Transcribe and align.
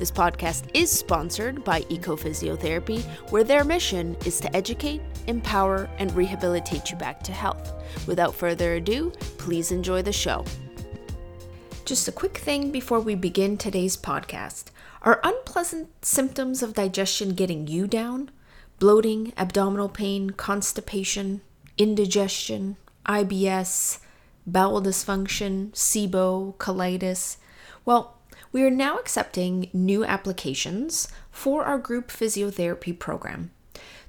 This 0.00 0.10
podcast 0.10 0.64
is 0.72 0.90
sponsored 0.90 1.62
by 1.62 1.82
Ecophysiotherapy, 1.82 3.02
where 3.30 3.44
their 3.44 3.64
mission 3.64 4.16
is 4.24 4.40
to 4.40 4.56
educate, 4.56 5.02
empower, 5.26 5.90
and 5.98 6.10
rehabilitate 6.16 6.90
you 6.90 6.96
back 6.96 7.22
to 7.24 7.32
health. 7.32 7.74
Without 8.06 8.34
further 8.34 8.76
ado, 8.76 9.12
please 9.36 9.70
enjoy 9.70 10.00
the 10.00 10.10
show. 10.10 10.46
Just 11.84 12.08
a 12.08 12.12
quick 12.12 12.38
thing 12.38 12.70
before 12.70 12.98
we 12.98 13.14
begin 13.14 13.58
today's 13.58 13.98
podcast. 13.98 14.68
Are 15.02 15.20
unpleasant 15.22 15.90
symptoms 16.02 16.62
of 16.62 16.72
digestion 16.72 17.34
getting 17.34 17.66
you 17.66 17.86
down? 17.86 18.30
Bloating, 18.78 19.34
abdominal 19.36 19.90
pain, 19.90 20.30
constipation, 20.30 21.42
indigestion, 21.76 22.78
IBS, 23.04 23.98
bowel 24.46 24.80
dysfunction, 24.80 25.72
SIBO, 25.72 26.56
colitis? 26.56 27.36
Well, 27.84 28.16
we 28.52 28.62
are 28.62 28.70
now 28.70 28.98
accepting 28.98 29.70
new 29.72 30.04
applications 30.04 31.08
for 31.30 31.64
our 31.64 31.78
group 31.78 32.08
physiotherapy 32.08 32.98
program. 32.98 33.50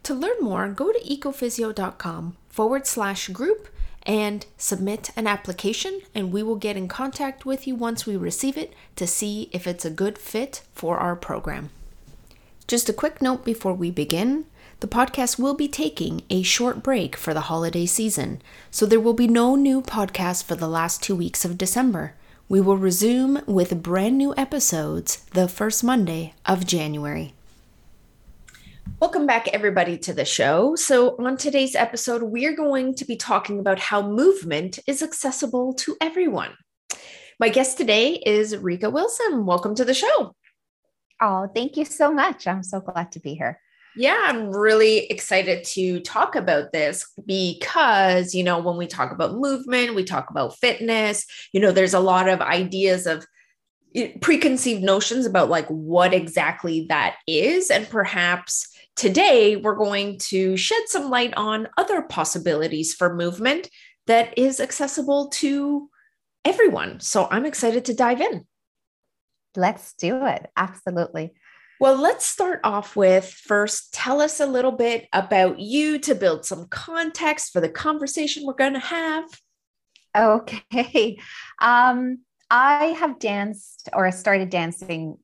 To 0.03 0.13
learn 0.13 0.41
more, 0.41 0.67
go 0.67 0.91
to 0.91 0.99
ecophysio.com 0.99 2.35
forward 2.49 2.87
slash 2.87 3.27
group 3.29 3.69
and 4.03 4.45
submit 4.57 5.11
an 5.15 5.27
application, 5.27 6.01
and 6.15 6.31
we 6.31 6.41
will 6.41 6.55
get 6.55 6.75
in 6.75 6.87
contact 6.87 7.45
with 7.45 7.67
you 7.67 7.75
once 7.75 8.05
we 8.05 8.17
receive 8.17 8.57
it 8.57 8.73
to 8.95 9.05
see 9.05 9.49
if 9.51 9.67
it's 9.67 9.85
a 9.85 9.91
good 9.91 10.17
fit 10.17 10.63
for 10.73 10.97
our 10.97 11.15
program. 11.15 11.69
Just 12.67 12.89
a 12.89 12.93
quick 12.93 13.21
note 13.21 13.45
before 13.45 13.73
we 13.73 13.91
begin 13.91 14.45
the 14.81 14.87
podcast 14.87 15.37
will 15.37 15.53
be 15.53 15.67
taking 15.67 16.23
a 16.31 16.41
short 16.41 16.81
break 16.81 17.15
for 17.15 17.35
the 17.35 17.41
holiday 17.41 17.85
season, 17.85 18.41
so 18.71 18.87
there 18.87 18.99
will 18.99 19.13
be 19.13 19.27
no 19.27 19.55
new 19.55 19.79
podcast 19.79 20.43
for 20.43 20.55
the 20.55 20.67
last 20.67 21.03
two 21.03 21.15
weeks 21.15 21.45
of 21.45 21.55
December. 21.55 22.15
We 22.51 22.59
will 22.59 22.75
resume 22.75 23.43
with 23.47 23.81
brand 23.81 24.17
new 24.17 24.35
episodes 24.35 25.23
the 25.31 25.47
first 25.47 25.85
Monday 25.85 26.33
of 26.45 26.67
January. 26.67 27.33
Welcome 28.99 29.25
back, 29.25 29.47
everybody, 29.53 29.97
to 29.99 30.11
the 30.11 30.25
show. 30.25 30.75
So, 30.75 31.15
on 31.17 31.37
today's 31.37 31.75
episode, 31.75 32.23
we're 32.23 32.53
going 32.53 32.95
to 32.95 33.05
be 33.05 33.15
talking 33.15 33.61
about 33.61 33.79
how 33.79 34.01
movement 34.01 34.79
is 34.85 35.01
accessible 35.01 35.73
to 35.75 35.95
everyone. 36.01 36.51
My 37.39 37.47
guest 37.47 37.77
today 37.77 38.15
is 38.15 38.57
Rika 38.57 38.89
Wilson. 38.89 39.45
Welcome 39.45 39.73
to 39.75 39.85
the 39.85 39.93
show. 39.93 40.35
Oh, 41.21 41.47
thank 41.55 41.77
you 41.77 41.85
so 41.85 42.11
much. 42.11 42.47
I'm 42.47 42.63
so 42.63 42.81
glad 42.81 43.13
to 43.13 43.21
be 43.21 43.33
here. 43.33 43.61
Yeah, 43.95 44.17
I'm 44.27 44.49
really 44.49 45.05
excited 45.07 45.65
to 45.65 45.99
talk 45.99 46.35
about 46.35 46.71
this 46.71 47.05
because, 47.25 48.33
you 48.33 48.43
know, 48.43 48.59
when 48.59 48.77
we 48.77 48.87
talk 48.87 49.11
about 49.11 49.35
movement, 49.35 49.95
we 49.95 50.05
talk 50.05 50.29
about 50.29 50.57
fitness, 50.59 51.25
you 51.51 51.59
know, 51.59 51.71
there's 51.71 51.93
a 51.93 51.99
lot 51.99 52.29
of 52.29 52.39
ideas 52.39 53.05
of 53.05 53.25
eh, 53.95 54.13
preconceived 54.21 54.81
notions 54.81 55.25
about 55.25 55.49
like 55.49 55.67
what 55.67 56.13
exactly 56.13 56.85
that 56.87 57.17
is. 57.27 57.69
And 57.69 57.89
perhaps 57.89 58.67
today 58.95 59.57
we're 59.57 59.75
going 59.75 60.17
to 60.19 60.55
shed 60.55 60.83
some 60.87 61.09
light 61.09 61.33
on 61.35 61.67
other 61.77 62.01
possibilities 62.01 62.93
for 62.93 63.13
movement 63.13 63.69
that 64.07 64.37
is 64.37 64.61
accessible 64.61 65.29
to 65.29 65.89
everyone. 66.45 67.01
So 67.01 67.27
I'm 67.29 67.45
excited 67.45 67.85
to 67.85 67.93
dive 67.93 68.21
in. 68.21 68.45
Let's 69.57 69.93
do 69.95 70.25
it. 70.25 70.49
Absolutely. 70.55 71.33
Well, 71.81 71.99
let's 71.99 72.27
start 72.27 72.59
off 72.63 72.95
with 72.95 73.25
first 73.25 73.91
tell 73.91 74.21
us 74.21 74.39
a 74.39 74.45
little 74.45 74.71
bit 74.71 75.07
about 75.13 75.59
you 75.59 75.97
to 76.01 76.13
build 76.13 76.45
some 76.45 76.67
context 76.67 77.51
for 77.51 77.59
the 77.59 77.69
conversation 77.69 78.45
we're 78.45 78.53
going 78.53 78.73
to 78.73 78.79
have. 78.79 79.25
Okay. 80.15 81.17
Um, 81.59 82.19
I 82.51 82.85
have 82.99 83.17
danced 83.17 83.89
or 83.93 84.11
started 84.11 84.51
dancing 84.51 85.17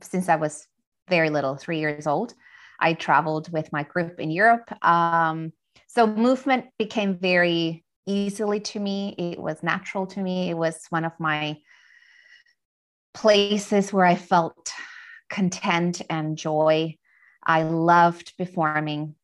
since 0.00 0.28
I 0.28 0.36
was 0.36 0.64
very 1.08 1.30
little, 1.30 1.56
three 1.56 1.80
years 1.80 2.06
old. 2.06 2.34
I 2.78 2.92
traveled 2.92 3.52
with 3.52 3.72
my 3.72 3.82
group 3.82 4.20
in 4.20 4.30
Europe. 4.30 4.70
Um, 4.84 5.52
so 5.88 6.06
movement 6.06 6.66
became 6.78 7.18
very 7.18 7.84
easily 8.06 8.60
to 8.60 8.78
me. 8.78 9.16
It 9.18 9.40
was 9.40 9.60
natural 9.64 10.06
to 10.08 10.20
me. 10.20 10.50
It 10.50 10.56
was 10.56 10.86
one 10.90 11.04
of 11.04 11.18
my 11.18 11.58
places 13.12 13.92
where 13.92 14.06
I 14.06 14.14
felt 14.14 14.72
content 15.28 16.02
and 16.08 16.36
joy. 16.36 16.96
I 17.46 17.62
loved 17.62 18.34
performing. 18.36 19.14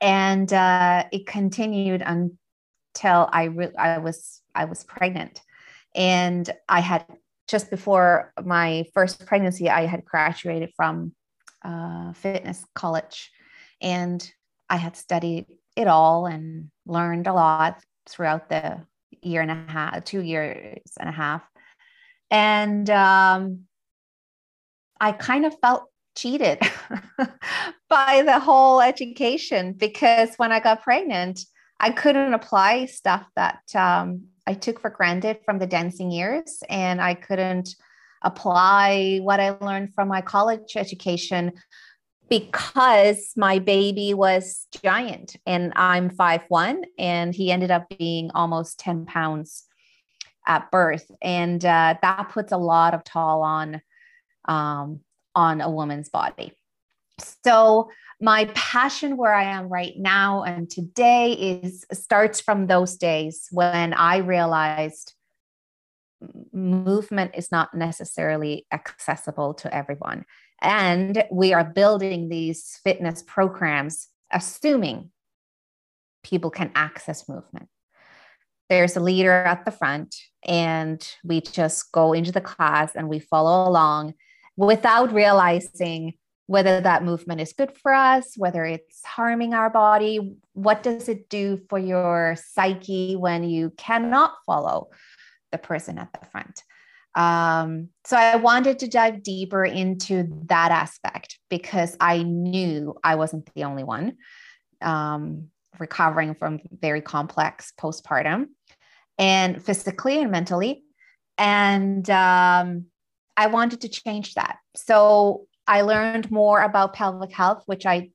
And 0.00 0.52
uh, 0.52 1.04
it 1.12 1.26
continued 1.26 2.02
until 2.02 3.28
I, 3.32 3.44
re- 3.44 3.76
I 3.78 3.98
was 3.98 4.40
I 4.54 4.64
was 4.64 4.84
pregnant, 4.84 5.42
and 5.94 6.48
I 6.68 6.80
had 6.80 7.06
just 7.48 7.70
before 7.70 8.32
my 8.42 8.84
first 8.94 9.26
pregnancy, 9.26 9.68
I 9.68 9.86
had 9.86 10.04
graduated 10.04 10.72
from 10.74 11.12
uh, 11.62 12.12
fitness 12.14 12.64
college, 12.74 13.30
and 13.80 14.20
I 14.68 14.76
had 14.76 14.96
studied 14.96 15.46
it 15.76 15.86
all 15.86 16.26
and 16.26 16.70
learned 16.86 17.26
a 17.26 17.32
lot 17.32 17.82
throughout 18.08 18.48
the 18.48 18.80
year 19.22 19.42
and 19.42 19.50
a 19.50 19.64
half, 19.70 20.04
two 20.04 20.20
years 20.22 20.80
and 20.98 21.08
a 21.08 21.12
half, 21.12 21.42
and 22.30 22.88
um, 22.88 23.66
I 25.00 25.12
kind 25.12 25.46
of 25.46 25.58
felt 25.60 25.84
cheated 26.16 26.60
by 27.88 28.22
the 28.24 28.38
whole 28.38 28.80
education 28.80 29.72
because 29.72 30.34
when 30.36 30.52
I 30.52 30.60
got 30.60 30.82
pregnant, 30.82 31.40
I 31.78 31.90
couldn't 31.90 32.34
apply 32.34 32.86
stuff 32.86 33.26
that 33.36 33.62
um, 33.74 34.26
I 34.46 34.54
took 34.54 34.80
for 34.80 34.90
granted 34.90 35.38
from 35.44 35.58
the 35.58 35.66
dancing 35.66 36.10
years, 36.10 36.62
and 36.68 37.00
I 37.00 37.14
couldn't 37.14 37.74
apply 38.22 39.20
what 39.22 39.40
I 39.40 39.50
learned 39.50 39.94
from 39.94 40.08
my 40.08 40.20
college 40.20 40.76
education 40.76 41.52
because 42.28 43.32
my 43.36 43.58
baby 43.58 44.12
was 44.14 44.66
giant 44.84 45.36
and 45.46 45.72
I'm 45.74 46.10
five 46.10 46.42
one, 46.48 46.82
and 46.98 47.34
he 47.34 47.50
ended 47.50 47.70
up 47.70 47.88
being 47.98 48.30
almost 48.34 48.78
10 48.78 49.06
pounds 49.06 49.64
at 50.46 50.70
birth. 50.70 51.10
And 51.22 51.64
uh, 51.64 51.96
that 52.02 52.28
puts 52.30 52.52
a 52.52 52.58
lot 52.58 52.92
of 52.92 53.04
toll 53.04 53.42
on 53.42 53.80
um, 54.46 55.00
on 55.34 55.60
a 55.60 55.70
woman's 55.70 56.08
body. 56.08 56.52
So 57.44 57.90
my 58.20 58.46
passion 58.54 59.16
where 59.16 59.32
I 59.34 59.44
am 59.44 59.68
right 59.68 59.94
now 59.96 60.42
and 60.42 60.68
today 60.68 61.32
is 61.32 61.84
starts 61.92 62.40
from 62.40 62.66
those 62.66 62.96
days 62.96 63.48
when 63.50 63.94
I 63.94 64.18
realized 64.18 65.14
movement 66.52 67.32
is 67.34 67.50
not 67.50 67.74
necessarily 67.74 68.66
accessible 68.72 69.54
to 69.54 69.74
everyone. 69.74 70.24
And 70.60 71.24
we 71.32 71.54
are 71.54 71.64
building 71.64 72.28
these 72.28 72.78
fitness 72.84 73.22
programs 73.26 74.08
assuming 74.30 75.10
people 76.22 76.50
can 76.50 76.70
access 76.74 77.28
movement. 77.28 77.68
There's 78.68 78.96
a 78.96 79.00
leader 79.00 79.32
at 79.32 79.64
the 79.64 79.72
front, 79.72 80.14
and 80.46 81.04
we 81.24 81.40
just 81.40 81.90
go 81.90 82.12
into 82.12 82.30
the 82.30 82.40
class 82.40 82.94
and 82.94 83.08
we 83.08 83.18
follow 83.18 83.68
along 83.68 84.14
without 84.66 85.12
realizing 85.12 86.12
whether 86.46 86.80
that 86.80 87.02
movement 87.02 87.40
is 87.40 87.52
good 87.52 87.76
for 87.78 87.94
us, 87.94 88.34
whether 88.36 88.64
it's 88.64 89.04
harming 89.04 89.54
our 89.54 89.70
body. 89.70 90.34
What 90.52 90.82
does 90.82 91.08
it 91.08 91.30
do 91.30 91.60
for 91.70 91.78
your 91.78 92.36
psyche 92.36 93.16
when 93.16 93.44
you 93.44 93.70
cannot 93.78 94.34
follow 94.44 94.90
the 95.52 95.58
person 95.58 95.96
at 95.96 96.12
the 96.12 96.26
front? 96.26 96.62
Um, 97.14 97.88
so 98.04 98.16
I 98.16 98.36
wanted 98.36 98.80
to 98.80 98.88
dive 98.88 99.22
deeper 99.22 99.64
into 99.64 100.28
that 100.46 100.72
aspect 100.72 101.38
because 101.48 101.96
I 101.98 102.22
knew 102.22 102.94
I 103.02 103.14
wasn't 103.14 103.52
the 103.54 103.64
only 103.64 103.84
one 103.84 104.16
um, 104.82 105.48
recovering 105.78 106.34
from 106.34 106.60
very 106.70 107.00
complex 107.00 107.72
postpartum 107.80 108.48
and 109.18 109.64
physically 109.64 110.20
and 110.20 110.30
mentally. 110.30 110.82
And 111.38 112.08
um, 112.10 112.89
I 113.40 113.46
wanted 113.46 113.80
to 113.80 113.88
change 113.88 114.34
that. 114.34 114.58
So 114.76 115.46
I 115.66 115.80
learned 115.80 116.30
more 116.30 116.60
about 116.60 116.92
pelvic 116.92 117.32
health, 117.32 117.62
which 117.64 117.86
I 117.86 118.10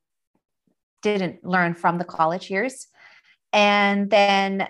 didn't 1.02 1.44
learn 1.44 1.74
from 1.74 1.98
the 1.98 2.04
college 2.04 2.52
years. 2.52 2.86
And 3.52 4.12
then 4.12 4.68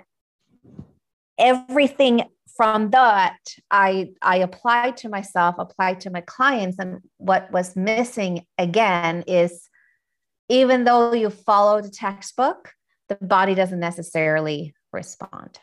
everything 1.38 2.30
from 2.56 2.92
that 2.92 3.38
I 3.70 4.12
I 4.22 4.38
applied 4.38 4.96
to 4.98 5.10
myself, 5.10 5.56
applied 5.58 6.00
to 6.02 6.10
my 6.10 6.22
clients. 6.22 6.80
And 6.80 7.02
what 7.18 7.52
was 7.52 7.76
missing 7.76 8.46
again 8.58 9.26
is 9.28 9.70
even 10.48 10.86
though 10.86 11.12
you 11.12 11.32
follow 11.32 11.82
the 11.82 11.90
textbook, 11.90 12.72
the 13.10 13.18
body 13.20 13.56
doesn't 13.56 13.82
necessarily 13.82 14.74
respond. 14.94 15.60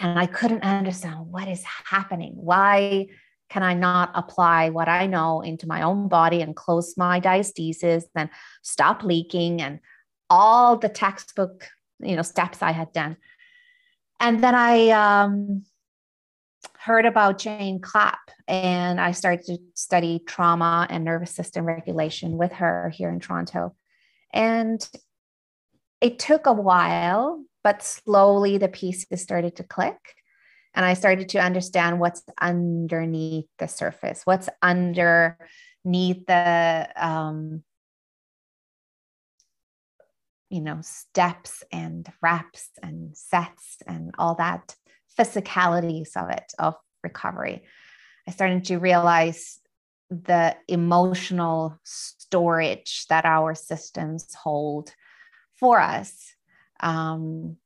And 0.00 0.18
I 0.18 0.26
couldn't 0.26 0.64
understand 0.64 1.28
what 1.30 1.46
is 1.46 1.62
happening. 1.62 2.32
Why 2.34 3.06
can 3.54 3.62
I 3.62 3.74
not 3.74 4.10
apply 4.14 4.70
what 4.70 4.88
I 4.88 5.06
know 5.06 5.40
into 5.40 5.68
my 5.68 5.82
own 5.82 6.08
body 6.08 6.42
and 6.42 6.56
close 6.56 6.96
my 6.96 7.20
diastasis 7.20 8.02
and 8.16 8.28
stop 8.62 9.04
leaking 9.04 9.62
and 9.62 9.78
all 10.28 10.76
the 10.76 10.88
textbook, 10.88 11.68
you 12.00 12.16
know, 12.16 12.22
steps 12.22 12.62
I 12.62 12.72
had 12.72 12.92
done. 12.92 13.16
And 14.18 14.42
then 14.42 14.56
I 14.56 14.88
um, 14.90 15.62
heard 16.80 17.06
about 17.06 17.38
Jane 17.38 17.80
Clapp 17.80 18.32
and 18.48 19.00
I 19.00 19.12
started 19.12 19.46
to 19.46 19.58
study 19.74 20.20
trauma 20.26 20.88
and 20.90 21.04
nervous 21.04 21.30
system 21.30 21.64
regulation 21.64 22.36
with 22.36 22.50
her 22.54 22.88
here 22.88 23.08
in 23.08 23.20
Toronto. 23.20 23.76
And 24.32 24.84
it 26.00 26.18
took 26.18 26.46
a 26.46 26.52
while, 26.52 27.44
but 27.62 27.84
slowly 27.84 28.58
the 28.58 28.66
pieces 28.66 29.22
started 29.22 29.54
to 29.56 29.62
click. 29.62 30.16
And 30.74 30.84
I 30.84 30.94
started 30.94 31.28
to 31.30 31.38
understand 31.38 32.00
what's 32.00 32.22
underneath 32.40 33.46
the 33.58 33.68
surface, 33.68 34.22
what's 34.24 34.48
underneath 34.60 36.26
the, 36.26 36.88
um, 36.96 37.62
you 40.50 40.60
know, 40.60 40.78
steps 40.82 41.62
and 41.72 42.10
reps 42.20 42.70
and 42.82 43.16
sets 43.16 43.78
and 43.86 44.12
all 44.18 44.34
that 44.36 44.74
physicalities 45.18 46.16
of 46.16 46.30
it, 46.30 46.52
of 46.58 46.74
recovery. 47.02 47.62
I 48.26 48.32
started 48.32 48.64
to 48.66 48.78
realize 48.78 49.60
the 50.10 50.56
emotional 50.68 51.78
storage 51.84 53.06
that 53.08 53.24
our 53.24 53.54
systems 53.54 54.34
hold 54.34 54.92
for 55.58 55.80
us. 55.80 56.34
Um, 56.80 57.56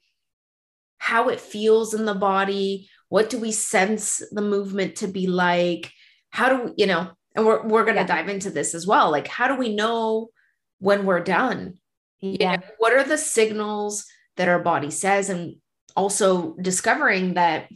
how 0.99 1.29
it 1.29 1.41
feels 1.41 1.95
in 1.95 2.05
the 2.05 2.15
body 2.15 2.89
what 3.11 3.29
do 3.29 3.39
we 3.39 3.53
sense 3.53 4.23
the 4.33 4.43
movement 4.43 4.97
to 4.97 5.07
be 5.07 5.27
like? 5.27 5.93
How 6.31 6.49
do 6.49 6.65
we, 6.65 6.73
you 6.79 6.87
know 6.87 7.11
and 7.37 7.47
we're, 7.47 7.63
we're 7.65 7.85
going 7.85 7.95
to 7.95 8.01
yeah. 8.01 8.07
dive 8.07 8.29
into 8.29 8.51
this 8.51 8.75
as 8.75 8.87
well. 8.87 9.11
Like 9.11 9.29
how 9.29 9.47
do 9.47 9.55
we 9.55 9.75
know 9.75 10.31
when 10.79 11.05
we're 11.05 11.23
done? 11.23 11.75
Yeah. 12.21 12.53
you 12.53 12.59
know, 12.59 12.65
what 12.79 12.93
are 12.93 13.05
the 13.05 13.19
signals 13.19 14.07
that 14.37 14.49
our 14.49 14.59
body 14.59 14.91
says? 14.91 15.29
And 15.29 15.57
also 15.97 16.55
discovering 16.61 17.35
that 17.35 17.69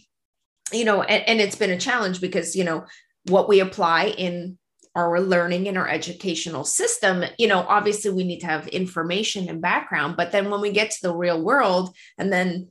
you 0.73 0.85
know 0.85 1.03
and, 1.03 1.29
and 1.29 1.41
it's 1.41 1.57
been 1.57 1.71
a 1.71 1.79
challenge 1.79 2.21
because 2.21 2.57
you 2.57 2.65
know 2.65 2.85
what 3.29 3.49
we 3.49 3.61
apply 3.61 4.07
in 4.07 4.59
our 4.95 5.21
learning 5.21 5.67
in 5.67 5.77
our 5.77 5.89
educational 5.89 6.65
system 6.65 7.25
you 7.39 7.47
know 7.47 7.61
obviously 7.69 8.11
we 8.11 8.25
need 8.25 8.41
to 8.41 8.47
have 8.47 8.67
information 8.69 9.49
and 9.49 9.61
background 9.61 10.17
but 10.17 10.33
then 10.33 10.51
when 10.51 10.61
we 10.61 10.71
get 10.71 10.91
to 10.91 11.03
the 11.03 11.15
real 11.15 11.43
world 11.43 11.95
and 12.19 12.33
then 12.33 12.69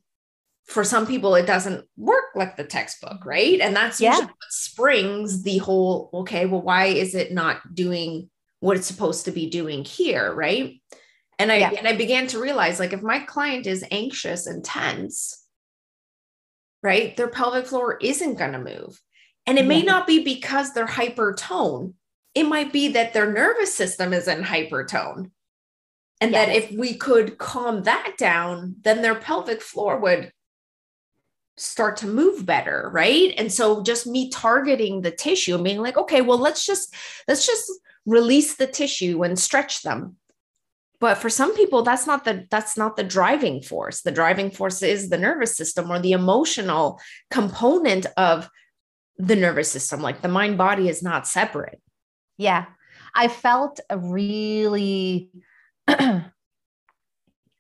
for 0.74 0.84
some 0.84 1.06
people 1.06 1.36
it 1.36 1.46
doesn't 1.46 1.86
work 1.98 2.26
like 2.34 2.58
the 2.58 2.64
textbook 2.64 3.24
right 3.26 3.62
and 3.62 3.76
that's 3.76 4.02
yeah. 4.02 4.10
usually 4.10 4.26
what 4.26 4.52
springs 4.52 5.44
the 5.44 5.60
whole 5.60 6.10
okay 6.14 6.48
well 6.48 6.64
why 6.64 6.86
is 6.86 7.14
it 7.14 7.32
not 7.32 7.76
doing 7.76 8.28
what 8.60 8.76
it's 8.76 8.88
supposed 8.88 9.26
to 9.26 9.32
be 9.32 9.48
doing 9.48 9.86
here 9.86 10.34
right 10.34 10.82
and 11.38 11.52
i 11.52 11.58
yeah. 11.58 11.70
and 11.78 11.88
i 11.88 11.96
began 11.96 12.26
to 12.26 12.40
realize 12.40 12.80
like 12.80 12.92
if 12.92 13.04
my 13.04 13.20
client 13.20 13.68
is 13.68 13.86
anxious 13.92 14.48
and 14.48 14.66
tense 14.66 15.46
right 16.82 17.16
their 17.18 17.28
pelvic 17.28 17.68
floor 17.68 18.00
isn't 18.02 18.40
going 18.40 18.54
to 18.54 18.60
move 18.60 19.00
and 19.46 19.60
it 19.60 19.66
yeah. 19.66 19.68
may 19.68 19.84
not 19.84 20.08
be 20.08 20.24
because 20.24 20.74
they're 20.74 20.88
hypertone 20.88 21.94
it 22.34 22.48
might 22.48 22.74
be 22.74 22.88
that 22.88 23.14
their 23.14 23.32
nervous 23.32 23.76
system 23.76 24.12
is 24.12 24.28
in 24.28 24.42
hypertone 24.42 25.30
and 26.20 26.32
yes. 26.32 26.48
that 26.48 26.56
if 26.56 26.72
we 26.72 26.96
could 26.96 27.38
calm 27.38 27.84
that 27.84 28.16
down 28.18 28.76
then 28.82 29.04
their 29.04 29.16
pelvic 29.16 29.62
floor 29.62 30.00
would 30.00 30.32
start 31.58 31.98
to 31.98 32.08
move 32.08 32.46
better 32.46 32.90
right? 32.94 33.34
And 33.38 33.52
so 33.52 33.84
just 33.84 34.08
me 34.08 34.30
targeting 34.30 35.02
the 35.02 35.12
tissue 35.12 35.56
and 35.56 35.64
being 35.64 35.82
like 35.82 35.98
okay 35.98 36.22
well 36.22 36.38
let's 36.38 36.66
just 36.66 36.94
let's 37.28 37.46
just 37.46 37.72
release 38.06 38.56
the 38.56 38.68
tissue 38.68 39.24
and 39.24 39.38
stretch 39.38 39.82
them. 39.82 40.18
But 41.00 41.18
for 41.18 41.30
some 41.30 41.56
people 41.56 41.84
that's 41.84 42.08
not 42.08 42.26
the 42.26 42.48
that's 42.50 42.78
not 42.78 42.96
the 42.96 43.04
driving 43.04 43.62
force. 43.62 44.02
The 44.02 44.12
driving 44.12 44.52
force 44.52 44.82
is 44.82 45.10
the 45.10 45.18
nervous 45.18 45.56
system 45.56 45.92
or 45.92 46.00
the 46.00 46.14
emotional 46.14 47.00
component 47.30 48.06
of 48.18 48.50
the 49.18 49.36
nervous 49.36 49.72
system. 49.72 50.02
Like 50.02 50.22
the 50.22 50.28
mind 50.28 50.58
body 50.58 50.90
is 50.90 51.04
not 51.04 51.28
separate. 51.28 51.82
Yeah. 52.38 52.66
I 53.14 53.28
felt 53.28 53.80
a 53.90 53.98
really 53.98 55.30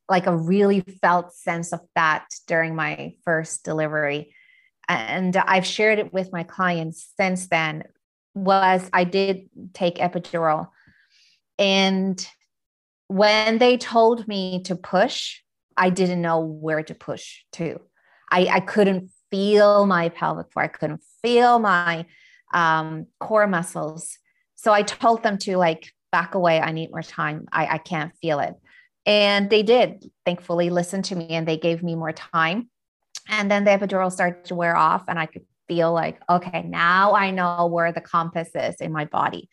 like 0.09 0.27
a 0.27 0.35
really 0.35 0.81
felt 1.01 1.33
sense 1.33 1.73
of 1.73 1.79
that 1.95 2.27
during 2.47 2.75
my 2.75 3.15
first 3.23 3.63
delivery. 3.63 4.33
And 4.89 5.35
i've 5.37 5.65
shared 5.65 5.99
it 5.99 6.13
with 6.13 6.33
my 6.33 6.43
clients 6.43 7.13
since 7.17 7.47
then 7.47 7.83
was 8.35 8.89
i 8.91 9.03
did 9.03 9.49
take 9.73 9.95
epidural. 9.95 10.69
And 11.57 12.25
when 13.07 13.59
they 13.59 13.77
told 13.77 14.27
me 14.27 14.63
to 14.63 14.75
push 14.75 15.39
i 15.77 15.89
didn't 15.89 16.21
know 16.21 16.39
where 16.39 16.83
to 16.83 16.95
push 16.95 17.43
to. 17.53 17.79
I, 18.29 18.47
I 18.47 18.59
couldn't 18.59 19.11
feel 19.29 19.85
my 19.85 20.09
pelvic 20.09 20.51
floor. 20.51 20.65
I 20.65 20.67
couldn't 20.67 21.01
feel 21.21 21.59
my 21.59 22.05
um, 22.53 23.07
core 23.19 23.47
muscles. 23.47 24.17
So 24.55 24.73
i 24.73 24.81
told 24.81 25.23
them 25.23 25.37
to 25.39 25.57
like 25.57 25.91
back 26.11 26.35
away. 26.35 26.59
I 26.59 26.71
need 26.71 26.91
more 26.91 27.01
time. 27.01 27.47
I, 27.51 27.65
I 27.65 27.77
can't 27.79 28.13
feel 28.21 28.39
it 28.39 28.53
and 29.05 29.49
they 29.49 29.63
did 29.63 30.09
thankfully 30.25 30.69
listen 30.69 31.01
to 31.03 31.15
me 31.15 31.29
and 31.29 31.47
they 31.47 31.57
gave 31.57 31.83
me 31.83 31.95
more 31.95 32.13
time 32.13 32.69
And 33.29 33.49
then 33.49 33.63
the 33.63 33.71
epidural 33.71 34.11
started 34.11 34.45
to 34.45 34.55
wear 34.55 34.75
off, 34.75 35.05
and 35.07 35.17
I 35.17 35.25
could 35.25 35.45
feel 35.67 35.93
like, 35.93 36.19
okay, 36.29 36.63
now 36.63 37.13
I 37.13 37.31
know 37.31 37.67
where 37.67 37.91
the 37.91 38.01
compass 38.01 38.49
is 38.53 38.75
in 38.75 38.91
my 38.91 39.05
body. 39.05 39.49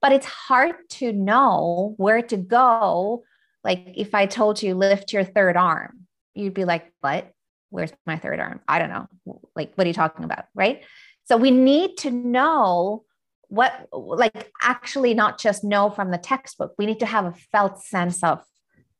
But 0.00 0.12
it's 0.12 0.26
hard 0.26 0.74
to 0.90 1.12
know 1.12 1.94
where 1.96 2.22
to 2.22 2.36
go. 2.36 3.22
Like 3.62 3.92
if 3.94 4.14
I 4.14 4.26
told 4.26 4.60
you 4.60 4.74
lift 4.74 5.12
your 5.12 5.22
third 5.22 5.56
arm, 5.56 6.08
you'd 6.34 6.54
be 6.54 6.64
like, 6.64 6.92
what? 7.00 7.30
Where's 7.70 7.92
my 8.04 8.16
third 8.16 8.40
arm? 8.40 8.60
I 8.66 8.80
don't 8.80 8.90
know. 8.90 9.06
Like, 9.54 9.72
what 9.76 9.86
are 9.86 9.88
you 9.88 9.94
talking 9.94 10.24
about? 10.24 10.46
Right. 10.54 10.82
So 11.24 11.36
we 11.36 11.52
need 11.52 11.96
to 11.98 12.10
know 12.10 13.04
what, 13.48 13.88
like, 13.92 14.50
actually 14.60 15.14
not 15.14 15.38
just 15.38 15.62
know 15.62 15.90
from 15.90 16.10
the 16.10 16.18
textbook. 16.18 16.74
We 16.76 16.86
need 16.86 16.98
to 17.00 17.06
have 17.06 17.24
a 17.24 17.34
felt 17.52 17.80
sense 17.82 18.24
of 18.24 18.42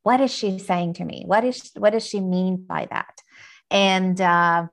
what 0.03 0.21
is 0.21 0.33
she 0.33 0.59
saying 0.59 0.95
to 0.95 1.05
me? 1.05 1.25
What 1.27 1.45
is 1.45 1.71
what 1.77 1.91
does 1.91 2.07
she 2.07 2.21
mean 2.21 2.65
by 2.69 2.87
that? 2.91 3.23
And 3.71 4.21
uh, 4.21 4.67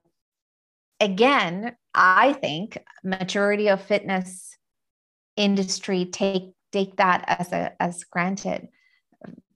again, 0.99 1.75
I 1.93 2.33
think 2.33 2.77
maturity 3.03 3.69
of 3.69 3.81
fitness 3.81 4.57
industry 5.35 6.05
take 6.05 6.51
take 6.71 6.97
that 6.97 7.23
as 7.27 7.51
a 7.51 7.81
as 7.81 8.03
granted, 8.03 8.67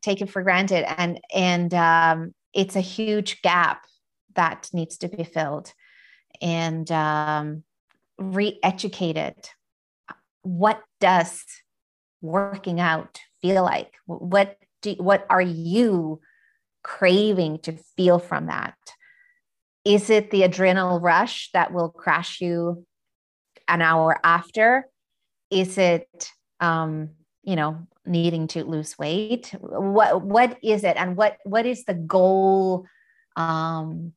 take 0.01 0.21
it 0.21 0.29
for 0.29 0.43
granted, 0.43 0.85
and 0.99 1.19
and 1.33 1.73
um, 1.73 2.33
it's 2.53 2.75
a 2.75 2.81
huge 2.81 3.41
gap 3.41 3.85
that 4.35 4.69
needs 4.73 4.97
to 4.99 5.07
be 5.07 5.23
filled, 5.23 5.73
and 6.41 6.91
um, 6.91 7.63
re-educated. 8.17 9.35
What 10.43 10.81
does 10.99 11.45
working 12.21 12.79
out 12.79 13.19
feel 13.41 13.63
like? 13.63 13.93
What 14.05 14.57
do 14.83 14.93
what 14.99 15.25
are 15.29 15.41
you 15.41 16.21
craving 16.83 17.59
to 17.59 17.73
feel 17.97 18.19
from 18.19 18.47
that? 18.47 18.75
Is 19.83 20.09
it 20.09 20.29
the 20.29 20.43
adrenal 20.43 20.99
rush 20.99 21.49
that 21.53 21.73
will 21.73 21.89
crash 21.89 22.39
you 22.39 22.85
an 23.67 23.81
hour 23.81 24.19
after? 24.23 24.87
Is 25.49 25.77
it, 25.77 26.31
um, 26.59 27.09
you 27.43 27.55
know, 27.55 27.87
needing 28.05 28.47
to 28.49 28.63
lose 28.63 28.97
weight? 28.97 29.53
What 29.59 30.21
what 30.21 30.57
is 30.63 30.83
it, 30.83 30.97
and 30.97 31.17
what 31.17 31.37
what 31.43 31.65
is 31.65 31.85
the 31.85 31.93
goal? 31.93 32.85
Um, 33.35 34.13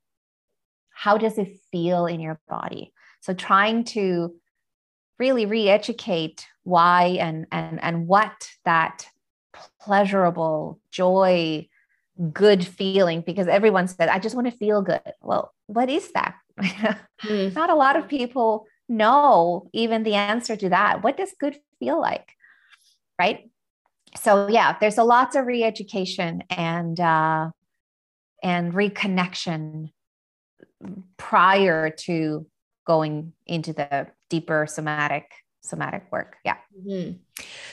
how 0.91 1.19
does 1.19 1.39
it 1.39 1.59
feel 1.73 2.07
in 2.07 2.21
your 2.21 2.41
body? 2.49 2.93
So 3.21 3.35
trying 3.35 3.85
to 3.85 4.35
really 5.19 5.47
re-educate 5.47 6.47
why 6.63 7.17
and 7.21 7.47
and 7.51 7.83
and 7.83 8.07
what 8.07 8.51
that 8.65 9.07
pleasurable 9.81 10.81
joy 10.91 11.67
good 12.33 12.67
feeling 12.67 13.21
because 13.21 13.47
everyone 13.47 13.87
said 13.87 14.09
i 14.09 14.19
just 14.19 14.35
want 14.35 14.51
to 14.51 14.57
feel 14.57 14.81
good 14.81 15.01
well 15.21 15.53
what 15.67 15.91
is 15.91 16.11
that? 16.13 16.35
mm. 16.59 17.55
Not 17.55 17.71
a 17.71 17.75
lot 17.75 17.97
of 17.97 18.09
people 18.09 18.67
know 18.89 19.69
even 19.73 20.03
the 20.03 20.15
answer 20.15 20.57
to 20.57 20.69
that. 20.71 21.03
What 21.03 21.17
does 21.17 21.35
good 21.39 21.59
feel 21.79 22.01
like? 22.01 22.33
Right. 23.19 23.51
So 24.21 24.49
yeah, 24.49 24.77
there's 24.81 24.99
a 24.99 25.05
lots 25.05 25.37
of 25.37 25.47
re-education 25.47 26.45
and 26.51 26.99
uh, 26.99 27.51
and 28.43 28.73
reconnection 28.73 29.91
prior 31.17 31.91
to 31.91 32.47
going 32.87 33.33
into 33.47 33.73
the 33.73 34.07
deeper 34.31 34.67
somatic 34.69 35.31
somatic 35.67 36.05
work. 36.11 36.37
Yeah. 36.45 36.57
Mm-hmm. 36.79 37.19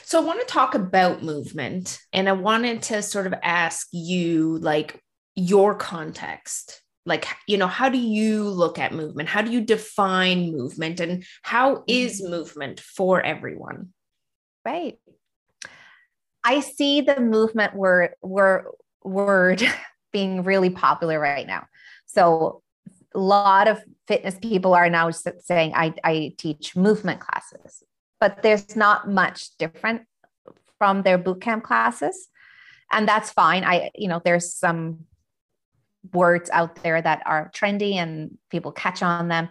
So 0.02 0.20
I 0.20 0.24
want 0.24 0.40
to 0.40 0.46
talk 0.46 0.74
about 0.74 1.22
movement 1.22 1.98
and 2.12 2.28
I 2.28 2.32
wanted 2.32 2.82
to 2.82 3.02
sort 3.02 3.26
of 3.26 3.34
ask 3.42 3.88
you 3.92 4.58
like 4.58 5.00
your 5.36 5.74
context 5.74 6.82
like 7.06 7.26
you 7.46 7.56
know 7.56 7.66
how 7.66 7.88
do 7.88 7.98
you 7.98 8.44
look 8.44 8.78
at 8.78 8.92
movement 8.92 9.28
how 9.28 9.42
do 9.42 9.50
you 9.50 9.60
define 9.60 10.52
movement 10.52 11.00
and 11.00 11.24
how 11.42 11.82
is 11.86 12.20
mm-hmm. 12.20 12.30
movement 12.30 12.80
for 12.80 13.20
everyone 13.20 13.88
right 14.64 14.98
i 16.44 16.60
see 16.60 17.00
the 17.00 17.20
movement 17.20 17.74
word 17.74 18.10
word 18.22 18.66
word 19.04 19.62
being 20.12 20.44
really 20.44 20.70
popular 20.70 21.18
right 21.18 21.46
now 21.46 21.66
so 22.06 22.62
a 23.14 23.18
lot 23.18 23.68
of 23.68 23.82
fitness 24.08 24.36
people 24.40 24.74
are 24.74 24.90
now 24.90 25.10
saying 25.10 25.72
i, 25.74 25.94
I 26.02 26.34
teach 26.38 26.76
movement 26.76 27.20
classes. 27.20 27.82
But 28.20 28.42
there's 28.42 28.74
not 28.76 29.08
much 29.10 29.56
different 29.58 30.02
from 30.78 31.02
their 31.02 31.18
bootcamp 31.18 31.62
classes. 31.62 32.28
And 32.90 33.08
that's 33.08 33.30
fine. 33.30 33.64
I 33.64 33.90
you 33.94 34.08
know 34.08 34.20
there's 34.24 34.54
some 34.54 35.06
words 36.12 36.50
out 36.50 36.82
there 36.82 37.00
that 37.00 37.22
are 37.26 37.50
trendy 37.54 37.94
and 37.94 38.36
people 38.50 38.72
catch 38.72 39.02
on 39.02 39.28
them. 39.28 39.48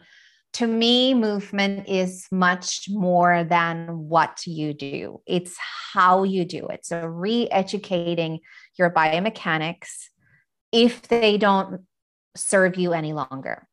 To 0.53 0.67
me, 0.67 1.15
movement 1.15 1.89
is 1.89 2.27
much 2.32 2.86
more 2.88 3.43
than 3.43 4.08
what 4.08 4.46
you 4.46 4.74
do, 4.74 5.22
it's 5.25 5.55
how 5.93 6.24
you 6.24 6.46
do 6.46 6.67
it. 6.67 6.86
So, 6.86 7.05
re 7.05 7.48
educating 7.50 8.39
your 8.77 8.91
biomechanics. 8.91 10.10
If 10.72 11.08
they 11.08 11.38
don't 11.38 11.82
serve 12.35 12.75
you 12.75 12.93
any 12.93 13.13
longer. 13.13 13.67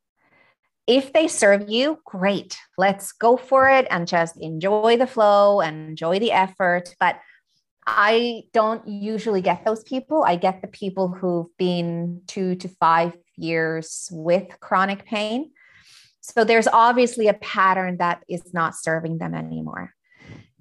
If 0.87 1.13
they 1.13 1.29
serve 1.29 1.69
you, 1.69 1.99
great. 2.05 2.57
Let's 2.77 3.13
go 3.13 3.37
for 3.37 3.69
it 3.69 3.87
and 3.91 4.09
just 4.09 4.37
enjoy 4.41 4.97
the 4.97 5.07
flow 5.07 5.61
and 5.61 5.89
enjoy 5.89 6.19
the 6.19 6.33
effort. 6.33 6.95
But 6.99 7.21
I 7.87 8.43
don't 8.53 8.87
usually 8.87 9.41
get 9.41 9.65
those 9.65 9.83
people. 9.83 10.25
I 10.25 10.37
get 10.37 10.63
the 10.63 10.69
people 10.69 11.09
who've 11.09 11.47
been 11.59 12.23
two 12.27 12.55
to 12.57 12.69
five 12.69 13.17
years 13.37 14.09
with 14.13 14.49
chronic 14.61 15.05
pain. 15.05 15.53
So 16.21 16.45
there's 16.45 16.69
obviously 16.69 17.29
a 17.29 17.35
pattern 17.35 17.97
that 17.99 18.23
is 18.29 18.53
not 18.53 18.75
serving 18.75 19.19
them 19.19 19.35
anymore. 19.35 19.95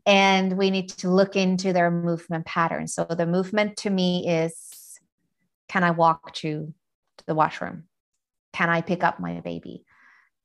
And 0.06 0.58
we 0.58 0.72
need 0.72 0.90
to 0.90 1.10
look 1.10 1.36
into 1.36 1.74
their 1.74 1.92
movement 1.92 2.46
pattern. 2.46 2.88
So 2.88 3.04
the 3.04 3.28
movement 3.28 3.78
to 3.78 3.90
me 3.90 4.28
is 4.28 5.00
can 5.68 5.84
I 5.84 5.92
walk 5.92 6.34
to 6.36 6.74
the 7.26 7.36
washroom? 7.36 7.86
Can 8.54 8.70
I 8.70 8.82
pick 8.82 9.04
up 9.04 9.20
my 9.20 9.40
baby? 9.42 9.84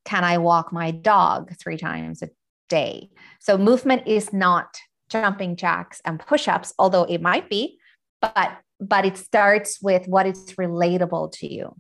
Can 0.05 0.25
I 0.25 0.39
walk 0.39 0.73
my 0.73 0.91
dog 0.91 1.53
three 1.57 1.79
times 1.79 2.23
a 2.23 2.29
day? 2.69 3.11
So 3.41 3.57
movement 3.57 4.07
is 4.07 4.33
not 4.33 4.79
jumping 5.09 5.57
jacks 5.57 6.01
and 6.05 6.19
push-ups 6.19 6.73
although 6.79 7.05
it 7.05 7.21
might 7.21 7.49
be 7.49 7.79
but 8.21 8.59
but 8.81 9.05
it 9.05 9.17
starts 9.17 9.81
with 9.81 10.07
what 10.07 10.27
is 10.27 10.55
relatable 10.55 11.31
to 11.33 11.53
you 11.53 11.77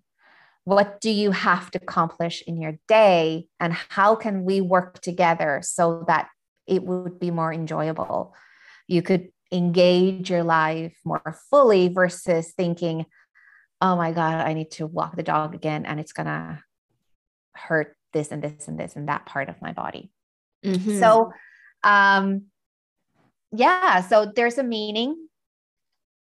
what 0.64 1.00
do 1.00 1.10
you 1.10 1.30
have 1.30 1.70
to 1.70 1.78
accomplish 1.82 2.42
in 2.46 2.60
your 2.60 2.78
day 2.88 3.46
and 3.60 3.72
how 3.72 4.14
can 4.14 4.44
we 4.44 4.60
work 4.60 5.00
together 5.00 5.60
so 5.62 6.04
that 6.06 6.28
it 6.66 6.82
would 6.84 7.18
be 7.18 7.30
more 7.30 7.52
enjoyable 7.52 8.34
you 8.88 9.02
could 9.02 9.28
engage 9.50 10.30
your 10.30 10.42
life 10.42 10.96
more 11.04 11.36
fully 11.50 11.88
versus 11.88 12.52
thinking 12.56 13.06
oh 13.84 13.96
my 13.96 14.10
god 14.12 14.46
i 14.46 14.52
need 14.52 14.70
to 14.70 14.86
walk 14.86 15.16
the 15.16 15.22
dog 15.22 15.54
again 15.54 15.86
and 15.86 16.00
it's 16.00 16.12
going 16.12 16.26
to 16.26 16.62
hurt 17.54 17.96
this 18.12 18.32
and 18.32 18.42
this 18.42 18.66
and 18.68 18.78
this 18.78 18.96
and 18.96 19.08
that 19.08 19.26
part 19.26 19.48
of 19.48 19.60
my 19.62 19.72
body 19.72 20.10
mm-hmm. 20.64 20.98
so 20.98 21.32
um 21.84 22.46
yeah, 23.56 24.00
so 24.00 24.32
there's 24.34 24.58
a 24.58 24.64
meaning, 24.64 25.28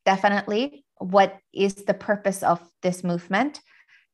definitely. 0.05 0.83
What 0.97 1.37
is 1.53 1.75
the 1.75 1.93
purpose 1.93 2.41
of 2.41 2.59
this 2.81 3.03
movement? 3.03 3.59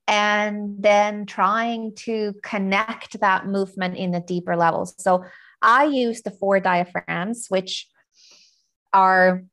And 0.07 0.83
then 0.83 1.25
trying 1.25 1.95
to 1.99 2.33
connect 2.43 3.19
that 3.21 3.47
movement 3.47 3.95
in 3.95 4.11
the 4.11 4.19
deeper 4.19 4.55
levels. 4.55 4.93
So 4.99 5.23
I 5.61 5.85
use 5.85 6.21
the 6.21 6.31
four 6.31 6.59
diaphragms, 6.59 7.45
which 7.47 7.87
are 8.93 9.43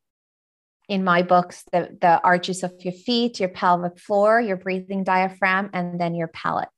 in 0.92 1.02
my 1.02 1.22
books 1.22 1.64
the, 1.72 1.88
the 2.02 2.20
arches 2.22 2.62
of 2.62 2.70
your 2.80 2.92
feet, 2.92 3.40
your 3.40 3.49
pelvic 3.49 3.99
floor, 3.99 4.42
your 4.42 4.58
breathing 4.58 5.02
diaphragm, 5.02 5.70
and 5.72 5.99
then 5.99 6.14
your 6.14 6.28
palate. 6.28 6.68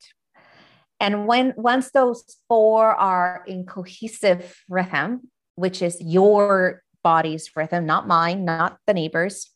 And 1.00 1.26
when 1.26 1.52
once 1.56 1.90
those 1.90 2.22
four 2.46 2.94
are 2.94 3.42
in 3.48 3.66
cohesive 3.66 4.62
rhythm, 4.68 5.28
which 5.56 5.82
is 5.82 6.00
your 6.00 6.84
body's 7.02 7.50
rhythm, 7.56 7.86
not 7.86 8.06
mine, 8.06 8.44
not 8.44 8.78
the 8.86 8.94
neighbor's, 8.94 9.50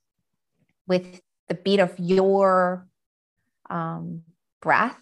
with 0.88 1.20
the 1.46 1.54
beat 1.54 1.78
of 1.78 1.94
your 1.96 2.84
um, 3.70 4.22
breath, 4.60 5.00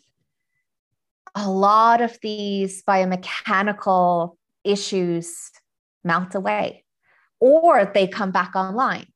a 1.34 1.48
lot 1.48 2.02
of 2.02 2.18
these 2.20 2.82
biomechanical 2.82 4.36
issues 4.64 5.50
melt 6.04 6.34
away 6.34 6.84
or 7.40 7.90
they 7.94 8.06
come 8.06 8.32
back 8.32 8.54
online. 8.54 9.06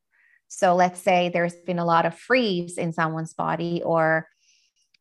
So 0.52 0.74
let's 0.74 1.00
say 1.00 1.30
there's 1.32 1.54
been 1.54 1.78
a 1.78 1.84
lot 1.84 2.06
of 2.06 2.18
freeze 2.18 2.76
in 2.76 2.92
someone's 2.92 3.34
body 3.34 3.82
or 3.84 4.26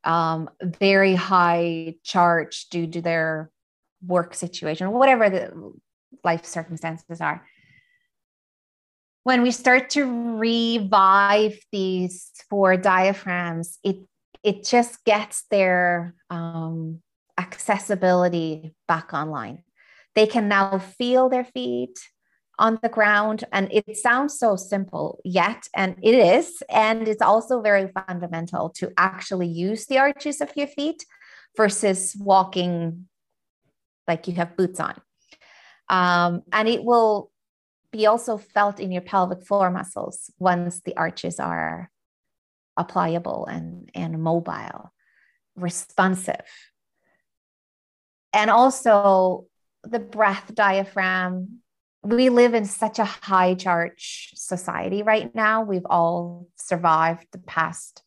um, 0.03 0.48
very 0.62 1.15
high 1.15 1.96
charge 2.03 2.68
due 2.70 2.86
to 2.88 3.01
their 3.01 3.50
work 4.06 4.36
situation, 4.36 4.88
or 4.88 4.91
whatever 4.91 5.29
the 5.29 5.74
life 6.24 6.46
circumstances 6.46 7.20
are. 7.20 7.44
When 9.24 9.41
we 9.41 9.51
start 9.51 9.89
to 9.91 10.06
revive 10.38 11.60
these 11.72 12.32
four 12.50 12.77
diaphragms, 12.77 13.79
it 13.84 13.98
it 14.44 14.63
just 14.63 15.03
gets 15.03 15.46
their 15.50 16.15
um, 16.29 17.01
accessibility 17.38 18.74
back 18.88 19.13
online. 19.13 19.63
They 20.13 20.27
can 20.27 20.48
now 20.48 20.77
feel 20.77 21.27
their 21.27 21.44
feet 21.44 22.00
on 22.60 22.78
the 22.84 22.89
ground. 22.89 23.46
And 23.51 23.70
it 23.72 23.98
sounds 23.98 24.38
so 24.38 24.56
simple, 24.56 25.20
yet, 25.24 25.68
and 25.75 25.96
it 26.04 26.13
is. 26.13 26.62
And 26.70 27.08
it's 27.08 27.22
also 27.22 27.62
very 27.62 27.88
fundamental 27.88 28.70
to 28.72 28.92
actually 28.98 29.48
use 29.48 29.88
the 29.88 29.98
arches 29.98 30.42
of 30.42 30.51
your 30.56 30.68
feet 30.68 31.06
versus 31.58 32.16
walking 32.20 33.08
like 34.08 34.28
you 34.28 34.36
have 34.36 34.58
boots 34.58 34.80
on. 34.80 35.00
Um, 35.89 36.44
and 36.51 36.68
it 36.68 36.84
will 36.84 37.32
be 37.92 38.06
also 38.06 38.38
felt 38.38 38.80
in 38.80 38.92
your 38.92 39.01
pelvic 39.01 39.44
floor 39.44 39.72
muscles 39.72 40.32
once 40.38 40.82
the 40.82 40.96
arches 40.96 41.39
are 41.39 41.89
pliable 42.88 43.46
and, 43.46 43.89
and 43.94 44.22
mobile, 44.22 44.94
responsive. 45.56 46.46
And 48.32 48.50
also 48.50 49.46
the 49.84 50.00
breath 50.00 50.54
diaphragm. 50.54 51.60
We 52.03 52.29
live 52.29 52.53
in 52.53 52.65
such 52.65 53.00
a 53.00 53.06
high 53.06 53.56
charge 53.56 54.32
society 54.36 55.03
right 55.03 55.34
now. 55.36 55.63
We've 55.63 55.86
all 55.86 56.48
survived 56.56 57.27
the 57.32 57.39
past 57.39 58.03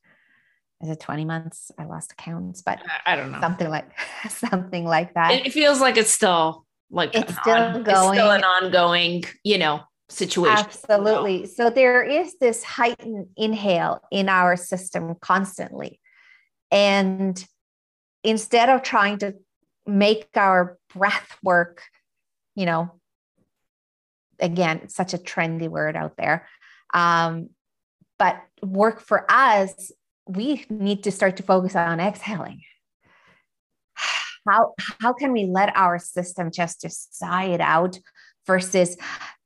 is 0.82 0.88
it 0.88 0.98
20 0.98 1.24
months? 1.24 1.70
I 1.78 1.84
lost 1.84 2.16
count, 2.16 2.60
but 2.66 2.80
I 3.06 3.14
don't 3.14 3.30
know. 3.30 3.40
Something 3.40 3.70
like 3.70 3.88
something 4.28 4.84
like 4.84 5.14
that. 5.14 5.46
It 5.46 5.52
feels 5.52 5.80
like 5.80 5.96
it's 5.96 6.10
still 6.10 6.66
like 6.90 7.14
it's 7.14 7.32
still 7.38 7.54
on, 7.54 7.82
going. 7.84 7.86
It's 7.86 8.18
still 8.18 8.30
an 8.32 8.42
ongoing, 8.42 9.24
you 9.44 9.58
know, 9.58 9.80
situation. 10.08 10.58
Absolutely. 10.58 11.46
So 11.46 11.70
there 11.70 12.02
is 12.02 12.36
this 12.38 12.64
heightened 12.64 13.28
inhale 13.36 14.00
in 14.10 14.28
our 14.28 14.56
system 14.56 15.14
constantly. 15.20 16.00
And 16.72 17.42
instead 18.24 18.68
of 18.68 18.82
trying 18.82 19.18
to 19.18 19.34
make 19.86 20.28
our 20.34 20.78
breath 20.92 21.36
work, 21.44 21.82
you 22.56 22.66
know, 22.66 23.00
again, 24.42 24.80
it's 24.84 24.94
such 24.94 25.14
a 25.14 25.18
trendy 25.18 25.68
word 25.68 25.96
out 25.96 26.16
there. 26.16 26.46
Um, 26.92 27.50
but 28.18 28.40
work 28.62 29.00
for 29.00 29.24
us, 29.30 29.90
we 30.26 30.64
need 30.68 31.04
to 31.04 31.10
start 31.10 31.38
to 31.38 31.42
focus 31.42 31.74
on 31.74 32.00
exhaling. 32.00 32.60
How, 34.48 34.74
how 35.00 35.12
can 35.12 35.32
we 35.32 35.44
let 35.44 35.74
our 35.76 36.00
system 36.00 36.50
just 36.50 37.16
sigh 37.16 37.44
it 37.44 37.60
out 37.60 37.98
versus 38.46 38.96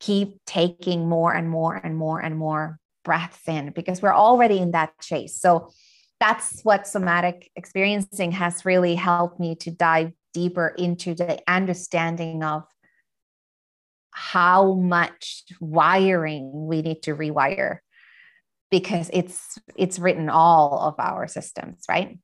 keep 0.01 0.39
taking 0.47 1.09
more 1.09 1.35
and 1.35 1.51
more 1.51 1.75
and 1.75 1.97
more 1.97 2.21
and 2.21 2.39
more 2.39 2.79
breaths 3.05 3.47
in 3.47 3.71
because 3.71 4.03
we're 4.03 4.15
already 4.15 4.59
in 4.59 4.73
that 4.73 4.99
chase. 5.01 5.41
So 5.41 5.71
that's 6.19 6.61
what 6.63 6.87
somatic 6.87 7.51
experiencing 7.57 8.33
has 8.33 8.65
really 8.65 8.95
helped 8.95 9.39
me 9.39 9.55
to 9.57 9.71
dive 9.71 10.13
deeper 10.35 10.75
into 10.77 11.15
the 11.15 11.41
understanding 11.47 12.43
of 12.43 12.65
how 14.19 14.73
much 14.73 15.45
wiring 15.61 16.51
we 16.67 16.81
need 16.81 17.03
to 17.03 17.15
rewire 17.15 17.81
because 18.71 19.11
it's 19.13 19.59
it's 19.77 19.99
written 19.99 20.31
all 20.31 20.81
of 20.81 20.95
our 20.99 21.29
systems 21.29 21.85
right? 21.87 22.19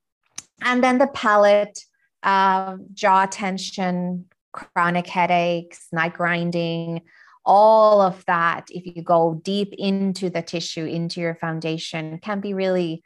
And 0.62 0.82
then 0.82 0.96
the 0.96 1.06
palate 1.08 1.78
uh, 2.22 2.76
jaw 2.94 3.26
tension 3.26 4.24
chronic 4.52 5.06
headaches, 5.06 5.88
night 5.92 6.14
grinding, 6.14 7.02
all 7.44 8.00
of 8.00 8.24
that, 8.26 8.68
if 8.70 8.96
you 8.96 9.02
go 9.02 9.40
deep 9.42 9.74
into 9.76 10.30
the 10.30 10.42
tissue, 10.42 10.84
into 10.84 11.20
your 11.20 11.34
foundation, 11.34 12.18
can 12.18 12.40
be 12.40 12.54
really 12.54 13.02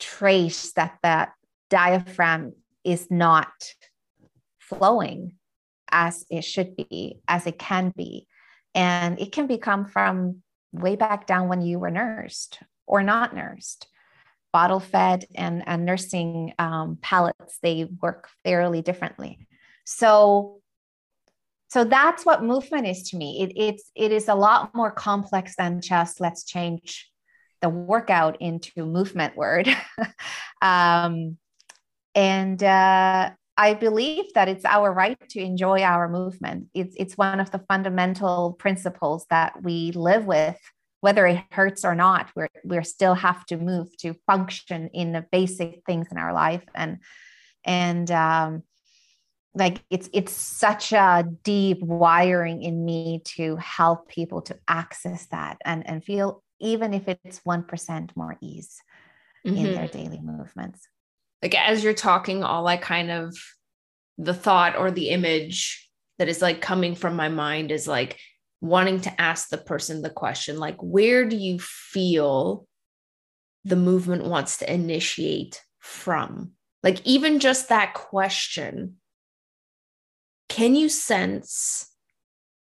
traced 0.00 0.74
that 0.74 0.98
that 1.02 1.34
diaphragm 1.70 2.52
is 2.82 3.10
not 3.10 3.52
flowing 4.58 5.36
as 5.94 6.26
it 6.28 6.42
should 6.42 6.76
be, 6.76 7.20
as 7.28 7.46
it 7.46 7.58
can 7.58 7.94
be. 7.96 8.26
And 8.74 9.18
it 9.20 9.30
can 9.30 9.46
become 9.46 9.86
from 9.86 10.42
way 10.72 10.96
back 10.96 11.26
down 11.26 11.48
when 11.48 11.62
you 11.62 11.78
were 11.78 11.90
nursed 11.90 12.58
or 12.86 13.02
not 13.02 13.34
nursed. 13.34 13.86
Bottle 14.52 14.80
fed 14.80 15.24
and, 15.36 15.62
and 15.66 15.84
nursing 15.86 16.52
um, 16.58 16.98
palates, 17.00 17.58
they 17.62 17.84
work 18.02 18.28
fairly 18.44 18.82
differently. 18.82 19.46
So 19.84 20.60
so 21.68 21.82
that's 21.82 22.24
what 22.24 22.44
movement 22.44 22.86
is 22.86 23.10
to 23.10 23.16
me 23.16 23.42
it, 23.42 23.52
it's 23.56 23.90
it 23.96 24.12
is 24.12 24.28
a 24.28 24.34
lot 24.34 24.72
more 24.76 24.92
complex 24.92 25.56
than 25.56 25.80
just 25.80 26.20
let's 26.20 26.44
change 26.44 27.10
the 27.62 27.68
workout 27.68 28.40
into 28.40 28.86
movement 28.86 29.36
word 29.36 29.68
um, 30.62 31.36
and 32.14 32.62
uh, 32.62 33.30
i 33.56 33.74
believe 33.74 34.24
that 34.34 34.48
it's 34.48 34.64
our 34.64 34.92
right 34.92 35.18
to 35.28 35.40
enjoy 35.40 35.82
our 35.82 36.08
movement. 36.08 36.68
It's, 36.74 36.94
it's 36.98 37.16
one 37.18 37.40
of 37.40 37.50
the 37.50 37.64
fundamental 37.68 38.54
principles 38.58 39.26
that 39.30 39.62
we 39.62 39.92
live 39.92 40.26
with 40.26 40.60
whether 41.04 41.26
it 41.26 41.44
hurts 41.50 41.84
or 41.84 41.94
not 41.94 42.30
we're, 42.34 42.48
we 42.64 42.82
still 42.82 43.12
have 43.12 43.44
to 43.44 43.58
move 43.58 43.94
to 43.98 44.14
function 44.26 44.88
in 44.94 45.12
the 45.12 45.26
basic 45.30 45.82
things 45.84 46.06
in 46.10 46.16
our 46.16 46.32
life. 46.32 46.64
And 46.74 47.00
and 47.62 48.10
um, 48.10 48.62
like 49.54 49.82
it's 49.90 50.08
it's 50.14 50.32
such 50.32 50.92
a 50.92 51.26
deep 51.42 51.82
wiring 51.82 52.62
in 52.62 52.86
me 52.86 53.20
to 53.36 53.56
help 53.56 54.08
people 54.08 54.40
to 54.42 54.58
access 54.66 55.26
that 55.26 55.58
and 55.62 55.86
and 55.86 56.02
feel 56.02 56.42
even 56.60 56.94
if 56.94 57.06
it's 57.06 57.40
1% 57.40 58.16
more 58.16 58.36
ease 58.40 58.80
mm-hmm. 59.46 59.56
in 59.56 59.74
their 59.74 59.88
daily 59.88 60.20
movements 60.22 60.88
like 61.44 61.54
as 61.54 61.84
you're 61.84 61.94
talking 61.94 62.42
all 62.42 62.66
i 62.66 62.76
kind 62.76 63.10
of 63.10 63.36
the 64.18 64.34
thought 64.34 64.76
or 64.76 64.90
the 64.90 65.10
image 65.10 65.88
that 66.18 66.28
is 66.28 66.42
like 66.42 66.60
coming 66.60 66.96
from 66.96 67.14
my 67.14 67.28
mind 67.28 67.70
is 67.70 67.86
like 67.86 68.18
wanting 68.60 69.00
to 69.00 69.20
ask 69.20 69.48
the 69.50 69.58
person 69.58 70.02
the 70.02 70.10
question 70.10 70.58
like 70.58 70.76
where 70.80 71.24
do 71.28 71.36
you 71.36 71.58
feel 71.60 72.66
the 73.64 73.76
movement 73.76 74.24
wants 74.24 74.58
to 74.58 74.72
initiate 74.72 75.62
from? 75.80 76.52
Like 76.82 77.04
even 77.06 77.40
just 77.40 77.68
that 77.68 77.94
question 77.94 78.96
can 80.50 80.74
you 80.74 80.88
sense 80.88 81.90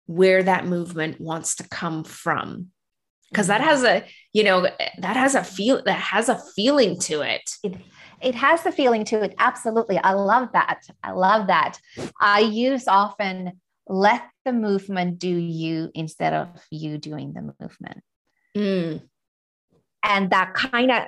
where 0.07 0.43
that 0.43 0.67
movement 0.67 1.21
wants 1.21 1.57
to 1.57 1.69
come 1.69 2.05
from? 2.05 2.69
Because 3.31 3.47
that 3.47 3.61
mm-hmm. 3.61 3.71
has 3.71 3.85
a 3.85 4.05
you 4.33 4.45
know 4.45 4.69
that 4.99 5.17
has 5.17 5.35
a 5.35 5.43
feel 5.43 5.83
that 5.85 5.99
has 5.99 6.29
a 6.29 6.41
feeling 6.55 6.99
to 7.01 7.23
it. 7.23 7.51
it 7.65 7.77
it 8.23 8.35
has 8.35 8.63
the 8.63 8.73
feeling 8.73 9.05
to 9.05 9.23
it 9.23 9.35
absolutely 9.39 9.99
i 9.99 10.13
love 10.13 10.49
that 10.53 10.83
i 11.03 11.13
love 11.13 11.47
that 11.47 11.79
i 12.21 12.41
use 12.41 12.87
often 12.89 13.53
let 13.87 14.23
the 14.45 14.53
movement 14.53 15.19
do 15.19 15.29
you 15.29 15.91
instead 15.95 16.33
of 16.33 16.49
you 16.71 16.99
doing 16.99 17.33
the 17.33 17.43
movement 17.61 18.03
mm. 18.57 19.03
and 20.05 20.31
that 20.31 20.55
kind 20.55 20.91
of 20.91 21.05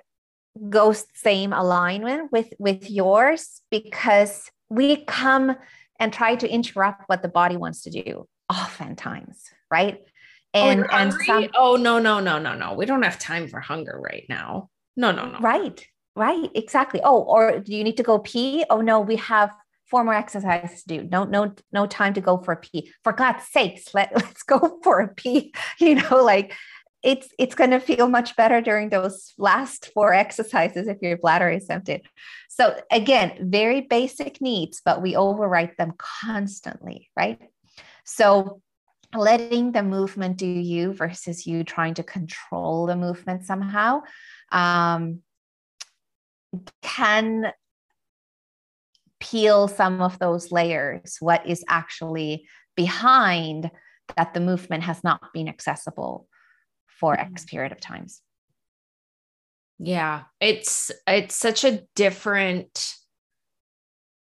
goes 0.69 1.07
same 1.15 1.53
alignment 1.53 2.31
with 2.31 2.53
with 2.59 2.91
yours 2.91 3.63
because 3.71 4.51
we 4.69 4.97
come 5.05 5.57
and 5.99 6.13
try 6.13 6.35
to 6.35 6.49
interrupt 6.49 7.05
what 7.07 7.23
the 7.23 7.29
body 7.29 7.57
wants 7.57 7.83
to 7.83 7.91
do 7.91 8.27
oftentimes, 8.51 9.45
right? 9.71 10.01
And 10.55 10.85
oh, 10.85 10.89
and 10.91 11.13
some, 11.27 11.49
oh 11.55 11.77
no 11.77 11.99
no 11.99 12.21
no 12.21 12.39
no 12.39 12.55
no 12.55 12.75
we 12.75 12.85
don't 12.85 13.03
have 13.03 13.19
time 13.19 13.49
for 13.49 13.61
hunger 13.61 13.99
right 13.99 14.25
now. 14.29 14.69
No 14.97 15.13
no 15.13 15.27
no. 15.27 15.39
Right 15.39 15.87
right 16.17 16.51
exactly. 16.55 17.01
Oh 17.03 17.23
or 17.23 17.61
do 17.61 17.75
you 17.75 17.85
need 17.85 17.97
to 17.97 18.03
go 18.03 18.19
pee? 18.19 18.65
Oh 18.71 18.81
no 18.81 19.01
we 19.01 19.17
have 19.17 19.51
four 19.93 20.03
more 20.05 20.15
exercises 20.15 20.83
to 20.83 20.89
do. 20.89 21.09
No, 21.13 21.25
no, 21.25 21.55
no 21.71 21.87
time 21.87 22.15
to 22.15 22.23
go 22.23 22.39
for 22.39 22.53
a 22.53 22.57
pee. 22.57 22.91
For 23.05 23.13
God's 23.13 23.45
sakes, 23.45 23.93
let, 23.93 24.11
let's 24.17 24.43
go 24.43 24.81
for 24.83 25.01
a 25.01 25.09
pee. 25.15 25.53
You 25.79 25.97
know, 25.97 26.25
like 26.25 26.55
it's 27.03 27.29
it's 27.39 27.55
going 27.55 27.71
to 27.71 27.81
feel 27.81 28.09
much 28.09 28.35
better 28.37 28.61
during 28.61 28.89
those 28.89 29.35
last 29.37 29.91
four 29.93 30.15
exercises 30.15 30.89
if 30.89 30.99
your 31.03 31.19
bladder 31.19 31.51
is 31.51 31.69
empty. 31.69 32.03
So 32.49 32.81
again, 32.91 33.51
very 33.51 33.83
basic 33.83 34.41
needs, 34.41 34.81
but 34.85 35.03
we 35.03 35.15
overwrite 35.15 35.77
them 35.77 35.93
constantly, 35.99 37.11
right? 37.17 37.39
So 38.05 38.63
letting 39.15 39.73
the 39.73 39.83
movement 39.83 40.39
do 40.39 40.47
you 40.47 40.95
versus 40.95 41.47
you 41.47 41.65
trying 41.65 41.95
to 41.95 42.03
control 42.03 42.87
the 42.87 42.97
movement 42.97 43.45
somehow 43.45 44.03
um, 44.53 45.21
can 46.83 47.53
peel 49.21 49.69
some 49.69 50.03
of 50.03 50.19
those 50.19 50.51
layers 50.51 51.17
what 51.21 51.47
is 51.47 51.65
actually 51.69 52.45
behind 52.77 53.71
that 54.17 54.35
the 54.35 54.41
movement 54.41 54.83
has 54.83 55.03
not 55.05 55.33
been 55.33 55.49
accessible 55.49 56.27
for 56.89 57.17
mm-hmm. 57.17 57.33
X 57.33 57.45
period 57.45 57.73
of 57.73 57.81
times. 57.81 58.21
Yeah, 59.79 60.23
it's 60.41 60.91
it's 61.07 61.35
such 61.35 61.65
a 61.65 61.83
different 61.95 62.95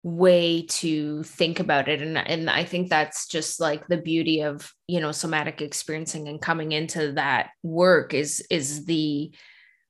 way 0.04 0.66
to 0.68 1.22
think 1.22 1.60
about 1.60 1.88
it 1.88 2.02
and 2.02 2.18
and 2.18 2.50
I 2.50 2.64
think 2.64 2.88
that's 2.88 3.28
just 3.28 3.60
like 3.60 3.86
the 3.86 3.98
beauty 3.98 4.42
of 4.42 4.72
you 4.88 4.98
know 4.98 5.12
somatic 5.12 5.62
experiencing 5.62 6.26
and 6.26 6.42
coming 6.42 6.72
into 6.72 7.12
that 7.12 7.50
work 7.62 8.12
is 8.12 8.44
is 8.50 8.84
the 8.86 9.32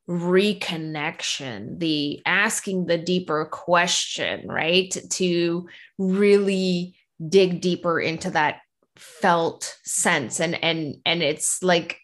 reconnection, 0.08 1.78
the 1.78 2.20
asking 2.26 2.86
the 2.86 2.98
deeper 2.98 3.44
question, 3.46 4.46
right? 4.48 4.96
To 5.10 5.68
really 5.98 6.96
dig 7.28 7.60
deeper 7.60 8.00
into 8.00 8.30
that 8.30 8.60
felt 8.96 9.76
sense 9.84 10.38
and 10.38 10.62
and 10.62 10.96
and 11.06 11.22
it's 11.22 11.62
like 11.62 11.98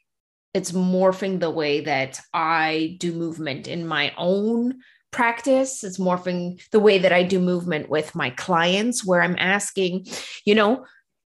it's 0.54 0.72
morphing 0.72 1.38
the 1.38 1.50
way 1.50 1.80
that 1.82 2.20
I 2.32 2.96
do 2.98 3.12
movement 3.12 3.68
in 3.68 3.86
my 3.86 4.12
own 4.16 4.80
practice. 5.10 5.84
It's 5.84 5.98
morphing 5.98 6.60
the 6.70 6.80
way 6.80 6.98
that 6.98 7.12
I 7.12 7.22
do 7.22 7.38
movement 7.38 7.88
with 7.88 8.14
my 8.14 8.30
clients, 8.30 9.04
where 9.04 9.22
I'm 9.22 9.36
asking, 9.38 10.06
you 10.44 10.54
know, 10.54 10.84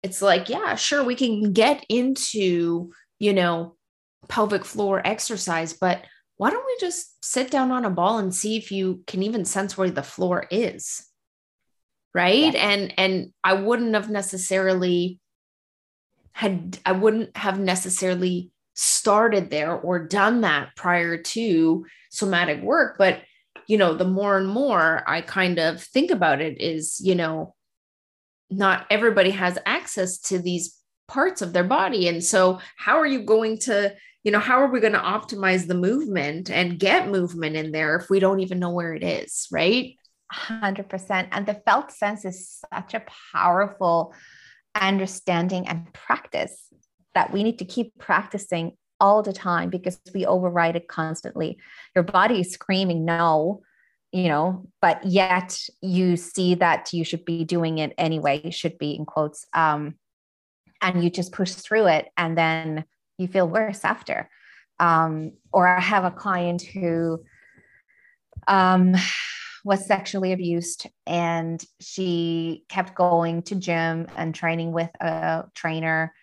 it's 0.03 0.21
like, 0.21 0.49
yeah, 0.49 0.75
sure, 0.75 1.03
we 1.03 1.15
can 1.15 1.53
get 1.53 1.83
into, 1.89 2.91
you 3.19 3.33
know, 3.33 3.75
pelvic 4.29 4.65
floor 4.65 5.01
exercise, 5.05 5.73
but 5.73 6.05
why 6.37 6.49
don't 6.49 6.65
we 6.65 6.77
just 6.79 7.23
sit 7.23 7.51
down 7.51 7.71
on 7.71 7.85
a 7.85 7.89
ball 7.89 8.19
and 8.19 8.33
see 8.33 8.57
if 8.57 8.71
you 8.71 9.03
can 9.07 9.23
even 9.23 9.45
sense 9.45 9.77
where 9.77 9.89
the 9.89 10.03
floor 10.03 10.45
is? 10.49 11.05
Right. 12.13 12.53
Yeah. 12.53 12.69
And 12.69 12.93
and 12.97 13.33
I 13.43 13.53
wouldn't 13.53 13.93
have 13.93 14.09
necessarily 14.09 15.19
had 16.31 16.79
I 16.85 16.93
wouldn't 16.93 17.35
have 17.35 17.59
necessarily 17.59 18.51
started 18.73 19.49
there 19.49 19.73
or 19.73 20.07
done 20.07 20.41
that 20.41 20.69
prior 20.75 21.17
to 21.17 21.85
somatic 22.09 22.61
work. 22.61 22.97
But 22.97 23.21
you 23.67 23.77
know, 23.77 23.93
the 23.93 24.05
more 24.05 24.37
and 24.37 24.47
more 24.47 25.03
I 25.07 25.21
kind 25.21 25.59
of 25.59 25.83
think 25.83 26.09
about 26.09 26.41
it 26.41 26.61
is, 26.61 26.99
you 27.03 27.15
know, 27.15 27.55
not 28.49 28.85
everybody 28.89 29.31
has 29.31 29.57
access 29.65 30.17
to 30.19 30.39
these 30.39 30.77
parts 31.07 31.41
of 31.41 31.53
their 31.53 31.63
body. 31.63 32.07
And 32.07 32.23
so, 32.23 32.59
how 32.77 32.97
are 32.99 33.05
you 33.05 33.23
going 33.23 33.59
to, 33.59 33.93
you 34.23 34.31
know, 34.31 34.39
how 34.39 34.59
are 34.61 34.71
we 34.71 34.79
going 34.79 34.93
to 34.93 34.99
optimize 34.99 35.67
the 35.67 35.75
movement 35.75 36.49
and 36.49 36.79
get 36.79 37.09
movement 37.09 37.55
in 37.55 37.71
there 37.71 37.95
if 37.95 38.09
we 38.09 38.19
don't 38.19 38.39
even 38.39 38.59
know 38.59 38.71
where 38.71 38.93
it 38.93 39.03
is? 39.03 39.47
Right. 39.51 39.95
100%. 40.33 41.27
And 41.31 41.45
the 41.45 41.61
felt 41.65 41.91
sense 41.91 42.25
is 42.25 42.61
such 42.73 42.93
a 42.93 43.03
powerful 43.33 44.13
understanding 44.75 45.67
and 45.67 45.91
practice 45.93 46.67
that 47.15 47.31
we 47.31 47.43
need 47.43 47.59
to 47.59 47.65
keep 47.65 47.97
practicing 47.97 48.73
all 48.99 49.21
the 49.23 49.33
time 49.33 49.69
because 49.69 49.99
we 50.13 50.25
override 50.25 50.75
it 50.75 50.87
constantly. 50.87 51.57
Your 51.95 52.03
body 52.03 52.41
is 52.41 52.51
screaming 52.51 53.05
no, 53.05 53.61
you 54.11 54.27
know, 54.27 54.67
but 54.81 55.05
yet 55.05 55.59
you 55.81 56.17
see 56.17 56.55
that 56.55 56.93
you 56.93 57.03
should 57.03 57.25
be 57.25 57.43
doing 57.43 57.77
it 57.77 57.93
anyway, 57.97 58.49
should 58.51 58.77
be 58.77 58.95
in 58.95 59.05
quotes. 59.05 59.45
Um, 59.53 59.95
and 60.81 61.03
you 61.03 61.09
just 61.09 61.31
push 61.31 61.53
through 61.53 61.87
it 61.87 62.07
and 62.17 62.37
then 62.37 62.85
you 63.17 63.27
feel 63.27 63.47
worse 63.47 63.83
after. 63.83 64.29
Um, 64.79 65.33
or 65.51 65.67
I 65.67 65.79
have 65.79 66.05
a 66.05 66.11
client 66.11 66.61
who 66.61 67.23
um, 68.47 68.95
was 69.65 69.85
sexually 69.85 70.31
abused 70.31 70.87
and 71.05 71.63
she 71.79 72.63
kept 72.69 72.95
going 72.95 73.41
to 73.43 73.55
gym 73.55 74.07
and 74.15 74.33
training 74.33 74.71
with 74.71 74.89
a 75.01 75.45
trainer 75.55 76.13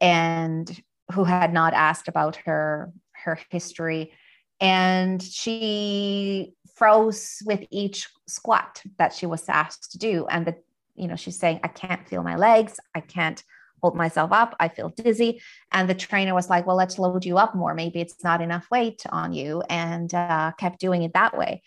and 0.00 0.80
who 1.12 1.24
had 1.24 1.52
not 1.52 1.74
asked 1.74 2.08
about 2.08 2.36
her 2.36 2.92
her 3.12 3.38
history. 3.50 4.12
And 4.60 5.22
she 5.22 6.54
froze 6.74 7.42
with 7.44 7.64
each 7.70 8.08
squat 8.26 8.80
that 8.98 9.12
she 9.12 9.26
was 9.26 9.48
asked 9.48 9.92
to 9.92 9.98
do. 9.98 10.26
And 10.30 10.46
the 10.46 10.56
you 10.94 11.08
know 11.08 11.16
she's 11.16 11.38
saying 11.38 11.60
i 11.64 11.68
can't 11.68 12.06
feel 12.08 12.22
my 12.22 12.36
legs. 12.36 12.78
I 12.94 13.00
can't 13.00 13.42
hold 13.82 13.96
myself 13.96 14.32
up. 14.32 14.54
I 14.60 14.68
feel 14.68 14.90
dizzy. 14.90 15.42
And 15.72 15.88
the 15.88 15.94
trainer 15.94 16.34
was 16.34 16.48
like 16.48 16.66
well 16.66 16.76
let's 16.76 16.98
load 16.98 17.24
you 17.24 17.38
up 17.38 17.54
more. 17.54 17.74
Maybe 17.74 18.00
it's 18.00 18.22
not 18.22 18.40
enough 18.40 18.66
weight 18.70 19.02
on 19.10 19.32
you. 19.32 19.62
And 19.68 20.12
uh, 20.14 20.52
kept 20.58 20.80
doing 20.80 21.02
it 21.02 21.14
that 21.14 21.36
way. 21.36 21.62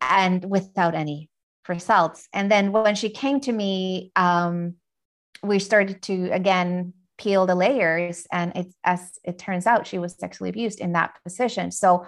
And 0.00 0.44
without 0.44 0.94
any 0.94 1.30
results. 1.68 2.28
And 2.32 2.50
then 2.50 2.72
when 2.72 2.94
she 2.94 3.08
came 3.08 3.40
to 3.40 3.52
me 3.52 4.12
um, 4.16 4.74
we 5.42 5.58
started 5.58 6.02
to 6.02 6.30
again 6.30 6.92
peel 7.16 7.46
the 7.46 7.54
layers. 7.54 8.26
And 8.32 8.52
it's 8.56 8.74
as 8.84 9.18
it 9.24 9.38
turns 9.38 9.66
out 9.66 9.86
she 9.86 9.98
was 9.98 10.14
sexually 10.14 10.50
abused 10.50 10.80
in 10.80 10.92
that 10.92 11.16
position. 11.22 11.70
So 11.70 12.06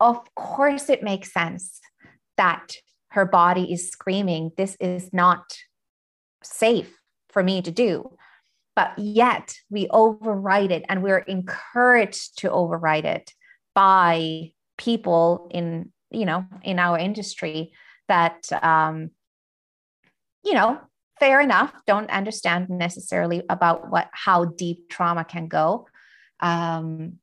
of 0.00 0.18
course 0.34 0.90
it 0.90 1.02
makes 1.02 1.32
sense 1.32 1.80
that 2.36 2.74
her 3.10 3.24
body 3.24 3.72
is 3.72 3.90
screaming 3.90 4.50
this 4.56 4.76
is 4.80 5.12
not 5.12 5.56
safe 6.42 6.94
for 7.30 7.42
me 7.42 7.62
to 7.62 7.70
do 7.70 8.16
but 8.78 8.96
yet 8.96 9.56
we 9.70 9.88
override 9.88 10.70
it 10.70 10.84
and 10.88 11.02
we're 11.02 11.18
encouraged 11.18 12.38
to 12.38 12.48
override 12.48 13.04
it 13.04 13.32
by 13.74 14.52
people 14.76 15.48
in 15.50 15.90
you 16.12 16.24
know 16.24 16.44
in 16.62 16.78
our 16.78 16.96
industry 16.96 17.72
that 18.06 18.46
um 18.62 19.10
you 20.44 20.54
know 20.54 20.78
fair 21.18 21.40
enough 21.40 21.72
don't 21.88 22.08
understand 22.10 22.70
necessarily 22.70 23.42
about 23.50 23.90
what 23.90 24.08
how 24.12 24.44
deep 24.44 24.88
trauma 24.88 25.24
can 25.24 25.48
go 25.48 25.88
um, 26.38 27.14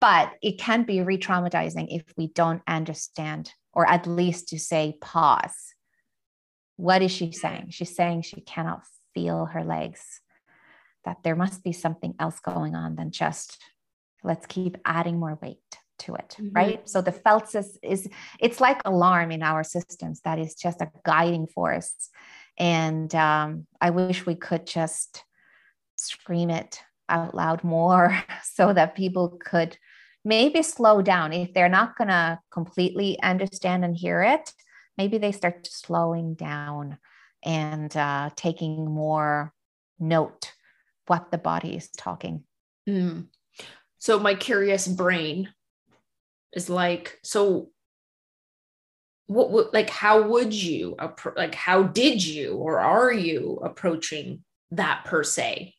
but 0.00 0.32
it 0.40 0.58
can 0.58 0.84
be 0.84 1.02
re-traumatizing 1.02 1.88
if 1.90 2.02
we 2.16 2.28
don't 2.28 2.62
understand 2.66 3.52
or 3.74 3.86
at 3.86 4.06
least 4.06 4.48
to 4.48 4.58
say 4.58 4.96
pause. 5.02 5.74
What 6.76 7.02
is 7.02 7.12
she 7.12 7.30
saying? 7.30 7.66
She's 7.68 7.94
saying 7.94 8.22
she 8.22 8.40
cannot 8.40 8.84
feel 9.14 9.44
her 9.44 9.64
legs 9.64 10.22
that 11.04 11.18
there 11.22 11.36
must 11.36 11.62
be 11.64 11.72
something 11.72 12.14
else 12.18 12.40
going 12.40 12.74
on 12.74 12.96
than 12.96 13.10
just 13.10 13.58
let's 14.22 14.46
keep 14.46 14.76
adding 14.84 15.18
more 15.18 15.38
weight 15.42 15.58
to 15.98 16.14
it 16.14 16.36
mm-hmm. 16.38 16.52
right 16.52 16.88
so 16.88 17.00
the 17.00 17.12
felt 17.12 17.54
is, 17.54 17.78
is 17.82 18.08
it's 18.40 18.60
like 18.60 18.80
alarm 18.84 19.30
in 19.30 19.42
our 19.42 19.62
systems 19.62 20.20
that 20.20 20.38
is 20.38 20.54
just 20.54 20.80
a 20.80 20.90
guiding 21.04 21.46
force 21.46 22.10
and 22.58 23.14
um, 23.14 23.66
I 23.80 23.90
wish 23.90 24.26
we 24.26 24.34
could 24.34 24.66
just 24.66 25.24
scream 25.96 26.50
it 26.50 26.80
out 27.08 27.34
loud 27.34 27.64
more 27.64 28.16
so 28.42 28.72
that 28.72 28.94
people 28.94 29.38
could 29.44 29.76
maybe 30.24 30.62
slow 30.62 31.02
down. 31.02 31.32
If 31.32 31.52
they're 31.52 31.68
not 31.68 31.96
going 31.96 32.08
to 32.08 32.38
completely 32.50 33.20
understand 33.22 33.84
and 33.84 33.96
hear 33.96 34.22
it, 34.22 34.52
maybe 34.96 35.18
they 35.18 35.32
start 35.32 35.66
slowing 35.66 36.34
down 36.34 36.98
and 37.44 37.94
uh, 37.96 38.30
taking 38.36 38.84
more 38.88 39.52
note 39.98 40.52
what 41.12 41.30
the 41.30 41.36
body 41.36 41.76
is 41.76 41.90
talking. 41.90 42.42
Mm. 42.88 43.26
So 43.98 44.18
my 44.18 44.34
curious 44.34 44.88
brain 44.88 45.50
is 46.54 46.70
like, 46.70 47.18
so 47.22 47.68
what 49.26 49.50
would 49.50 49.66
like 49.72 49.90
how 49.90 50.22
would 50.22 50.52
you 50.52 50.96
like 51.36 51.54
how 51.54 51.82
did 51.82 52.24
you 52.24 52.56
or 52.56 52.80
are 52.80 53.12
you 53.12 53.60
approaching 53.62 54.42
that 54.72 55.04
per 55.06 55.22
se 55.22 55.74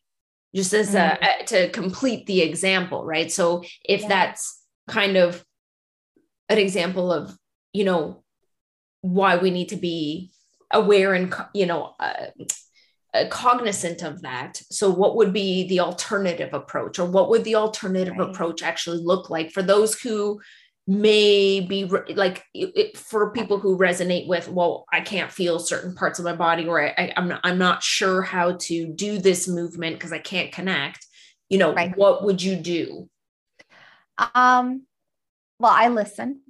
just 0.56 0.74
as 0.74 0.96
a, 0.96 0.98
mm-hmm. 0.98 1.42
a 1.42 1.46
to 1.46 1.70
complete 1.70 2.26
the 2.26 2.42
example 2.42 3.06
right 3.06 3.32
so 3.32 3.62
if 3.86 4.02
yeah. 4.02 4.08
that's 4.08 4.60
kind 4.88 5.18
of 5.18 5.46
an 6.50 6.58
example 6.58 7.12
of 7.12 7.38
you 7.74 7.84
know 7.84 8.24
why 9.02 9.38
we 9.38 9.52
need 9.52 9.70
to 9.70 9.76
be 9.76 10.32
aware 10.72 11.14
and 11.14 11.36
you 11.54 11.66
know 11.66 11.94
uh, 12.00 12.28
cognizant 13.30 14.02
of 14.02 14.22
that 14.24 14.60
so 14.72 14.90
what 14.90 15.16
would 15.16 15.32
be 15.32 15.68
the 15.68 15.80
alternative 15.80 16.54
approach 16.54 16.98
or 16.98 17.06
what 17.06 17.30
would 17.30 17.44
the 17.44 17.56
alternative 17.56 18.16
right. 18.18 18.30
approach 18.30 18.64
actually 18.64 18.98
look 18.98 19.30
like 19.30 19.52
for 19.52 19.62
those 19.62 20.00
who 20.00 20.40
may 20.88 21.62
be 21.62 21.86
re- 21.86 22.14
like 22.16 22.44
it, 22.54 22.98
for 22.98 23.32
people 23.32 23.60
who 23.60 23.78
resonate 23.78 24.28
with 24.28 24.50
well 24.50 24.86
i 24.92 25.00
can't 25.00 25.32
feel 25.32 25.60
certain 25.60 25.94
parts 25.94 26.18
of 26.18 26.26
my 26.26 26.36
body 26.36 26.66
or 26.66 26.82
I, 26.82 27.14
am 27.16 27.30
not, 27.30 27.42
I'm 27.44 27.58
not 27.58 27.84
sure 27.84 28.22
how 28.24 28.58
to 28.62 28.88
do 28.88 29.20
this 29.20 29.48
movement 29.48 29.96
because 29.96 30.12
i 30.12 30.20
can't 30.20 30.52
connect 30.52 31.06
you 31.50 31.60
know 31.60 31.74
right. 31.74 31.96
what 31.96 32.24
would 32.24 32.42
you 32.42 32.56
do 32.56 33.10
um 34.34 34.86
well 35.60 35.74
i 35.74 35.88
listen 35.88 36.42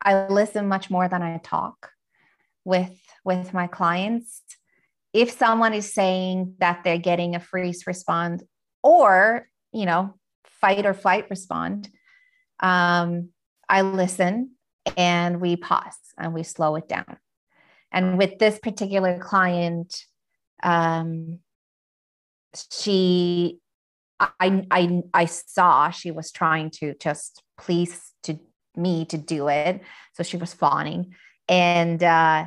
i 0.00 0.26
listen 0.26 0.66
much 0.66 0.90
more 0.90 1.06
than 1.06 1.22
i 1.22 1.38
talk 1.44 1.90
with 2.64 2.98
with 3.24 3.52
my 3.52 3.66
clients 3.66 4.40
if 5.12 5.30
someone 5.30 5.74
is 5.74 5.92
saying 5.92 6.54
that 6.58 6.82
they're 6.84 6.98
getting 6.98 7.34
a 7.34 7.40
freeze 7.40 7.86
response 7.86 8.42
or 8.82 9.48
you 9.72 9.86
know 9.86 10.14
fight 10.44 10.86
or 10.86 10.94
flight 10.94 11.28
respond 11.30 11.88
um 12.60 13.28
I 13.68 13.80
listen 13.82 14.52
and 14.96 15.40
we 15.40 15.56
pause 15.56 15.96
and 16.18 16.34
we 16.34 16.42
slow 16.42 16.76
it 16.76 16.88
down. 16.88 17.16
And 17.90 18.18
with 18.18 18.38
this 18.38 18.58
particular 18.58 19.18
client, 19.18 19.96
um, 20.62 21.38
she, 22.70 23.58
I, 24.20 24.66
I, 24.70 25.02
I 25.12 25.24
saw 25.24 25.90
she 25.90 26.10
was 26.10 26.30
trying 26.30 26.70
to 26.70 26.94
just 27.00 27.42
please 27.58 28.12
to 28.24 28.38
me 28.76 29.04
to 29.06 29.18
do 29.18 29.48
it. 29.48 29.80
So 30.14 30.22
she 30.22 30.36
was 30.36 30.54
fawning, 30.54 31.14
and 31.48 32.02
uh, 32.02 32.46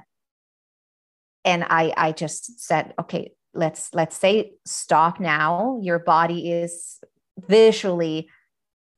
and 1.45 1.63
I, 1.63 1.93
I 1.95 2.11
just 2.11 2.59
said, 2.59 2.93
okay, 2.99 3.31
let's 3.53 3.93
let's 3.93 4.17
say 4.17 4.53
stop 4.65 5.19
now. 5.19 5.79
Your 5.81 5.99
body 5.99 6.51
is 6.51 6.99
visually 7.47 8.29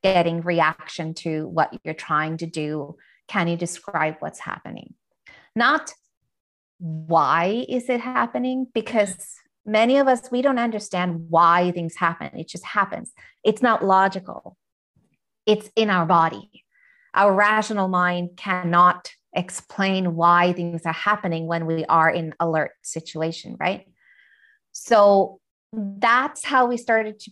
getting 0.02 0.40
reaction 0.40 1.12
to 1.12 1.46
what 1.48 1.78
you're 1.84 1.94
trying 1.94 2.38
to 2.38 2.46
do. 2.46 2.96
Can 3.28 3.46
you 3.48 3.56
describe 3.56 4.16
what's 4.20 4.40
happening? 4.40 4.94
Not 5.54 5.92
why 6.78 7.66
is 7.68 7.88
it 7.88 8.00
happening? 8.00 8.66
Because 8.72 9.34
many 9.66 9.98
of 9.98 10.08
us, 10.08 10.30
we 10.30 10.40
don't 10.40 10.58
understand 10.58 11.26
why 11.28 11.70
things 11.72 11.96
happen. 11.96 12.30
It 12.38 12.48
just 12.48 12.64
happens. 12.64 13.12
It's 13.44 13.62
not 13.62 13.84
logical, 13.84 14.56
it's 15.46 15.68
in 15.76 15.90
our 15.90 16.06
body. 16.06 16.64
Our 17.14 17.34
rational 17.34 17.88
mind 17.88 18.36
cannot 18.36 19.10
explain 19.38 20.16
why 20.16 20.52
things 20.52 20.82
are 20.84 20.92
happening 20.92 21.46
when 21.46 21.64
we 21.64 21.84
are 21.86 22.10
in 22.10 22.34
alert 22.40 22.72
situation, 22.82 23.56
right? 23.58 23.86
So 24.72 25.40
that's 25.72 26.44
how 26.44 26.66
we 26.66 26.76
started 26.76 27.20
to 27.20 27.30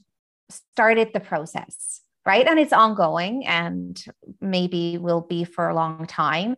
started 0.49 1.11
the 1.13 1.21
process, 1.21 2.01
right? 2.25 2.47
And 2.47 2.59
it's 2.59 2.73
ongoing 2.73 3.45
and 3.47 4.03
maybe 4.41 4.97
will 4.97 5.23
be 5.23 5.45
for 5.45 5.69
a 5.69 5.75
long 5.75 6.07
time. 6.07 6.55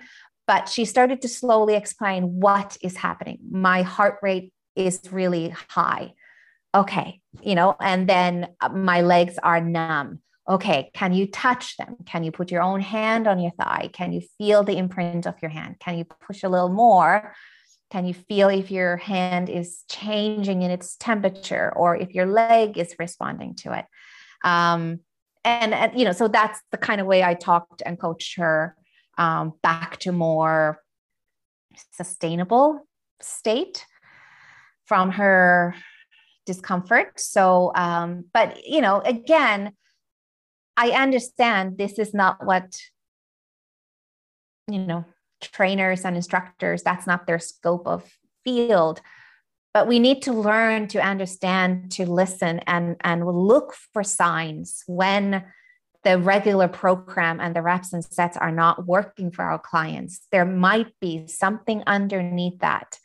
But 0.46 0.68
she 0.68 0.84
started 0.84 1.22
to 1.22 1.28
slowly 1.28 1.74
explain 1.74 2.40
what 2.40 2.76
is 2.82 2.96
happening. 2.96 3.38
My 3.50 3.82
heart 3.82 4.18
rate 4.22 4.52
is 4.76 5.00
really 5.10 5.54
high. 5.68 6.12
Okay, 6.74 7.20
you 7.42 7.54
know, 7.54 7.76
and 7.80 8.06
then 8.08 8.48
my 8.70 9.00
legs 9.00 9.38
are 9.42 9.60
numb. 9.60 10.20
Okay, 10.48 10.90
can 10.94 11.12
you 11.12 11.26
touch 11.26 11.76
them? 11.76 11.96
Can 12.06 12.24
you 12.24 12.32
put 12.32 12.50
your 12.50 12.62
own 12.62 12.80
hand 12.80 13.26
on 13.26 13.38
your 13.38 13.52
thigh? 13.52 13.90
Can 13.92 14.12
you 14.12 14.22
feel 14.38 14.62
the 14.62 14.78
imprint 14.78 15.26
of 15.26 15.34
your 15.42 15.50
hand? 15.50 15.76
Can 15.78 15.98
you 15.98 16.04
push 16.04 16.42
a 16.42 16.48
little 16.48 16.70
more? 16.70 17.34
Can 17.90 18.06
you 18.06 18.14
feel 18.14 18.48
if 18.48 18.70
your 18.70 18.96
hand 18.96 19.50
is 19.50 19.84
changing 19.88 20.62
in 20.62 20.70
its 20.70 20.96
temperature 20.96 21.72
or 21.76 21.96
if 21.96 22.14
your 22.14 22.26
leg 22.26 22.78
is 22.78 22.94
responding 22.98 23.56
to 23.56 23.78
it? 23.78 23.84
Um, 24.42 25.00
and, 25.44 25.74
and, 25.74 25.98
you 25.98 26.04
know, 26.04 26.12
so 26.12 26.28
that's 26.28 26.60
the 26.70 26.78
kind 26.78 27.00
of 27.00 27.06
way 27.06 27.22
I 27.22 27.34
talked 27.34 27.82
and 27.84 28.00
coached 28.00 28.38
her 28.38 28.74
um, 29.18 29.52
back 29.62 29.98
to 30.00 30.12
more 30.12 30.80
sustainable 31.92 32.86
state 33.20 33.84
from 34.86 35.10
her 35.12 35.74
discomfort. 36.46 37.20
So, 37.20 37.72
um, 37.74 38.24
but 38.32 38.64
you 38.66 38.80
know, 38.80 39.00
again, 39.00 39.72
I 40.78 40.90
understand 40.90 41.76
this 41.76 41.98
is 41.98 42.14
not 42.14 42.46
what 42.46 42.80
you 44.68 44.78
know 44.78 45.04
trainers 45.40 46.04
and 46.04 46.14
instructors. 46.14 46.82
That's 46.84 47.06
not 47.06 47.26
their 47.26 47.40
scope 47.40 47.86
of 47.86 48.08
field. 48.44 49.00
But 49.74 49.88
we 49.88 49.98
need 49.98 50.22
to 50.22 50.32
learn 50.32 50.88
to 50.88 51.00
understand, 51.00 51.90
to 51.92 52.06
listen, 52.06 52.60
and 52.60 52.96
and 53.02 53.26
look 53.26 53.74
for 53.92 54.04
signs 54.04 54.84
when 54.86 55.44
the 56.04 56.16
regular 56.16 56.68
program 56.68 57.40
and 57.40 57.56
the 57.56 57.62
reps 57.62 57.92
and 57.92 58.04
sets 58.04 58.36
are 58.36 58.52
not 58.52 58.86
working 58.86 59.32
for 59.32 59.44
our 59.44 59.58
clients. 59.58 60.26
There 60.30 60.44
might 60.44 60.92
be 61.00 61.26
something 61.26 61.82
underneath 61.88 62.60
that 62.60 62.98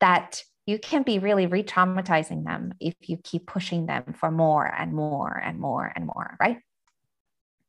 that 0.00 0.42
you 0.66 0.78
can 0.78 1.02
be 1.02 1.18
really 1.18 1.46
re 1.46 1.62
traumatizing 1.62 2.44
them 2.44 2.72
if 2.80 2.94
you 3.02 3.18
keep 3.22 3.46
pushing 3.46 3.84
them 3.84 4.14
for 4.18 4.30
more 4.30 4.66
and 4.66 4.94
more 4.94 5.36
and 5.44 5.58
more 5.58 5.92
and 5.94 6.06
more, 6.06 6.36
right? 6.40 6.58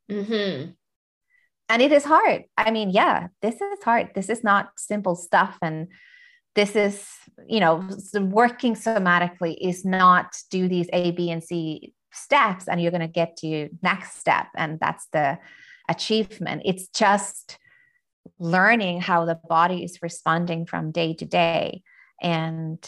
Mm-hmm. 0.10 0.72
And 1.70 1.82
it 1.82 1.92
is 1.92 2.04
hard. 2.04 2.46
I 2.58 2.72
mean, 2.72 2.90
yeah, 2.90 3.28
this 3.42 3.56
is 3.56 3.84
hard. 3.84 4.10
This 4.16 4.30
is 4.30 4.44
not 4.44 4.72
simple 4.78 5.16
stuff. 5.16 5.58
And 5.62 5.88
this 6.56 6.76
is, 6.76 7.08
you 7.48 7.60
know, 7.60 7.88
working 8.16 8.76
somatically 8.76 9.56
is 9.62 9.86
not 9.86 10.36
do 10.50 10.68
these 10.68 10.90
A, 10.92 11.12
B, 11.12 11.30
and 11.30 11.44
C 11.44 11.94
steps 12.12 12.68
and 12.68 12.82
you're 12.82 12.92
going 12.92 13.02
to 13.02 13.08
get 13.08 13.38
to 13.38 13.48
your 13.48 13.70
next 13.84 14.18
step. 14.18 14.48
And 14.56 14.80
that's 14.80 15.08
the 15.14 15.38
achievement. 15.88 16.64
It's 16.66 16.88
just 16.88 17.60
learning 18.40 19.02
how 19.02 19.26
the 19.26 19.40
body 19.48 19.84
is 19.84 20.00
responding 20.02 20.66
from 20.66 20.92
day 20.92 21.14
to 21.14 21.26
day 21.26 21.84
and 22.22 22.80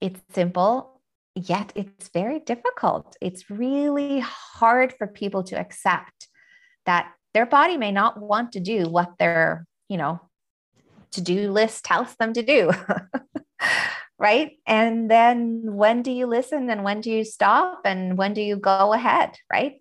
it's 0.00 0.20
simple, 0.32 0.95
yet 1.36 1.72
it's 1.74 2.08
very 2.08 2.40
difficult. 2.40 3.16
It's 3.20 3.50
really 3.50 4.20
hard 4.20 4.94
for 4.94 5.06
people 5.06 5.42
to 5.44 5.58
accept 5.58 6.28
that 6.86 7.12
their 7.34 7.46
body 7.46 7.76
may 7.76 7.92
not 7.92 8.20
want 8.20 8.52
to 8.52 8.60
do 8.60 8.88
what 8.88 9.18
their, 9.18 9.66
you 9.88 9.98
know, 9.98 10.20
to 11.12 11.20
do 11.20 11.52
list 11.52 11.84
tells 11.84 12.14
them 12.16 12.32
to 12.32 12.42
do. 12.42 12.70
right? 14.18 14.52
And 14.66 15.10
then 15.10 15.62
when 15.64 16.02
do 16.02 16.10
you 16.10 16.26
listen 16.26 16.70
and 16.70 16.82
when 16.82 17.02
do 17.02 17.10
you 17.10 17.24
stop 17.24 17.82
and 17.84 18.16
when 18.16 18.32
do 18.32 18.40
you 18.40 18.56
go 18.56 18.92
ahead, 18.94 19.36
right? 19.52 19.74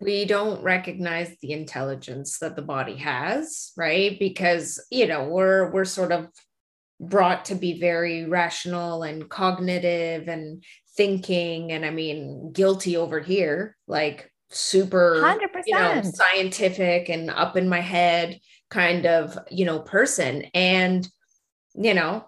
we 0.00 0.26
don't 0.26 0.62
recognize 0.62 1.34
the 1.40 1.52
intelligence 1.52 2.38
that 2.38 2.54
the 2.54 2.62
body 2.62 2.96
has 2.96 3.72
right 3.76 4.18
because 4.18 4.84
you 4.90 5.06
know 5.06 5.24
we're 5.24 5.70
we're 5.70 5.84
sort 5.84 6.12
of 6.12 6.28
brought 7.00 7.46
to 7.46 7.54
be 7.54 7.78
very 7.78 8.24
rational 8.24 9.02
and 9.02 9.28
cognitive 9.28 10.28
and 10.28 10.64
thinking 10.96 11.72
and 11.72 11.84
i 11.84 11.90
mean 11.90 12.52
guilty 12.52 12.96
over 12.96 13.20
here 13.20 13.76
like 13.86 14.30
super 14.48 15.16
100%. 15.20 15.38
you 15.66 15.74
know 15.74 16.02
scientific 16.02 17.08
and 17.08 17.30
up 17.30 17.56
in 17.56 17.68
my 17.68 17.80
head 17.80 18.38
kind 18.70 19.06
of 19.06 19.38
you 19.50 19.64
know 19.64 19.80
person 19.80 20.44
and 20.54 21.08
you 21.74 21.92
know 21.92 22.24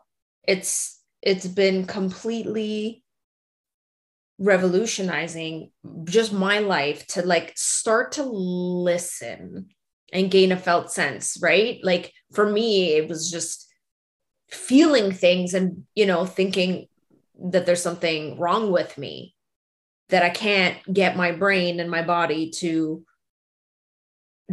it's 0.47 1.01
it's 1.23 1.47
been 1.47 1.87
completely 1.87 3.03
revolutionizing 4.39 5.71
just 6.05 6.33
my 6.33 6.59
life 6.59 7.07
to 7.07 7.23
like 7.23 7.53
start 7.57 8.13
to 8.13 8.23
listen 8.23 9.67
and 10.13 10.31
gain 10.31 10.53
a 10.53 10.57
felt 10.57 10.93
sense 10.93 11.39
right 11.43 11.81
like 11.83 12.13
for 12.33 12.49
me 12.49 12.93
it 12.95 13.09
was 13.09 13.31
just 13.31 13.68
feeling 14.51 15.13
things 15.13 15.55
and 15.55 15.85
you 15.95 16.07
know 16.07 16.25
thinking 16.25 16.89
that 17.39 17.67
there's 17.67 17.83
something 17.83 18.39
wrong 18.39 18.73
with 18.73 18.99
me 18.99 19.35
that 20.09 20.23
I 20.23 20.31
can't 20.31 20.77
get 20.93 21.17
my 21.17 21.33
brain 21.33 21.81
and 21.81 21.91
my 21.91 22.03
body 22.03 22.51
to 22.57 23.05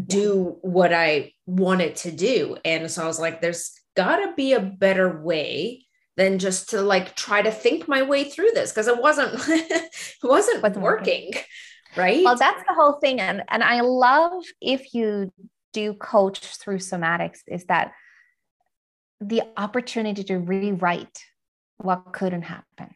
do 0.05 0.57
what 0.61 0.93
I 0.93 1.33
want 1.45 1.81
it 1.81 1.95
to 1.97 2.11
do. 2.11 2.57
And 2.65 2.91
so 2.91 3.03
I 3.03 3.07
was 3.07 3.19
like, 3.19 3.41
there's 3.41 3.71
got 3.95 4.17
to 4.17 4.33
be 4.35 4.53
a 4.53 4.59
better 4.59 5.21
way 5.21 5.85
than 6.17 6.39
just 6.39 6.69
to 6.69 6.81
like 6.81 7.15
try 7.15 7.41
to 7.41 7.51
think 7.51 7.87
my 7.87 8.01
way 8.01 8.25
through 8.25 8.51
this 8.53 8.71
because 8.71 8.87
it 8.87 9.01
wasn't 9.01 9.33
it 9.47 9.91
wasn't, 10.23 10.61
wasn't 10.61 10.83
working, 10.83 11.27
working. 11.27 11.33
Right. 11.95 12.23
Well, 12.23 12.37
that's 12.37 12.63
the 12.67 12.73
whole 12.73 12.93
thing. 12.93 13.19
And 13.21 13.43
and 13.47 13.63
I 13.63 13.81
love 13.81 14.43
if 14.61 14.93
you 14.93 15.31
do 15.73 15.93
coach 15.93 16.39
through 16.57 16.79
somatics 16.79 17.39
is 17.47 17.65
that 17.65 17.91
the 19.21 19.43
opportunity 19.57 20.23
to 20.25 20.37
rewrite 20.37 21.23
what 21.77 22.13
couldn't 22.13 22.43
happen. 22.43 22.95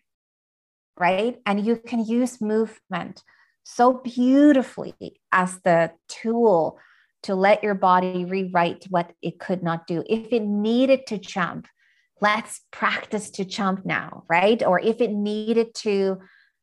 Right. 0.97 1.37
And 1.45 1.65
you 1.65 1.77
can 1.77 2.03
use 2.03 2.41
movement 2.41 3.23
so 3.63 3.93
beautifully 3.93 4.95
as 5.31 5.59
the 5.61 5.91
tool 6.07 6.77
to 7.23 7.35
let 7.35 7.63
your 7.63 7.75
body 7.75 8.25
rewrite 8.25 8.85
what 8.89 9.11
it 9.21 9.39
could 9.39 9.63
not 9.63 9.87
do. 9.87 10.03
If 10.07 10.31
it 10.31 10.43
needed 10.43 11.07
to 11.07 11.17
jump, 11.17 11.67
let's 12.21 12.61
practice 12.71 13.29
to 13.31 13.45
jump 13.45 13.85
now, 13.85 14.23
right? 14.29 14.61
Or 14.63 14.79
if 14.79 15.01
it 15.01 15.11
needed 15.11 15.73
to 15.75 16.19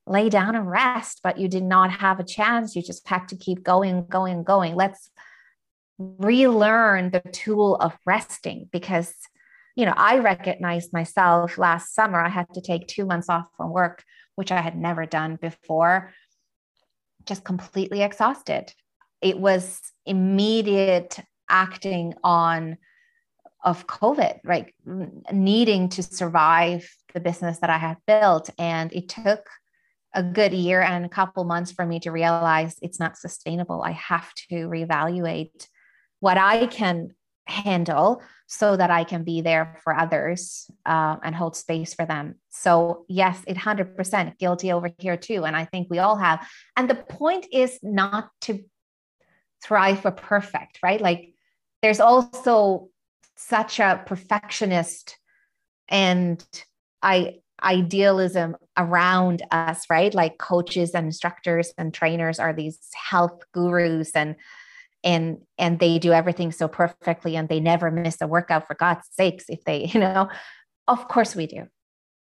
lay 0.07 0.29
down 0.29 0.55
and 0.55 0.71
rest, 0.71 1.21
but 1.23 1.39
you 1.39 1.49
did 1.49 1.65
not 1.65 1.91
have 1.91 2.21
a 2.21 2.25
chance, 2.25 2.77
you 2.77 2.83
just 2.83 3.07
had 3.09 3.29
to 3.29 3.37
keep 3.37 3.63
going, 3.63 4.07
going, 4.07 4.45
going. 4.45 4.75
Let's 4.75 5.11
relearn 5.99 7.11
the 7.11 7.21
tool 7.33 7.77
of 7.77 7.97
resting 8.05 8.69
because 8.71 9.15
you 9.77 9.85
know, 9.85 9.95
I 9.95 10.19
recognized 10.19 10.93
myself 10.93 11.59
last 11.59 11.95
summer. 11.95 12.19
I 12.19 12.31
had 12.31 12.47
to 12.55 12.63
take 12.63 12.89
two 12.89 13.05
months 13.05 13.29
off 13.29 13.47
from 13.57 13.71
work, 13.71 14.03
which 14.35 14.51
I 14.51 14.61
had 14.61 14.77
never 14.77 15.05
done 15.05 15.37
before, 15.37 16.13
just 17.27 17.45
completely 17.45 18.03
exhausted. 18.03 18.73
It 19.21 19.39
was 19.39 19.81
immediate 20.07 21.21
acting 21.49 22.15
on 22.25 22.79
of 23.65 23.87
COVID, 23.87 24.39
right? 24.45 24.73
Needing 25.33 25.89
to 25.91 26.03
survive 26.03 26.89
the 27.15 27.21
business 27.21 27.59
that 27.59 27.71
I 27.71 27.79
had 27.79 27.97
built. 28.07 28.49
And 28.59 28.93
it 28.93 29.09
took 29.09 29.49
a 30.15 30.23
good 30.23 30.55
year 30.55 30.81
and 30.81 31.05
a 31.05 31.09
couple 31.09 31.45
months 31.45 31.73
for 31.73 31.85
me 31.85 31.99
to 32.01 32.13
realize 32.13 32.77
it's 32.81 33.01
not 33.01 33.19
sustainable. 33.19 33.83
I 33.83 33.91
have 33.91 34.33
to 34.51 34.69
reevaluate 34.69 35.67
what 36.21 36.39
I 36.39 36.67
can 36.67 37.11
handle 37.47 38.23
so 38.47 38.77
that 38.77 38.91
I 38.91 39.05
can 39.05 39.25
be 39.25 39.41
there 39.41 39.79
for 39.83 39.95
others 39.95 40.71
uh, 40.85 41.17
and 41.23 41.35
hold 41.35 41.57
space 41.57 41.95
for 41.95 42.07
them. 42.07 42.37
So, 42.51 43.05
yes, 43.09 43.43
it 43.47 43.57
100% 43.57 44.39
guilty 44.39 44.73
over 44.73 44.91
here 44.99 45.17
too. 45.17 45.45
And 45.45 45.57
I 45.57 45.65
think 45.65 45.89
we 45.91 45.99
all 45.99 46.17
have. 46.17 46.47
And 46.77 46.89
the 46.89 46.95
point 46.95 47.47
is 47.53 47.79
not 47.83 48.31
to 48.43 48.61
thrive 49.63 50.01
for 50.01 50.11
perfect, 50.13 50.81
right? 50.83 51.01
Like, 51.01 51.35
there's 51.83 52.01
also 52.01 52.89
such 53.37 53.81
a 53.81 54.03
perfectionist 54.07 55.19
and 55.89 56.45
I 57.03 57.37
idealism 57.63 58.57
around 58.77 59.43
us, 59.51 59.87
right? 59.89 60.13
Like 60.13 60.39
coaches 60.39 60.91
and 60.95 61.07
instructors 61.07 61.73
and 61.79 61.93
trainers 61.93 62.39
are 62.39 62.53
these 62.53 62.79
health 62.95 63.41
gurus 63.53 64.13
and 64.15 64.37
and 65.07 65.39
and 65.57 65.79
they 65.79 65.99
do 65.99 66.13
everything 66.13 66.51
so 66.51 66.67
perfectly 66.67 67.37
and 67.37 67.49
they 67.49 67.61
never 67.61 67.91
miss 67.91 68.21
a 68.21 68.27
workout 68.27 68.67
for 68.67 68.75
God's 68.75 69.09
sakes 69.13 69.45
if 69.49 69.65
they, 69.65 69.85
you 69.95 70.01
know, 70.01 70.29
of 70.89 71.09
course 71.09 71.35
we 71.35 71.47
do. 71.47 71.67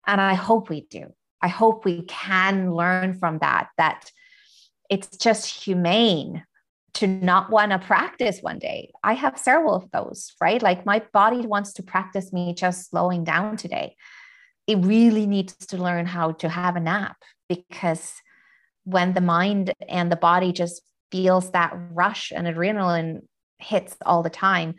And 0.08 0.22
I 0.22 0.36
hope 0.36 0.70
we 0.70 0.82
do. 0.90 1.08
I 1.42 1.48
hope 1.48 1.84
we 1.84 2.04
can 2.04 2.74
learn 2.74 3.18
from 3.18 3.40
that 3.40 3.70
that 3.78 4.12
it's 4.90 5.18
just 5.18 5.64
humane 5.64 6.44
to 6.96 7.08
not 7.08 7.50
want 7.50 7.72
to 7.72 7.80
practice 7.80 8.40
one 8.42 8.60
day. 8.60 8.92
I 9.04 9.14
have 9.14 9.38
several 9.38 9.76
of 9.76 9.90
those, 9.92 10.34
right? 10.42 10.62
Like 10.62 10.86
my 10.86 11.04
body 11.14 11.46
wants 11.46 11.74
to 11.74 11.84
practice 11.84 12.34
me 12.34 12.54
just 12.54 12.90
slowing 12.90 13.24
down 13.24 13.58
today. 13.58 13.96
It 14.68 14.78
really 14.78 15.26
needs 15.26 15.54
to 15.68 15.78
learn 15.78 16.06
how 16.06 16.34
to 16.34 16.50
have 16.50 16.76
a 16.76 16.80
nap 16.80 17.18
because 17.48 18.14
when 18.84 19.14
the 19.14 19.22
mind 19.22 19.74
and 19.88 20.12
the 20.12 20.16
body 20.16 20.52
just 20.52 20.82
feels 21.12 21.52
that 21.52 21.74
rush 21.92 22.32
and 22.36 22.48
adrenaline 22.48 23.22
hits 23.58 23.96
all 24.06 24.24
the 24.24 24.30
time, 24.30 24.76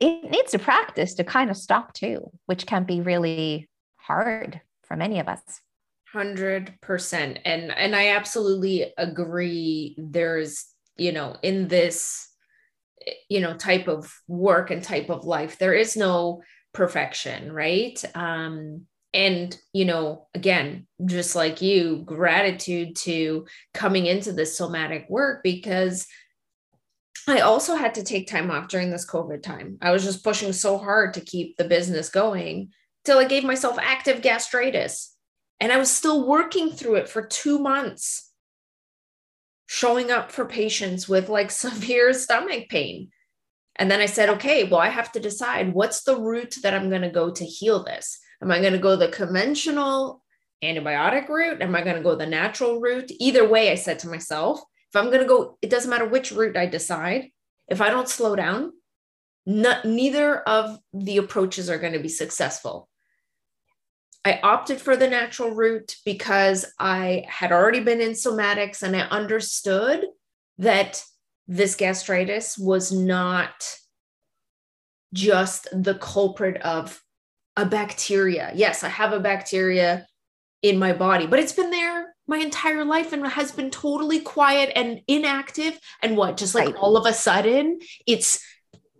it 0.00 0.30
needs 0.30 0.50
to 0.52 0.58
practice 0.58 1.14
to 1.14 1.24
kind 1.24 1.50
of 1.50 1.56
stop 1.56 1.92
too, 1.92 2.30
which 2.46 2.66
can 2.66 2.84
be 2.84 3.00
really 3.00 3.68
hard 3.96 4.60
for 4.82 4.96
many 4.96 5.20
of 5.20 5.28
us. 5.28 5.40
100% 6.14 7.40
and 7.44 7.72
and 7.72 7.96
I 7.96 8.08
absolutely 8.08 8.92
agree 8.98 9.96
there's 9.96 10.66
you 10.96 11.12
know 11.12 11.36
in 11.42 11.68
this 11.68 12.28
you 13.30 13.40
know 13.40 13.56
type 13.56 13.88
of 13.88 14.12
work 14.28 14.70
and 14.70 14.82
type 14.82 15.08
of 15.08 15.24
life 15.24 15.58
there 15.58 15.72
is 15.72 15.96
no 15.96 16.42
perfection 16.74 17.50
right 17.52 18.02
um 18.14 18.86
and 19.14 19.58
you 19.72 19.84
know 19.84 20.26
again 20.34 20.86
just 21.04 21.36
like 21.36 21.60
you 21.60 22.02
gratitude 22.06 22.96
to 22.96 23.46
coming 23.74 24.06
into 24.06 24.32
this 24.32 24.56
somatic 24.56 25.06
work 25.10 25.42
because 25.42 26.06
I 27.28 27.40
also 27.40 27.76
had 27.76 27.94
to 27.94 28.02
take 28.02 28.26
time 28.26 28.50
off 28.50 28.68
during 28.68 28.90
this 28.90 29.08
COVID 29.08 29.42
time. 29.42 29.78
I 29.80 29.92
was 29.92 30.02
just 30.02 30.24
pushing 30.24 30.52
so 30.52 30.76
hard 30.76 31.14
to 31.14 31.20
keep 31.20 31.56
the 31.56 31.64
business 31.64 32.08
going 32.08 32.70
till 33.04 33.18
I 33.18 33.24
gave 33.24 33.44
myself 33.44 33.78
active 33.80 34.22
gastritis. 34.22 35.14
And 35.60 35.70
I 35.70 35.76
was 35.76 35.90
still 35.90 36.26
working 36.26 36.70
through 36.70 36.96
it 36.96 37.08
for 37.08 37.24
two 37.24 37.58
months 37.58 38.30
showing 39.66 40.10
up 40.10 40.32
for 40.32 40.44
patients 40.44 41.08
with 41.08 41.28
like 41.28 41.50
severe 41.52 42.12
stomach 42.12 42.68
pain. 42.68 43.10
And 43.76 43.90
then 43.90 44.00
I 44.00 44.06
said, 44.06 44.28
okay, 44.30 44.64
well, 44.64 44.80
I 44.80 44.88
have 44.88 45.12
to 45.12 45.20
decide 45.20 45.72
what's 45.72 46.02
the 46.02 46.16
route 46.16 46.56
that 46.62 46.74
I'm 46.74 46.90
going 46.90 47.02
to 47.02 47.10
go 47.10 47.30
to 47.30 47.44
heal 47.44 47.84
this. 47.84 48.18
Am 48.42 48.50
I 48.50 48.60
going 48.60 48.72
to 48.72 48.78
go 48.78 48.96
the 48.96 49.08
conventional 49.08 50.22
antibiotic 50.62 51.28
route? 51.28 51.62
Am 51.62 51.74
I 51.74 51.82
going 51.82 51.96
to 51.96 52.02
go 52.02 52.16
the 52.16 52.26
natural 52.26 52.80
route? 52.80 53.10
Either 53.20 53.48
way, 53.48 53.70
I 53.70 53.76
said 53.76 54.00
to 54.00 54.08
myself, 54.08 54.60
if 54.90 54.96
I'm 54.96 55.06
going 55.06 55.20
to 55.20 55.26
go, 55.26 55.58
it 55.62 55.70
doesn't 55.70 55.90
matter 55.90 56.06
which 56.06 56.32
route 56.32 56.56
I 56.56 56.66
decide. 56.66 57.30
If 57.68 57.80
I 57.80 57.90
don't 57.90 58.08
slow 58.08 58.34
down, 58.34 58.72
not, 59.46 59.84
neither 59.84 60.40
of 60.40 60.78
the 60.92 61.18
approaches 61.18 61.70
are 61.70 61.78
going 61.78 61.92
to 61.94 61.98
be 62.00 62.08
successful. 62.08 62.88
I 64.24 64.40
opted 64.42 64.80
for 64.80 64.96
the 64.96 65.08
natural 65.08 65.50
route 65.50 65.96
because 66.04 66.64
I 66.78 67.24
had 67.28 67.50
already 67.50 67.80
been 67.80 68.00
in 68.00 68.12
somatics 68.12 68.82
and 68.82 68.94
I 68.96 69.00
understood 69.00 70.04
that 70.58 71.02
this 71.48 71.74
gastritis 71.74 72.56
was 72.56 72.92
not 72.92 73.78
just 75.12 75.68
the 75.72 75.96
culprit 75.96 76.60
of 76.62 77.02
a 77.56 77.66
bacteria. 77.66 78.52
Yes, 78.54 78.84
I 78.84 78.88
have 78.88 79.12
a 79.12 79.20
bacteria 79.20 80.06
in 80.62 80.78
my 80.78 80.92
body, 80.92 81.26
but 81.26 81.38
it's 81.38 81.52
been 81.52 81.70
there 81.70 82.14
my 82.26 82.38
entire 82.38 82.84
life 82.84 83.12
and 83.12 83.26
has 83.26 83.52
been 83.52 83.70
totally 83.70 84.20
quiet 84.20 84.72
and 84.76 85.00
inactive 85.08 85.78
and 86.02 86.16
what 86.16 86.36
just 86.36 86.54
like 86.54 86.66
right. 86.66 86.76
all 86.76 86.96
of 86.96 87.04
a 87.04 87.12
sudden 87.12 87.80
it's 88.06 88.40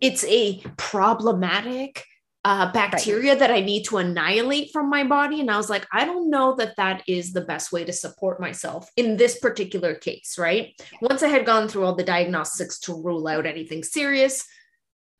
it's 0.00 0.24
a 0.24 0.60
problematic 0.76 2.04
uh, 2.44 2.72
bacteria 2.72 3.30
right. 3.30 3.38
that 3.38 3.50
I 3.52 3.60
need 3.60 3.84
to 3.84 3.98
annihilate 3.98 4.72
from 4.72 4.90
my 4.90 5.04
body. 5.04 5.40
And 5.40 5.48
I 5.48 5.56
was 5.56 5.70
like, 5.70 5.86
I 5.92 6.04
don't 6.04 6.28
know 6.28 6.56
that 6.56 6.74
that 6.76 7.04
is 7.06 7.32
the 7.32 7.42
best 7.42 7.70
way 7.70 7.84
to 7.84 7.92
support 7.92 8.40
myself 8.40 8.90
in 8.96 9.16
this 9.16 9.38
particular 9.38 9.94
case, 9.94 10.36
right? 10.38 10.74
Once 11.00 11.22
I 11.22 11.28
had 11.28 11.46
gone 11.46 11.68
through 11.68 11.84
all 11.84 11.94
the 11.94 12.02
diagnostics 12.02 12.80
to 12.80 13.00
rule 13.00 13.28
out 13.28 13.46
anything 13.46 13.84
serious, 13.84 14.44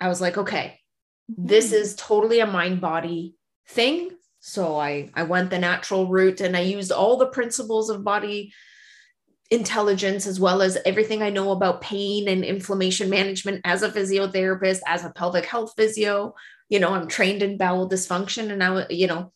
I 0.00 0.08
was 0.08 0.20
like, 0.20 0.36
okay, 0.36 0.80
this 1.28 1.66
mm-hmm. 1.66 1.76
is 1.76 1.96
totally 1.96 2.40
a 2.40 2.46
mind 2.46 2.80
body 2.80 3.36
thing. 3.68 4.10
So 4.40 4.78
I, 4.78 5.10
I 5.14 5.22
went 5.22 5.50
the 5.50 5.58
natural 5.58 6.08
route 6.08 6.40
and 6.40 6.56
I 6.56 6.60
used 6.60 6.90
all 6.90 7.16
the 7.16 7.26
principles 7.26 7.90
of 7.90 8.04
body 8.04 8.52
intelligence 9.50 10.26
as 10.26 10.40
well 10.40 10.62
as 10.62 10.78
everything 10.84 11.22
I 11.22 11.30
know 11.30 11.52
about 11.52 11.82
pain 11.82 12.26
and 12.26 12.44
inflammation 12.44 13.10
management 13.10 13.60
as 13.64 13.82
a 13.82 13.90
physiotherapist, 13.90 14.80
as 14.86 15.04
a 15.04 15.10
pelvic 15.10 15.44
health 15.44 15.74
physio 15.76 16.34
you 16.72 16.80
know, 16.80 16.94
I'm 16.94 17.06
trained 17.06 17.42
in 17.42 17.58
bowel 17.58 17.86
dysfunction. 17.86 18.50
And 18.50 18.64
I, 18.64 18.86
you 18.88 19.06
know, 19.06 19.30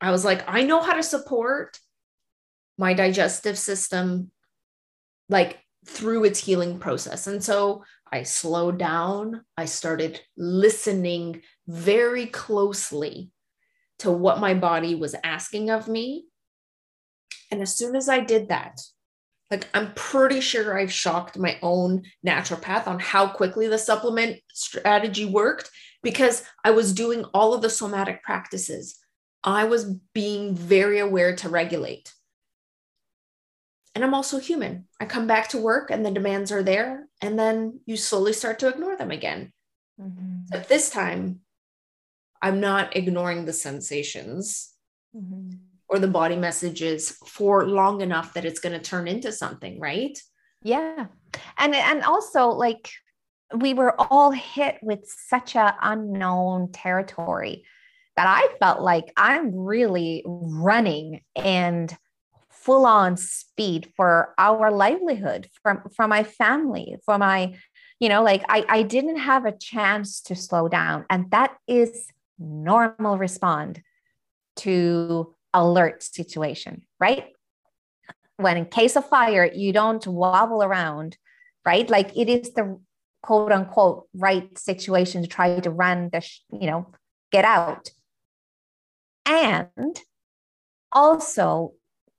I 0.00 0.10
was 0.10 0.24
like, 0.24 0.42
I 0.48 0.62
know 0.62 0.80
how 0.80 0.94
to 0.94 1.02
support 1.02 1.78
my 2.78 2.94
digestive 2.94 3.58
system 3.58 4.30
like 5.28 5.58
through 5.86 6.24
its 6.24 6.38
healing 6.38 6.78
process. 6.78 7.26
And 7.26 7.44
so 7.44 7.84
I 8.12 8.22
slowed 8.22 8.78
down. 8.78 9.44
I 9.56 9.64
started 9.64 10.20
listening 10.36 11.42
very 11.66 12.26
closely 12.26 13.30
to 13.98 14.10
what 14.10 14.40
my 14.40 14.54
body 14.54 14.94
was 14.94 15.14
asking 15.24 15.70
of 15.70 15.88
me. 15.88 16.26
And 17.50 17.62
as 17.62 17.76
soon 17.76 17.96
as 17.96 18.08
I 18.08 18.20
did 18.20 18.48
that, 18.48 18.80
like 19.50 19.68
I'm 19.74 19.92
pretty 19.94 20.40
sure 20.40 20.78
I've 20.78 20.92
shocked 20.92 21.38
my 21.38 21.58
own 21.62 22.02
naturopath 22.26 22.86
on 22.86 22.98
how 22.98 23.28
quickly 23.28 23.68
the 23.68 23.78
supplement 23.78 24.40
strategy 24.52 25.24
worked 25.24 25.70
because 26.02 26.42
I 26.64 26.72
was 26.72 26.92
doing 26.92 27.24
all 27.32 27.54
of 27.54 27.62
the 27.62 27.70
somatic 27.70 28.22
practices. 28.22 28.98
I 29.44 29.64
was 29.64 29.84
being 30.12 30.54
very 30.54 30.98
aware 30.98 31.36
to 31.36 31.48
regulate. 31.48 32.12
And 33.94 34.04
I'm 34.04 34.14
also 34.14 34.38
human. 34.38 34.88
I 35.00 35.06
come 35.06 35.26
back 35.26 35.48
to 35.50 35.58
work 35.58 35.90
and 35.90 36.04
the 36.04 36.10
demands 36.10 36.52
are 36.52 36.62
there, 36.62 37.05
and 37.22 37.38
then 37.38 37.80
you 37.86 37.96
slowly 37.96 38.32
start 38.32 38.58
to 38.60 38.68
ignore 38.68 38.96
them 38.96 39.10
again. 39.10 39.52
Mm-hmm. 40.00 40.46
But 40.50 40.68
this 40.68 40.90
time, 40.90 41.40
I'm 42.42 42.60
not 42.60 42.96
ignoring 42.96 43.44
the 43.44 43.52
sensations 43.52 44.72
mm-hmm. 45.16 45.56
or 45.88 45.98
the 45.98 46.08
body 46.08 46.36
messages 46.36 47.10
for 47.26 47.66
long 47.66 48.02
enough 48.02 48.34
that 48.34 48.44
it's 48.44 48.60
going 48.60 48.74
to 48.74 48.90
turn 48.90 49.08
into 49.08 49.32
something, 49.32 49.80
right? 49.80 50.18
Yeah. 50.62 51.06
And 51.58 51.74
and 51.74 52.02
also 52.02 52.48
like 52.48 52.90
we 53.54 53.74
were 53.74 53.98
all 54.00 54.30
hit 54.30 54.78
with 54.82 55.06
such 55.06 55.54
a 55.54 55.76
unknown 55.80 56.72
territory 56.72 57.64
that 58.16 58.26
I 58.26 58.48
felt 58.58 58.80
like 58.80 59.12
I'm 59.16 59.54
really 59.54 60.22
running 60.26 61.20
and 61.36 61.94
full 62.66 62.84
on 62.84 63.16
speed 63.16 63.92
for 63.96 64.34
our 64.38 64.72
livelihood, 64.72 65.48
from 65.62 65.82
from 65.94 66.10
my 66.10 66.24
family, 66.24 66.96
for 67.04 67.16
my, 67.16 67.54
you 68.00 68.08
know, 68.08 68.24
like 68.24 68.42
I, 68.48 68.66
I 68.68 68.82
didn't 68.82 69.18
have 69.18 69.46
a 69.46 69.56
chance 69.56 70.20
to 70.22 70.34
slow 70.34 70.68
down. 70.68 71.06
And 71.08 71.30
that 71.30 71.56
is 71.68 72.08
normal 72.40 73.18
respond 73.18 73.82
to 74.56 75.32
alert 75.54 76.02
situation, 76.02 76.82
right? 76.98 77.26
When 78.36 78.56
in 78.56 78.66
case 78.66 78.96
of 78.96 79.08
fire, 79.08 79.48
you 79.54 79.72
don't 79.72 80.04
wobble 80.04 80.62
around, 80.62 81.16
right? 81.64 81.88
Like 81.88 82.10
it 82.16 82.28
is 82.28 82.52
the 82.52 82.80
quote 83.22 83.52
unquote 83.52 84.08
right 84.12 84.58
situation 84.58 85.22
to 85.22 85.28
try 85.28 85.60
to 85.60 85.70
run 85.70 86.10
the, 86.12 86.20
you 86.50 86.66
know, 86.66 86.90
get 87.30 87.44
out. 87.44 87.90
And 89.24 90.00
also 90.92 91.72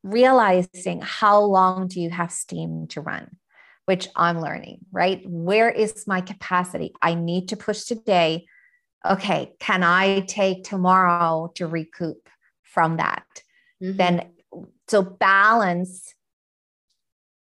realizing 0.03 1.01
how 1.01 1.41
long 1.41 1.87
do 1.87 2.01
you 2.01 2.09
have 2.09 2.31
steam 2.31 2.87
to 2.87 3.01
run, 3.01 3.37
which 3.85 4.07
I'm 4.15 4.39
learning, 4.39 4.79
right? 4.91 5.21
Where 5.25 5.69
is 5.69 6.07
my 6.07 6.21
capacity? 6.21 6.93
I 7.01 7.13
need 7.13 7.49
to 7.49 7.57
push 7.57 7.83
today. 7.83 8.45
Okay, 9.05 9.53
can 9.59 9.83
I 9.83 10.21
take 10.21 10.63
tomorrow 10.63 11.51
to 11.55 11.67
recoup 11.67 12.29
from 12.63 12.97
that? 12.97 13.25
Mm-hmm. 13.81 13.97
Then, 13.97 14.31
so 14.87 15.01
balance 15.01 16.13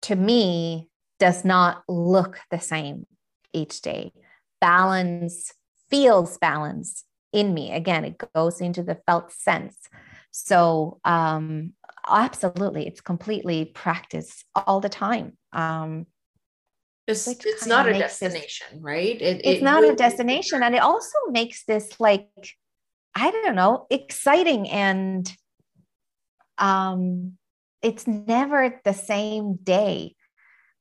to 0.02 0.16
me 0.16 0.88
does 1.18 1.44
not 1.44 1.82
look 1.88 2.40
the 2.50 2.60
same 2.60 3.06
each 3.52 3.80
day. 3.80 4.12
Balance 4.60 5.52
feels 5.88 6.38
balance 6.38 7.04
in 7.32 7.54
me. 7.54 7.72
Again, 7.72 8.04
it 8.04 8.22
goes 8.34 8.60
into 8.60 8.82
the 8.82 9.00
felt 9.06 9.32
sense. 9.32 9.76
So, 10.30 11.00
um, 11.04 11.72
absolutely, 12.08 12.86
it's 12.86 13.00
completely 13.00 13.66
practice 13.66 14.44
all 14.54 14.80
the 14.80 14.88
time. 14.88 15.36
Um, 15.52 16.06
it's, 17.06 17.26
it's 17.26 17.66
not 17.66 17.88
a 17.88 17.92
destination, 17.92 18.66
this, 18.72 18.82
right? 18.82 19.20
It, 19.20 19.42
it's 19.44 19.60
it 19.60 19.62
not 19.62 19.84
a 19.84 19.94
destination. 19.94 20.62
And 20.62 20.74
it 20.74 20.82
also 20.82 21.18
makes 21.30 21.64
this 21.64 22.00
like 22.00 22.28
I 23.14 23.30
don't 23.30 23.54
know, 23.54 23.86
exciting 23.90 24.68
and 24.68 25.30
um, 26.58 27.36
it's 27.82 28.06
never 28.06 28.80
the 28.84 28.94
same 28.94 29.56
day 29.62 30.14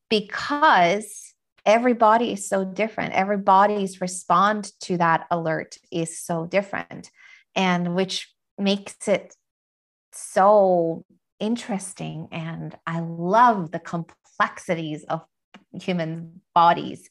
because 0.09 1.33
everybody 1.65 2.31
is 2.31 2.47
so 2.47 2.65
different. 2.65 3.13
Everybody's 3.13 4.01
respond 4.01 4.71
to 4.81 4.97
that 4.97 5.27
alert 5.29 5.77
is 5.91 6.19
so 6.19 6.45
different, 6.45 7.09
and 7.55 7.95
which 7.95 8.33
makes 8.57 9.07
it 9.07 9.35
so 10.13 11.05
interesting. 11.39 12.27
And 12.31 12.75
I 12.85 12.99
love 13.01 13.71
the 13.71 13.79
complexities 13.79 15.03
of 15.05 15.21
human 15.73 16.41
bodies 16.53 17.09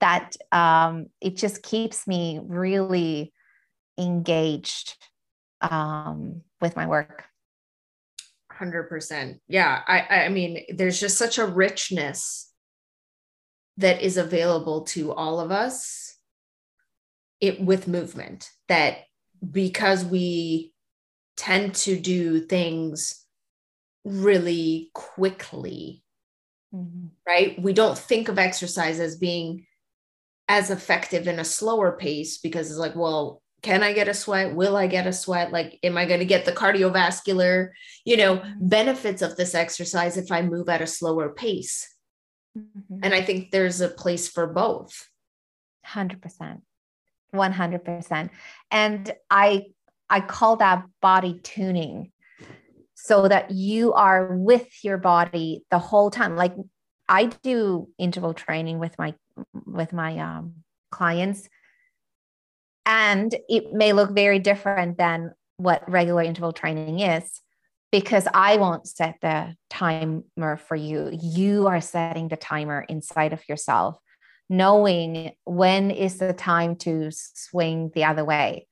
that 0.00 0.36
um, 0.52 1.06
it 1.20 1.36
just 1.36 1.62
keeps 1.62 2.06
me 2.06 2.40
really 2.42 3.32
engaged 3.98 4.96
um, 5.60 6.42
with 6.60 6.76
my 6.76 6.86
work. 6.86 7.24
100%. 8.52 9.38
Yeah. 9.48 9.80
I, 9.86 10.24
I 10.24 10.28
mean, 10.28 10.64
there's 10.74 11.00
just 11.00 11.16
such 11.16 11.38
a 11.38 11.46
richness 11.46 12.52
that 13.78 14.02
is 14.02 14.16
available 14.16 14.82
to 14.82 15.12
all 15.12 15.40
of 15.40 15.50
us 15.50 16.16
it 17.40 17.60
with 17.60 17.88
movement 17.88 18.50
that 18.68 18.98
because 19.50 20.04
we 20.04 20.72
tend 21.40 21.74
to 21.74 21.98
do 21.98 22.38
things 22.38 23.24
really 24.04 24.90
quickly 24.92 26.02
mm-hmm. 26.74 27.06
right 27.26 27.60
we 27.62 27.72
don't 27.72 27.96
think 27.96 28.28
of 28.28 28.38
exercise 28.38 29.00
as 29.00 29.16
being 29.16 29.66
as 30.48 30.70
effective 30.70 31.26
in 31.26 31.38
a 31.38 31.44
slower 31.44 31.92
pace 31.92 32.36
because 32.36 32.68
it's 32.68 32.78
like 32.78 32.94
well 32.94 33.40
can 33.62 33.82
I 33.82 33.92
get 33.92 34.08
a 34.08 34.14
sweat? 34.14 34.54
Will 34.54 34.74
I 34.74 34.86
get 34.86 35.06
a 35.06 35.12
sweat? 35.12 35.52
Like, 35.52 35.78
am 35.82 35.98
I 35.98 36.06
going 36.06 36.20
to 36.20 36.24
get 36.24 36.46
the 36.46 36.52
cardiovascular, 36.52 37.72
you 38.06 38.16
know, 38.16 38.38
mm-hmm. 38.38 38.68
benefits 38.68 39.20
of 39.20 39.36
this 39.36 39.54
exercise 39.54 40.16
if 40.16 40.32
I 40.32 40.40
move 40.40 40.70
at 40.70 40.80
a 40.80 40.86
slower 40.86 41.28
pace? 41.28 41.94
Mm-hmm. 42.56 43.00
And 43.02 43.12
I 43.12 43.20
think 43.20 43.50
there's 43.50 43.82
a 43.82 43.88
place 43.88 44.28
for 44.28 44.46
both. 44.46 45.10
100%. 45.86 46.62
100%. 47.34 48.30
And 48.70 49.12
I 49.30 49.66
I 50.10 50.20
call 50.20 50.56
that 50.56 50.84
body 51.00 51.40
tuning 51.42 52.10
so 52.94 53.28
that 53.28 53.50
you 53.50 53.92
are 53.94 54.36
with 54.36 54.68
your 54.84 54.98
body 54.98 55.64
the 55.70 55.78
whole 55.78 56.10
time. 56.10 56.36
Like 56.36 56.54
I 57.08 57.26
do 57.42 57.88
interval 57.98 58.34
training 58.34 58.78
with 58.78 58.98
my 58.98 59.14
with 59.66 59.92
my 59.92 60.18
um 60.18 60.56
clients 60.90 61.48
and 62.84 63.34
it 63.48 63.72
may 63.72 63.92
look 63.92 64.10
very 64.10 64.38
different 64.38 64.98
than 64.98 65.32
what 65.56 65.88
regular 65.88 66.22
interval 66.22 66.52
training 66.52 67.00
is 67.00 67.40
because 67.92 68.26
I 68.32 68.56
won't 68.56 68.86
set 68.86 69.16
the 69.20 69.54
timer 69.68 70.56
for 70.56 70.76
you. 70.76 71.10
You 71.12 71.66
are 71.68 71.80
setting 71.80 72.28
the 72.28 72.36
timer 72.36 72.84
inside 72.88 73.32
of 73.32 73.48
yourself, 73.48 73.96
knowing 74.48 75.32
when 75.44 75.90
is 75.90 76.18
the 76.18 76.32
time 76.32 76.76
to 76.76 77.10
swing 77.10 77.90
the 77.94 78.04
other 78.04 78.24
way 78.24 78.66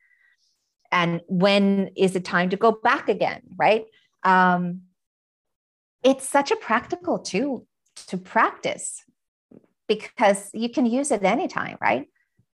and 0.90 1.20
when 1.28 1.90
is 1.96 2.16
it 2.16 2.24
time 2.24 2.50
to 2.50 2.56
go 2.56 2.72
back 2.72 3.08
again, 3.08 3.42
right? 3.56 3.84
Um, 4.22 4.82
it's 6.02 6.28
such 6.28 6.50
a 6.50 6.56
practical 6.56 7.18
tool 7.18 7.66
to 8.08 8.16
practice 8.16 9.02
because 9.88 10.50
you 10.54 10.68
can 10.68 10.86
use 10.86 11.10
it 11.10 11.24
anytime, 11.24 11.76
right? 11.80 12.06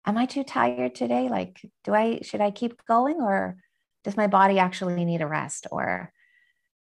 am 0.06 0.18
I 0.18 0.26
too 0.26 0.44
tired 0.44 0.94
today? 0.94 1.28
Like, 1.28 1.60
do 1.84 1.94
I, 1.94 2.20
should 2.22 2.40
I 2.40 2.50
keep 2.50 2.84
going 2.86 3.16
or 3.20 3.56
does 4.02 4.16
my 4.16 4.26
body 4.26 4.58
actually 4.58 5.04
need 5.04 5.22
a 5.22 5.26
rest? 5.26 5.66
Or, 5.70 6.12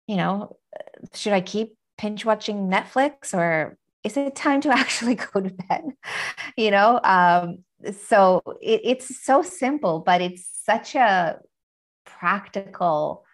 you 0.08 0.16
know, 0.16 0.58
should 1.14 1.34
I 1.34 1.42
keep 1.42 1.76
pinch 1.98 2.26
watching 2.26 2.70
Netflix 2.70 3.34
or 3.34 3.78
is 4.04 4.18
it 4.18 4.36
time 4.36 4.62
to 4.62 4.70
actually 4.78 5.16
go 5.16 5.42
to 5.42 5.50
bed? 5.50 5.84
you 6.58 6.72
know, 6.72 7.00
um, 7.04 7.64
so 8.08 8.42
it, 8.62 8.82
it's 8.84 9.24
so 9.24 9.42
simple, 9.42 10.00
but 10.00 10.22
it's 10.22 10.50
such 10.64 10.96
a 10.96 11.40
practical 12.06 13.26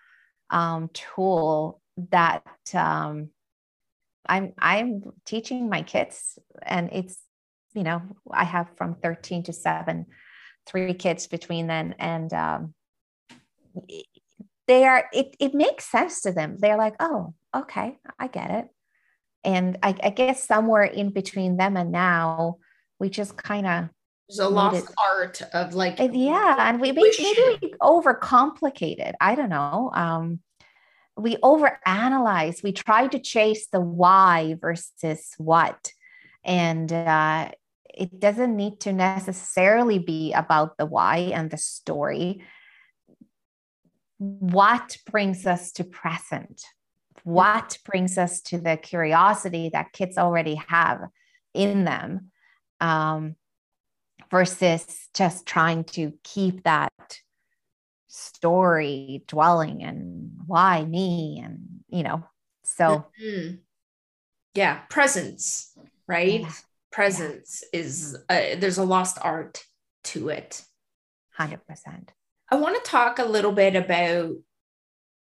um, 0.49 0.89
tool 0.93 1.81
that 2.09 2.43
um, 2.73 3.29
I'm 4.25 4.53
I'm 4.57 5.03
teaching 5.25 5.69
my 5.69 5.81
kids, 5.81 6.39
and 6.63 6.89
it's 6.91 7.17
you 7.73 7.83
know, 7.83 8.01
I 8.29 8.43
have 8.43 8.69
from 8.75 8.95
13 8.95 9.43
to 9.43 9.53
seven, 9.53 10.07
three 10.65 10.93
kids 10.93 11.27
between 11.27 11.67
then. 11.67 11.95
And 11.99 12.33
um, 12.33 12.73
they 14.67 14.85
are, 14.85 15.05
it, 15.13 15.35
it 15.39 15.53
makes 15.53 15.85
sense 15.85 16.21
to 16.21 16.31
them. 16.31 16.57
They're 16.59 16.77
like, 16.77 16.95
oh, 16.99 17.33
okay, 17.55 17.97
I 18.19 18.27
get 18.27 18.51
it. 18.51 18.67
And 19.43 19.77
I, 19.81 19.95
I 20.03 20.09
guess 20.09 20.45
somewhere 20.45 20.83
in 20.83 21.11
between 21.11 21.57
them 21.57 21.77
and 21.77 21.91
now, 21.91 22.57
we 22.99 23.09
just 23.09 23.35
kind 23.35 23.65
of 23.65 23.89
there's 24.37 24.47
a 24.47 24.49
lost 24.49 24.87
art 25.03 25.41
of 25.53 25.73
like 25.73 25.97
yeah 25.99 26.69
and 26.69 26.79
we 26.79 26.91
maybe, 26.91 27.11
maybe 27.19 27.59
we 27.61 27.73
overcomplicated 27.81 29.13
i 29.19 29.35
don't 29.35 29.49
know 29.49 29.91
um 29.93 30.39
we 31.17 31.35
overanalyze 31.37 32.63
we 32.63 32.71
try 32.71 33.07
to 33.07 33.19
chase 33.19 33.67
the 33.67 33.81
why 33.81 34.55
versus 34.59 35.33
what 35.37 35.91
and 36.43 36.91
uh 36.91 37.49
it 37.93 38.19
doesn't 38.19 38.55
need 38.55 38.79
to 38.81 38.93
necessarily 38.93 39.99
be 39.99 40.33
about 40.33 40.77
the 40.77 40.85
why 40.85 41.17
and 41.33 41.49
the 41.49 41.57
story. 41.57 42.43
What 44.17 44.97
brings 45.09 45.45
us 45.45 45.71
to 45.73 45.83
present? 45.83 46.61
What 47.23 47.77
brings 47.85 48.17
us 48.17 48.41
to 48.43 48.59
the 48.59 48.77
curiosity 48.77 49.69
that 49.73 49.93
kids 49.93 50.17
already 50.17 50.55
have 50.67 51.01
in 51.53 51.85
them 51.85 52.31
um, 52.79 53.35
versus 54.31 55.09
just 55.13 55.45
trying 55.45 55.83
to 55.83 56.13
keep 56.23 56.63
that 56.63 56.93
story 58.07 59.23
dwelling 59.27 59.83
and 59.83 60.31
why 60.47 60.83
me 60.83 61.41
and 61.43 61.59
you 61.87 62.03
know 62.03 62.23
so. 62.63 63.05
Mm-hmm. 63.21 63.55
yeah 64.55 64.79
presence 64.89 65.71
right? 66.11 66.41
Yeah. 66.41 66.51
Presence 66.91 67.63
yeah. 67.71 67.79
is 67.79 68.17
uh, 68.29 68.41
there's 68.57 68.77
a 68.77 68.83
lost 68.83 69.17
art 69.21 69.63
to 70.05 70.29
it. 70.29 70.63
100% 71.39 71.57
i 72.51 72.55
want 72.55 72.75
to 72.75 72.91
talk 72.91 73.17
a 73.17 73.25
little 73.25 73.53
bit 73.53 73.77
about 73.77 74.33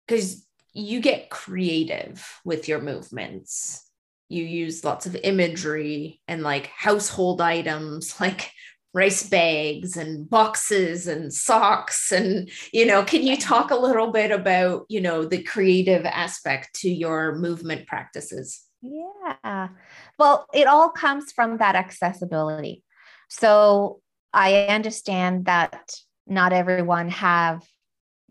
because 0.08 0.46
you 0.74 1.00
get 1.00 1.30
creative 1.30 2.40
with 2.44 2.68
your 2.68 2.82
movements. 2.82 3.88
You 4.28 4.44
use 4.44 4.84
lots 4.84 5.06
of 5.06 5.16
imagery 5.16 6.22
and 6.28 6.42
like 6.42 6.68
household 6.68 7.42
items 7.42 8.16
like 8.20 8.52
rice 8.94 9.24
bags 9.30 9.96
and 9.96 10.30
boxes 10.30 11.08
and 11.08 11.34
socks 11.34 12.12
and 12.12 12.50
you 12.74 12.86
know 12.86 13.04
can 13.04 13.24
you 13.24 13.38
talk 13.38 13.72
a 13.72 13.76
little 13.76 14.12
bit 14.12 14.32
about 14.32 14.86
you 14.90 15.00
know 15.00 15.24
the 15.24 15.42
creative 15.44 16.06
aspect 16.06 16.74
to 16.74 16.90
your 16.90 17.36
movement 17.36 17.88
practices 17.88 18.66
yeah. 18.82 19.70
Well, 20.18 20.48
it 20.54 20.68
all 20.68 20.90
comes 20.90 21.32
from 21.32 21.58
that 21.58 21.76
accessibility. 21.76 22.84
So 23.30 24.02
I 24.34 24.66
understand 24.66 25.46
that 25.46 25.96
not 26.28 26.54
everyone 26.54 27.10
have 27.10 27.64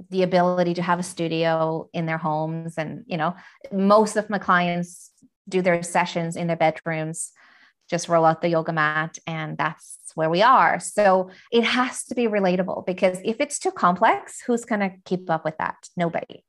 the 0.09 0.23
ability 0.23 0.75
to 0.75 0.83
have 0.83 0.99
a 0.99 1.05
studio 1.05 1.89
in 1.93 2.07
their 2.07 2.17
homes 2.17 2.79
and 2.79 3.05
you 3.07 3.19
know 3.19 3.35
most 3.71 4.17
of 4.17 4.31
my 4.31 4.39
clients 4.39 5.11
do 5.47 5.61
their 5.61 5.83
sessions 5.83 6.37
in 6.37 6.47
their 6.47 6.57
bedrooms 6.57 7.33
just 7.91 8.09
roll 8.09 8.25
out 8.25 8.41
the 8.41 8.49
yoga 8.49 8.73
mat 8.73 9.19
and 9.27 9.59
that's 9.59 9.99
where 10.15 10.31
we 10.31 10.43
are. 10.43 10.81
So 10.81 11.31
it 11.53 11.65
has 11.65 12.05
to 12.05 12.15
be 12.15 12.27
relatable 12.27 12.87
because 12.87 13.19
if 13.25 13.41
it's 13.41 13.59
too 13.59 13.71
complex 13.71 14.41
who's 14.47 14.65
going 14.65 14.81
to 14.81 14.93
keep 15.05 15.29
up 15.31 15.45
with 15.45 15.57
that? 15.59 15.77
Nobody. 15.97 16.45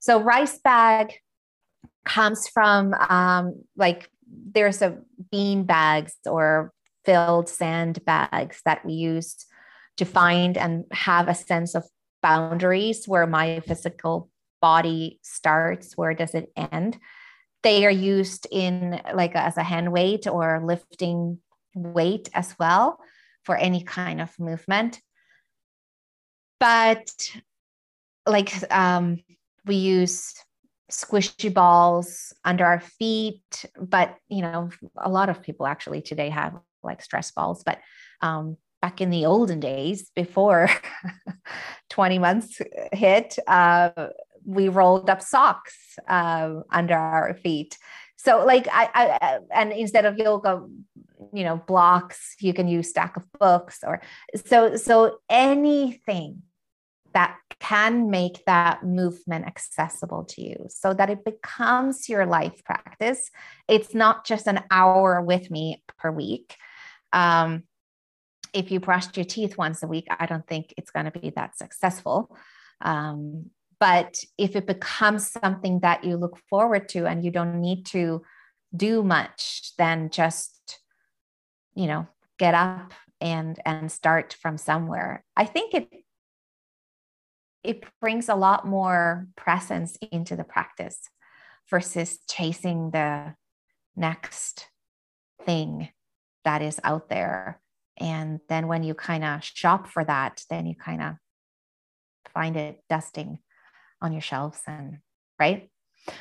So 0.00 0.20
rice 0.20 0.58
bag 0.58 1.14
comes 2.04 2.48
from 2.48 2.94
um, 2.94 3.62
like 3.76 4.10
there's 4.26 4.82
a 4.82 4.98
bean 5.30 5.64
bags 5.64 6.14
or 6.26 6.72
filled 7.04 7.48
sand 7.48 8.04
bags 8.04 8.60
that 8.64 8.84
we 8.84 8.92
use 8.92 9.36
to 9.96 10.04
find 10.04 10.56
and 10.56 10.84
have 10.92 11.28
a 11.28 11.34
sense 11.34 11.74
of 11.74 11.84
boundaries 12.22 13.06
where 13.06 13.26
my 13.26 13.60
physical 13.60 14.30
body 14.60 15.18
starts 15.22 15.96
where 15.96 16.14
does 16.14 16.34
it 16.34 16.52
end. 16.56 16.98
They 17.62 17.84
are 17.86 17.90
used 17.90 18.46
in 18.50 19.00
like 19.14 19.34
as 19.34 19.56
a 19.56 19.62
hand 19.62 19.92
weight 19.92 20.26
or 20.26 20.62
lifting 20.64 21.38
weight 21.74 22.28
as 22.34 22.54
well 22.58 22.98
for 23.44 23.56
any 23.56 23.82
kind 23.82 24.20
of 24.20 24.30
movement 24.38 25.00
but 26.58 27.10
like 28.26 28.52
um, 28.72 29.18
we 29.64 29.76
use 29.76 30.34
squishy 30.90 31.52
balls 31.52 32.34
under 32.44 32.64
our 32.64 32.80
feet 32.80 33.64
but 33.78 34.16
you 34.28 34.42
know 34.42 34.70
a 34.96 35.08
lot 35.08 35.28
of 35.28 35.42
people 35.42 35.66
actually 35.66 36.02
today 36.02 36.28
have 36.28 36.54
like 36.82 37.00
stress 37.02 37.30
balls 37.30 37.62
but 37.64 37.78
um, 38.22 38.56
back 38.80 39.00
in 39.00 39.10
the 39.10 39.26
olden 39.26 39.60
days 39.60 40.10
before 40.14 40.68
20 41.90 42.18
months 42.18 42.60
hit, 42.92 43.38
uh, 43.46 43.90
we 44.44 44.68
rolled 44.68 45.10
up 45.10 45.20
socks 45.20 45.98
uh, 46.08 46.60
under 46.70 46.94
our 46.94 47.34
feet. 47.34 47.76
So 48.16 48.44
like 48.44 48.68
I, 48.70 48.88
I 48.94 49.38
and 49.52 49.72
instead 49.72 50.04
of 50.04 50.18
yoga, 50.18 50.66
you 51.32 51.44
know, 51.44 51.56
blocks, 51.66 52.36
you 52.40 52.52
can 52.52 52.68
use 52.68 52.90
stack 52.90 53.16
of 53.16 53.24
books 53.38 53.80
or 53.86 54.00
so 54.46 54.76
so 54.76 55.18
anything 55.28 56.42
that 57.12 57.36
can 57.58 58.08
make 58.08 58.44
that 58.46 58.84
movement 58.84 59.44
accessible 59.44 60.24
to 60.24 60.42
you 60.42 60.66
so 60.68 60.94
that 60.94 61.10
it 61.10 61.24
becomes 61.24 62.08
your 62.08 62.24
life 62.24 62.62
practice. 62.64 63.30
It's 63.68 63.94
not 63.94 64.24
just 64.24 64.46
an 64.46 64.60
hour 64.70 65.20
with 65.20 65.50
me 65.50 65.82
per 65.98 66.10
week. 66.10 66.56
Um, 67.12 67.64
if 68.52 68.70
you 68.70 68.80
brushed 68.80 69.16
your 69.16 69.24
teeth 69.24 69.58
once 69.58 69.82
a 69.82 69.88
week, 69.88 70.06
I 70.18 70.26
don't 70.26 70.46
think 70.46 70.72
it's 70.76 70.90
going 70.90 71.10
to 71.10 71.18
be 71.18 71.30
that 71.30 71.58
successful. 71.58 72.36
Um, 72.80 73.50
but 73.78 74.22
if 74.38 74.56
it 74.56 74.66
becomes 74.66 75.30
something 75.30 75.80
that 75.80 76.04
you 76.04 76.16
look 76.16 76.38
forward 76.48 76.88
to 76.90 77.06
and 77.06 77.24
you 77.24 77.30
don't 77.30 77.60
need 77.60 77.86
to 77.86 78.22
do 78.76 79.02
much, 79.02 79.72
then 79.78 80.10
just, 80.10 80.59
you 81.74 81.86
know, 81.86 82.06
get 82.38 82.54
up 82.54 82.92
and 83.20 83.58
and 83.64 83.90
start 83.90 84.36
from 84.40 84.56
somewhere. 84.56 85.24
I 85.36 85.44
think 85.44 85.74
it 85.74 85.88
it 87.62 87.84
brings 88.00 88.28
a 88.28 88.34
lot 88.34 88.66
more 88.66 89.26
presence 89.36 89.98
into 90.10 90.36
the 90.36 90.44
practice 90.44 90.98
versus 91.68 92.18
chasing 92.28 92.90
the 92.90 93.34
next 93.96 94.68
thing 95.44 95.90
that 96.44 96.62
is 96.62 96.80
out 96.82 97.08
there. 97.10 97.60
And 97.98 98.40
then 98.48 98.66
when 98.66 98.82
you 98.82 98.94
kind 98.94 99.24
of 99.24 99.44
shop 99.44 99.86
for 99.88 100.04
that, 100.04 100.42
then 100.48 100.66
you 100.66 100.74
kind 100.74 101.02
of 101.02 101.14
find 102.32 102.56
it 102.56 102.82
dusting 102.88 103.40
on 104.00 104.12
your 104.12 104.22
shelves 104.22 104.62
and 104.66 104.98
right 105.38 105.68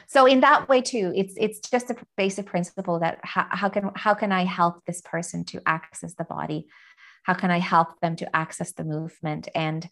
so 0.08 0.26
in 0.26 0.40
that 0.42 0.68
way 0.70 0.82
too 0.82 1.12
it's 1.16 1.34
it's 1.38 1.60
just 1.60 1.90
a 1.90 1.96
basic 2.18 2.46
principle 2.46 3.00
that 3.00 3.20
how, 3.24 3.46
how 3.50 3.70
can 3.70 3.92
how 3.96 4.14
can 4.14 4.32
i 4.32 4.44
help 4.44 4.84
this 4.86 5.02
person 5.02 5.44
to 5.46 5.62
access 5.66 6.14
the 6.16 6.24
body? 6.24 6.68
How 7.24 7.34
can 7.34 7.52
i 7.52 7.60
help 7.60 8.00
them 8.02 8.16
to 8.18 8.36
access 8.36 8.72
the 8.74 8.84
movement? 8.84 9.48
And 9.54 9.88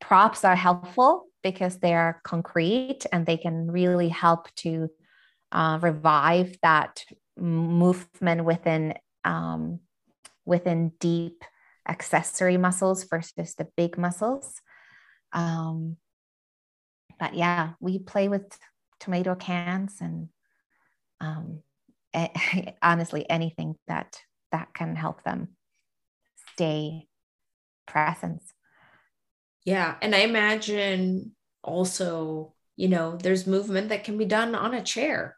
props 0.00 0.44
are 0.44 0.56
helpful 0.56 1.26
because 1.42 1.78
they 1.78 1.94
are 1.94 2.20
concrete 2.24 3.00
and 3.12 3.24
they 3.24 3.36
can 3.36 3.70
really 3.70 4.08
help 4.08 4.52
to 4.56 4.88
uh, 5.52 5.78
revive 5.80 6.56
that 6.62 7.04
movement 7.36 8.44
within 8.44 8.94
um, 9.24 9.80
within 10.44 10.92
deep 10.98 11.44
accessory 11.88 12.56
muscles 12.56 13.04
versus 13.04 13.54
the 13.54 13.68
big 13.76 13.98
muscles. 13.98 14.60
Um, 15.32 15.96
but 17.18 17.34
yeah, 17.34 17.70
we 17.80 17.98
play 17.98 18.28
with 18.28 18.58
tomato 19.02 19.34
cans 19.34 19.96
and 20.00 20.28
um, 21.20 21.60
honestly 22.82 23.28
anything 23.28 23.74
that 23.88 24.20
that 24.52 24.72
can 24.74 24.94
help 24.94 25.24
them 25.24 25.48
stay 26.54 27.08
present. 27.86 28.42
Yeah, 29.64 29.96
and 30.02 30.14
I 30.14 30.20
imagine 30.20 31.32
also, 31.62 32.54
you 32.76 32.88
know, 32.88 33.16
there's 33.16 33.46
movement 33.46 33.88
that 33.88 34.04
can 34.04 34.18
be 34.18 34.24
done 34.24 34.54
on 34.54 34.74
a 34.74 34.82
chair. 34.82 35.36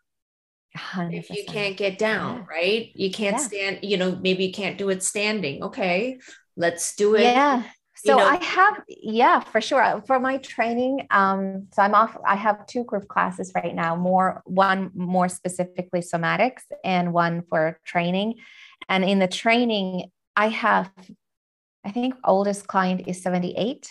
100%. 0.76 1.14
If 1.14 1.30
you 1.30 1.44
can't 1.46 1.76
get 1.76 1.98
down, 1.98 2.38
yeah. 2.38 2.44
right? 2.48 2.90
You 2.94 3.10
can't 3.12 3.36
yeah. 3.36 3.42
stand, 3.42 3.78
you 3.82 3.96
know, 3.96 4.18
maybe 4.20 4.46
you 4.46 4.52
can't 4.52 4.78
do 4.78 4.88
it 4.90 5.02
standing. 5.02 5.62
Okay, 5.62 6.18
let's 6.56 6.96
do 6.96 7.14
it. 7.14 7.22
Yeah 7.22 7.62
so 8.04 8.16
know? 8.16 8.24
i 8.24 8.36
have 8.42 8.82
yeah 8.88 9.40
for 9.40 9.60
sure. 9.60 10.02
For 10.06 10.18
my 10.20 10.36
training 10.38 11.06
um 11.10 11.68
so 11.72 11.82
i'm 11.82 11.94
off 11.94 12.16
i 12.26 12.36
have 12.36 12.66
two 12.66 12.84
group 12.84 13.08
classes 13.08 13.52
right 13.54 13.74
now 13.74 13.96
more 13.96 14.42
one 14.44 14.90
more 14.94 15.28
specifically 15.28 16.00
somatics 16.00 16.62
and 16.84 17.12
one 17.12 17.42
for 17.48 17.78
training. 17.84 18.34
And 18.88 19.04
in 19.04 19.18
the 19.18 19.28
training 19.28 20.10
i 20.36 20.48
have 20.48 20.90
i 21.84 21.90
think 21.90 22.14
oldest 22.24 22.66
client 22.66 23.02
is 23.06 23.22
78 23.22 23.88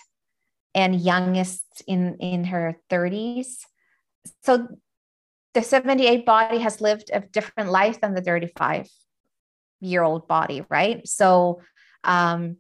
and 0.76 1.00
youngest 1.00 1.84
in 1.88 2.18
in 2.20 2.46
her 2.46 2.76
30s 2.90 3.66
so 4.42 4.68
the 5.54 5.62
78 5.62 6.26
body 6.26 6.58
has 6.58 6.82
lived 6.82 7.12
a 7.14 7.20
different 7.20 7.70
life 7.70 8.02
than 8.02 8.14
the 8.14 8.22
35 8.22 8.88
year 9.82 10.02
old 10.02 10.28
body 10.28 10.64
right? 10.70 11.08
So 11.08 11.62
um 12.04 12.58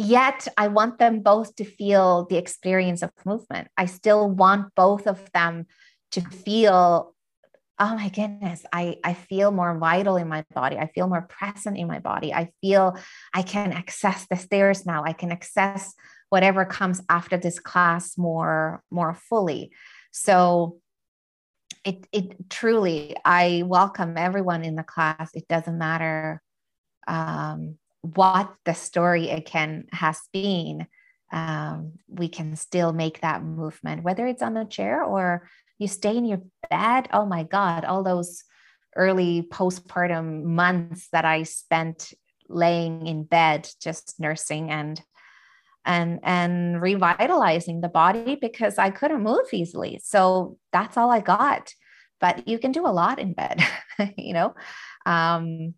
yet 0.00 0.48
I 0.56 0.68
want 0.68 0.98
them 0.98 1.20
both 1.20 1.54
to 1.56 1.64
feel 1.64 2.26
the 2.26 2.36
experience 2.36 3.02
of 3.02 3.10
movement. 3.24 3.68
I 3.76 3.86
still 3.86 4.30
want 4.30 4.74
both 4.74 5.06
of 5.06 5.30
them 5.32 5.66
to 6.12 6.20
feel, 6.22 7.14
oh 7.78 7.94
my 7.94 8.08
goodness, 8.08 8.64
I, 8.72 8.96
I 9.04 9.14
feel 9.14 9.50
more 9.50 9.78
vital 9.78 10.16
in 10.16 10.28
my 10.28 10.44
body. 10.54 10.76
I 10.76 10.86
feel 10.86 11.06
more 11.06 11.22
present 11.22 11.76
in 11.76 11.86
my 11.86 11.98
body. 11.98 12.32
I 12.32 12.50
feel 12.60 12.96
I 13.34 13.42
can 13.42 13.72
access 13.72 14.26
the 14.26 14.36
stairs 14.36 14.86
now. 14.86 15.04
I 15.04 15.12
can 15.12 15.32
access 15.32 15.94
whatever 16.30 16.64
comes 16.64 17.02
after 17.08 17.36
this 17.36 17.58
class 17.58 18.16
more, 18.16 18.82
more 18.90 19.14
fully. 19.14 19.72
So 20.12 20.78
it, 21.84 22.06
it 22.12 22.50
truly, 22.50 23.16
I 23.24 23.64
welcome 23.66 24.14
everyone 24.16 24.64
in 24.64 24.76
the 24.76 24.82
class. 24.82 25.30
It 25.34 25.46
doesn't 25.48 25.78
matter 25.78 26.42
um, 27.06 27.76
what 28.02 28.54
the 28.64 28.74
story 28.74 29.30
again 29.30 29.86
has 29.92 30.20
been, 30.32 30.86
um, 31.32 31.92
we 32.08 32.28
can 32.28 32.56
still 32.56 32.92
make 32.92 33.20
that 33.20 33.42
movement, 33.42 34.02
whether 34.02 34.26
it's 34.26 34.42
on 34.42 34.56
a 34.56 34.64
chair 34.64 35.02
or 35.02 35.48
you 35.78 35.86
stay 35.86 36.16
in 36.16 36.24
your 36.24 36.42
bed. 36.70 37.08
Oh 37.12 37.26
my 37.26 37.44
God, 37.44 37.84
all 37.84 38.02
those 38.02 38.44
early 38.96 39.46
postpartum 39.50 40.42
months 40.42 41.08
that 41.12 41.24
I 41.24 41.44
spent 41.44 42.12
laying 42.48 43.06
in 43.06 43.24
bed, 43.24 43.68
just 43.80 44.18
nursing 44.18 44.70
and 44.70 45.00
and 45.86 46.20
and 46.22 46.82
revitalizing 46.82 47.80
the 47.80 47.88
body 47.88 48.36
because 48.38 48.76
I 48.78 48.90
couldn't 48.90 49.22
move 49.22 49.46
easily. 49.52 50.00
So 50.02 50.58
that's 50.72 50.96
all 50.96 51.10
I 51.10 51.20
got. 51.20 51.72
But 52.20 52.46
you 52.46 52.58
can 52.58 52.72
do 52.72 52.86
a 52.86 52.88
lot 52.88 53.18
in 53.18 53.32
bed, 53.32 53.62
you 54.18 54.34
know. 54.34 54.54
Um, 55.06 55.74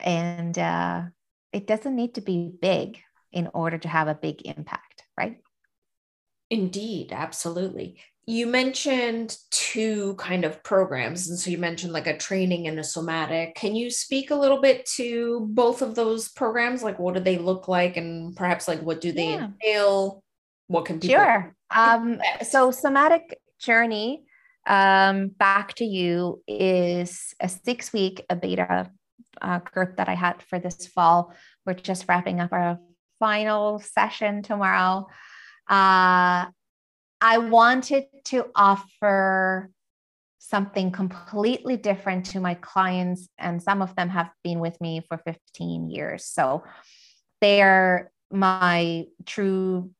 and 0.00 0.58
uh, 0.58 1.02
it 1.54 1.68
doesn't 1.68 1.94
need 1.94 2.16
to 2.16 2.20
be 2.20 2.52
big 2.60 2.98
in 3.32 3.48
order 3.54 3.78
to 3.78 3.88
have 3.88 4.08
a 4.08 4.14
big 4.14 4.42
impact, 4.44 5.04
right? 5.16 5.38
Indeed, 6.50 7.12
absolutely. 7.12 8.00
You 8.26 8.46
mentioned 8.46 9.36
two 9.50 10.14
kind 10.14 10.44
of 10.44 10.62
programs. 10.64 11.28
And 11.28 11.38
so 11.38 11.50
you 11.50 11.58
mentioned 11.58 11.92
like 11.92 12.08
a 12.08 12.16
training 12.16 12.66
and 12.66 12.78
a 12.78 12.84
somatic. 12.84 13.54
Can 13.54 13.76
you 13.76 13.90
speak 13.90 14.30
a 14.30 14.34
little 14.34 14.60
bit 14.60 14.84
to 14.96 15.46
both 15.50 15.80
of 15.80 15.94
those 15.94 16.28
programs? 16.30 16.82
Like, 16.82 16.98
what 16.98 17.14
do 17.14 17.20
they 17.20 17.38
look 17.38 17.68
like? 17.68 17.96
And 17.96 18.34
perhaps, 18.34 18.66
like, 18.66 18.82
what 18.82 19.00
do 19.00 19.12
they 19.12 19.30
yeah. 19.30 19.44
entail? 19.44 20.22
What 20.66 20.86
can 20.86 20.98
people 20.98 21.16
Sure. 21.16 21.54
Um, 21.70 22.20
so, 22.42 22.70
somatic 22.70 23.38
journey 23.58 24.24
um, 24.66 25.28
back 25.28 25.74
to 25.74 25.84
you 25.84 26.42
is 26.48 27.34
a 27.40 27.48
six 27.48 27.92
week 27.92 28.24
beta 28.40 28.90
uh, 29.40 29.58
group 29.60 29.96
that 29.96 30.08
I 30.08 30.14
had 30.14 30.42
for 30.42 30.58
this 30.58 30.86
fall. 30.86 31.34
We're 31.66 31.74
just 31.74 32.06
wrapping 32.08 32.40
up 32.40 32.52
our 32.52 32.78
final 33.18 33.78
session 33.78 34.42
tomorrow. 34.42 35.06
Uh, 35.68 36.46
I 37.20 37.38
wanted 37.38 38.04
to 38.26 38.46
offer 38.54 39.70
something 40.38 40.90
completely 40.90 41.76
different 41.76 42.26
to 42.26 42.40
my 42.40 42.54
clients, 42.54 43.28
and 43.38 43.62
some 43.62 43.80
of 43.80 43.96
them 43.96 44.10
have 44.10 44.30
been 44.42 44.60
with 44.60 44.78
me 44.80 45.02
for 45.08 45.18
15 45.24 45.88
years. 45.88 46.26
So 46.26 46.64
they're 47.40 48.12
my 48.30 49.06
true 49.24 49.90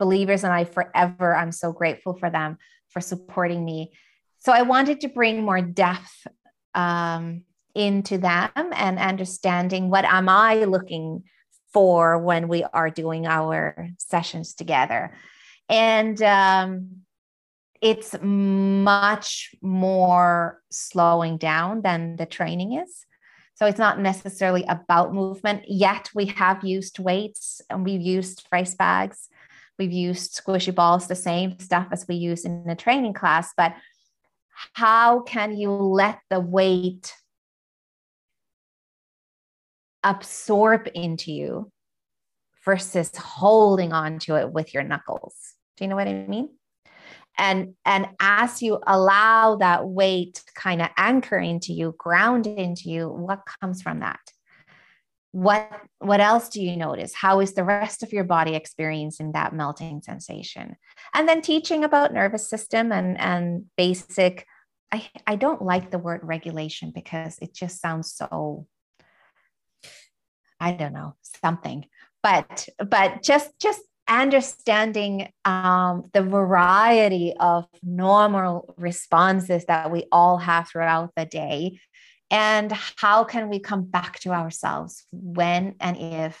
believers, 0.00 0.42
and 0.42 0.52
I 0.52 0.64
forever, 0.64 1.34
I'm 1.34 1.52
so 1.52 1.72
grateful 1.72 2.14
for 2.14 2.28
them 2.28 2.58
for 2.88 3.00
supporting 3.00 3.64
me. 3.64 3.92
So 4.38 4.52
I 4.52 4.62
wanted 4.62 5.02
to 5.02 5.08
bring 5.08 5.44
more 5.44 5.60
depth 5.60 6.26
um, 6.74 7.44
into 7.74 8.18
them 8.18 8.50
and 8.54 8.98
understanding 8.98 9.90
what 9.90 10.04
am 10.04 10.28
I 10.28 10.64
looking 10.64 11.24
for 11.72 12.18
when 12.18 12.48
we 12.48 12.64
are 12.64 12.90
doing 12.90 13.26
our 13.26 13.88
sessions 13.98 14.54
together. 14.54 15.12
And 15.68 16.20
um, 16.22 17.02
it's 17.80 18.14
much 18.22 19.54
more 19.62 20.60
slowing 20.70 21.38
down 21.38 21.82
than 21.82 22.16
the 22.16 22.26
training 22.26 22.74
is. 22.74 23.06
So 23.54 23.66
it's 23.66 23.78
not 23.78 24.00
necessarily 24.00 24.64
about 24.68 25.14
movement. 25.14 25.64
Yet 25.66 26.10
we 26.14 26.26
have 26.26 26.64
used 26.64 26.98
weights 26.98 27.60
and 27.70 27.84
we've 27.84 28.00
used 28.00 28.46
race 28.52 28.74
bags. 28.74 29.28
We've 29.78 29.92
used 29.92 30.40
squishy 30.40 30.74
balls, 30.74 31.06
the 31.06 31.14
same 31.14 31.58
stuff 31.58 31.88
as 31.92 32.06
we 32.08 32.16
use 32.16 32.44
in 32.44 32.64
the 32.64 32.74
training 32.74 33.14
class. 33.14 33.52
But 33.56 33.74
how 34.74 35.20
can 35.22 35.56
you 35.56 35.70
let 35.70 36.20
the 36.30 36.40
weight 36.40 37.14
absorb 40.02 40.88
into 40.94 41.32
you 41.32 41.70
versus 42.64 43.10
holding 43.16 43.92
on 43.92 44.18
to 44.20 44.36
it 44.36 44.52
with 44.52 44.72
your 44.74 44.82
knuckles. 44.82 45.34
Do 45.76 45.84
you 45.84 45.88
know 45.88 45.96
what 45.96 46.08
I 46.08 46.26
mean? 46.26 46.48
And 47.38 47.74
and 47.84 48.08
as 48.20 48.62
you 48.62 48.78
allow 48.86 49.56
that 49.56 49.86
weight 49.86 50.42
kind 50.54 50.82
of 50.82 50.88
anchor 50.96 51.38
into 51.38 51.72
you, 51.72 51.94
ground 51.96 52.46
into 52.46 52.90
you, 52.90 53.08
what 53.08 53.40
comes 53.60 53.80
from 53.80 54.00
that? 54.00 54.20
What 55.32 55.70
what 55.98 56.20
else 56.20 56.50
do 56.50 56.62
you 56.62 56.76
notice? 56.76 57.14
How 57.14 57.40
is 57.40 57.54
the 57.54 57.64
rest 57.64 58.02
of 58.02 58.12
your 58.12 58.24
body 58.24 58.54
experiencing 58.54 59.32
that 59.32 59.54
melting 59.54 60.02
sensation? 60.02 60.76
And 61.14 61.26
then 61.26 61.40
teaching 61.40 61.84
about 61.84 62.12
nervous 62.12 62.50
system 62.50 62.92
and 62.92 63.18
and 63.18 63.64
basic 63.76 64.46
I, 64.92 65.08
I 65.26 65.36
don't 65.36 65.62
like 65.62 65.90
the 65.90 65.98
word 65.98 66.20
regulation 66.22 66.92
because 66.94 67.38
it 67.40 67.54
just 67.54 67.80
sounds 67.80 68.12
so 68.12 68.66
I 70.62 70.72
don't 70.72 70.92
know, 70.92 71.16
something. 71.44 71.86
But 72.22 72.68
but 72.78 73.22
just 73.22 73.50
just 73.60 73.80
understanding 74.08 75.28
um, 75.44 76.04
the 76.12 76.22
variety 76.22 77.34
of 77.38 77.66
normal 77.82 78.74
responses 78.78 79.64
that 79.66 79.90
we 79.90 80.04
all 80.12 80.38
have 80.38 80.68
throughout 80.68 81.10
the 81.16 81.24
day 81.24 81.80
and 82.30 82.72
how 82.96 83.24
can 83.24 83.48
we 83.48 83.58
come 83.58 83.84
back 83.84 84.20
to 84.20 84.30
ourselves 84.30 85.04
when 85.10 85.74
and 85.80 85.96
if 85.96 86.40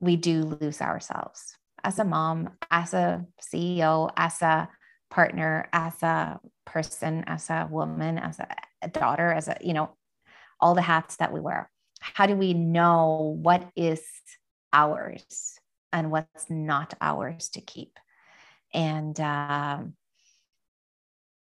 we 0.00 0.16
do 0.16 0.42
lose 0.42 0.80
ourselves 0.80 1.56
as 1.84 1.98
a 1.98 2.04
mom 2.04 2.50
as 2.70 2.92
a 2.92 3.24
ceo 3.40 4.10
as 4.16 4.42
a 4.42 4.68
partner 5.10 5.68
as 5.72 6.02
a 6.02 6.40
person 6.66 7.22
as 7.26 7.50
a 7.50 7.68
woman 7.70 8.18
as 8.18 8.38
a, 8.40 8.48
a 8.82 8.88
daughter 8.88 9.30
as 9.30 9.46
a 9.46 9.56
you 9.60 9.74
know 9.74 9.94
all 10.60 10.74
the 10.74 10.82
hats 10.82 11.16
that 11.16 11.32
we 11.32 11.40
wear 11.40 11.70
how 12.02 12.26
do 12.26 12.36
we 12.36 12.52
know 12.52 13.38
what 13.40 13.70
is 13.76 14.02
ours 14.72 15.58
and 15.92 16.10
what's 16.10 16.50
not 16.50 16.94
ours 17.00 17.48
to 17.50 17.60
keep. 17.60 17.98
And 18.74 19.18
um, 19.20 19.94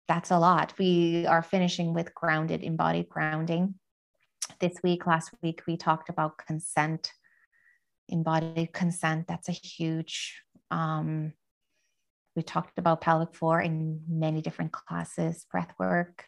that's 0.07 0.31
a 0.31 0.37
lot. 0.39 0.73
We 0.77 1.25
are 1.25 1.41
finishing 1.41 1.93
with 1.93 2.13
grounded, 2.13 2.63
embodied 2.63 3.09
grounding. 3.09 3.75
This 4.59 4.77
week, 4.83 5.07
last 5.07 5.31
week, 5.41 5.63
we 5.65 5.77
talked 5.77 6.09
about 6.09 6.37
consent, 6.37 7.11
embodied 8.07 8.73
consent. 8.73 9.27
That's 9.27 9.49
a 9.49 9.53
huge, 9.53 10.41
um, 10.69 11.33
we 12.35 12.43
talked 12.43 12.77
about 12.77 13.01
pelvic 13.01 13.33
floor 13.33 13.61
in 13.61 14.01
many 14.07 14.41
different 14.41 14.71
classes, 14.71 15.45
breath 15.51 15.73
work. 15.79 16.25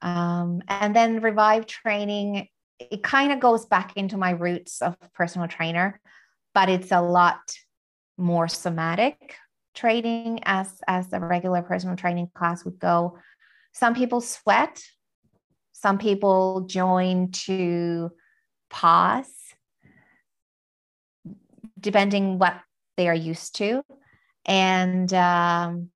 Um, 0.00 0.62
and 0.68 0.94
then 0.94 1.20
revive 1.20 1.66
training, 1.66 2.48
it 2.90 3.02
kind 3.02 3.32
of 3.32 3.40
goes 3.40 3.66
back 3.66 3.96
into 3.96 4.16
my 4.16 4.30
roots 4.30 4.82
of 4.82 4.96
personal 5.14 5.48
trainer 5.48 6.00
but 6.54 6.68
it's 6.68 6.92
a 6.92 7.00
lot 7.00 7.40
more 8.18 8.48
somatic 8.48 9.36
training 9.74 10.40
as 10.44 10.80
as 10.86 11.12
a 11.12 11.20
regular 11.20 11.62
personal 11.62 11.96
training 11.96 12.30
class 12.34 12.64
would 12.64 12.78
go. 12.78 13.18
Some 13.72 13.94
people 13.94 14.20
sweat. 14.20 14.82
Some 15.72 15.98
people 15.98 16.66
join 16.68 17.30
to 17.46 18.10
pause 18.70 19.32
depending 21.80 22.38
what 22.38 22.60
they 22.96 23.08
are 23.08 23.14
used 23.14 23.56
to. 23.56 23.82
And 24.44 25.12
um, 25.12 25.90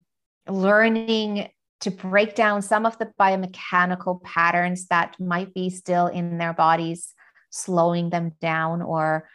learning 0.48 1.48
to 1.80 1.90
break 1.90 2.34
down 2.34 2.62
some 2.62 2.86
of 2.86 2.98
the 2.98 3.12
biomechanical 3.20 4.22
patterns 4.22 4.86
that 4.86 5.16
might 5.20 5.52
be 5.54 5.70
still 5.70 6.06
in 6.06 6.38
their 6.38 6.52
bodies 6.52 7.14
slowing 7.50 8.10
them 8.10 8.32
down 8.40 8.82
or 8.82 9.28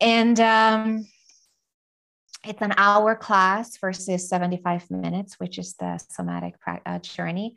and 0.00 0.38
um, 0.40 1.06
it's 2.44 2.62
an 2.62 2.74
hour 2.76 3.14
class 3.14 3.76
versus 3.78 4.28
75 4.28 4.90
minutes, 4.90 5.34
which 5.40 5.58
is 5.58 5.74
the 5.74 5.98
somatic 6.10 6.54
uh, 6.66 6.98
journey. 6.98 7.56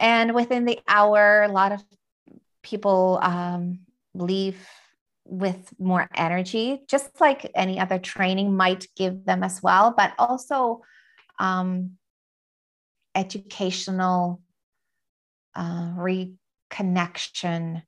And 0.00 0.34
within 0.34 0.64
the 0.64 0.78
hour, 0.86 1.42
a 1.42 1.48
lot 1.52 1.72
of 1.72 1.82
people 2.62 3.18
um, 3.22 3.80
leave 4.14 4.66
with 5.24 5.72
more 5.78 6.08
energy, 6.14 6.82
just 6.88 7.20
like 7.20 7.50
any 7.54 7.78
other 7.78 7.98
training 7.98 8.56
might 8.56 8.86
give 8.96 9.24
them 9.24 9.42
as 9.42 9.62
well, 9.62 9.92
but 9.96 10.12
also 10.18 10.80
um, 11.38 11.98
educational 13.18 14.40
uh, 15.56 15.92
reconnection, 15.98 17.82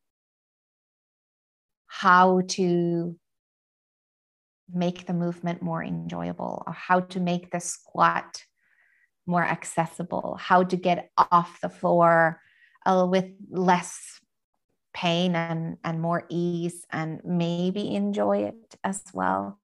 how 1.86 2.40
to 2.48 3.16
make 4.72 5.06
the 5.06 5.12
movement 5.12 5.62
more 5.62 5.82
enjoyable 5.82 6.64
or 6.66 6.72
how 6.72 7.00
to 7.00 7.20
make 7.20 7.50
the 7.50 7.60
squat 7.60 8.44
more 9.26 9.44
accessible, 9.44 10.36
how 10.40 10.64
to 10.64 10.76
get 10.76 11.10
off 11.16 11.60
the 11.60 11.68
floor 11.68 12.40
uh, 12.86 13.06
with 13.08 13.26
less 13.50 14.20
pain 14.92 15.36
and, 15.36 15.76
and 15.84 16.00
more 16.00 16.24
ease 16.28 16.84
and 16.90 17.20
maybe 17.24 17.94
enjoy 17.94 18.38
it 18.38 18.76
as 18.82 19.02
well. 19.14 19.60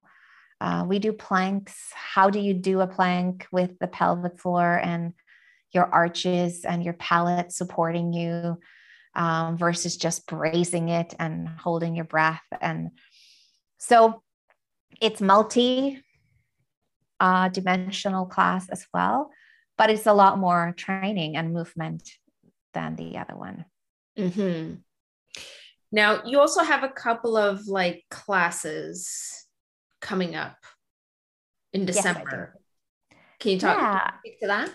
Uh, 0.60 0.84
we 0.86 0.98
do 1.00 1.12
planks. 1.12 1.90
How 1.92 2.30
do 2.30 2.38
you 2.38 2.54
do 2.54 2.80
a 2.80 2.86
plank 2.86 3.46
with 3.50 3.78
the 3.80 3.88
pelvic 3.88 4.38
floor 4.38 4.80
and 4.82 5.12
your 5.72 5.86
arches 5.86 6.64
and 6.64 6.82
your 6.82 6.94
palate 6.94 7.52
supporting 7.52 8.12
you 8.12 8.58
um, 9.14 9.56
versus 9.56 9.96
just 9.96 10.26
bracing 10.26 10.88
it 10.88 11.14
and 11.18 11.48
holding 11.48 11.94
your 11.94 12.04
breath? 12.04 12.42
And 12.60 12.90
so 13.78 14.22
it's 15.00 15.20
multi 15.20 16.02
uh, 17.20 17.48
dimensional 17.48 18.26
class 18.26 18.68
as 18.68 18.86
well, 18.92 19.30
but 19.78 19.90
it's 19.90 20.06
a 20.06 20.12
lot 20.12 20.38
more 20.38 20.74
training 20.76 21.36
and 21.36 21.52
movement 21.52 22.10
than 22.74 22.96
the 22.96 23.18
other 23.18 23.36
one. 23.36 23.64
Mm-hmm. 24.18 24.74
Now, 25.92 26.22
you 26.24 26.40
also 26.40 26.62
have 26.62 26.82
a 26.82 26.88
couple 26.88 27.36
of 27.36 27.66
like 27.68 28.04
classes 28.10 29.46
coming 30.00 30.34
up 30.34 30.56
in 31.72 31.86
December. 31.86 32.54
Yes, 33.10 33.18
Can 33.40 33.50
you 33.52 33.58
talk 33.58 33.78
yeah. 33.78 34.32
to 34.40 34.46
that? 34.46 34.70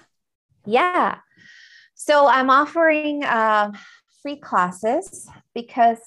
Yeah. 0.66 1.18
So 1.96 2.28
I'm 2.28 2.50
offering 2.50 3.24
uh, 3.24 3.72
free 4.22 4.38
classes 4.38 5.30
because 5.54 6.00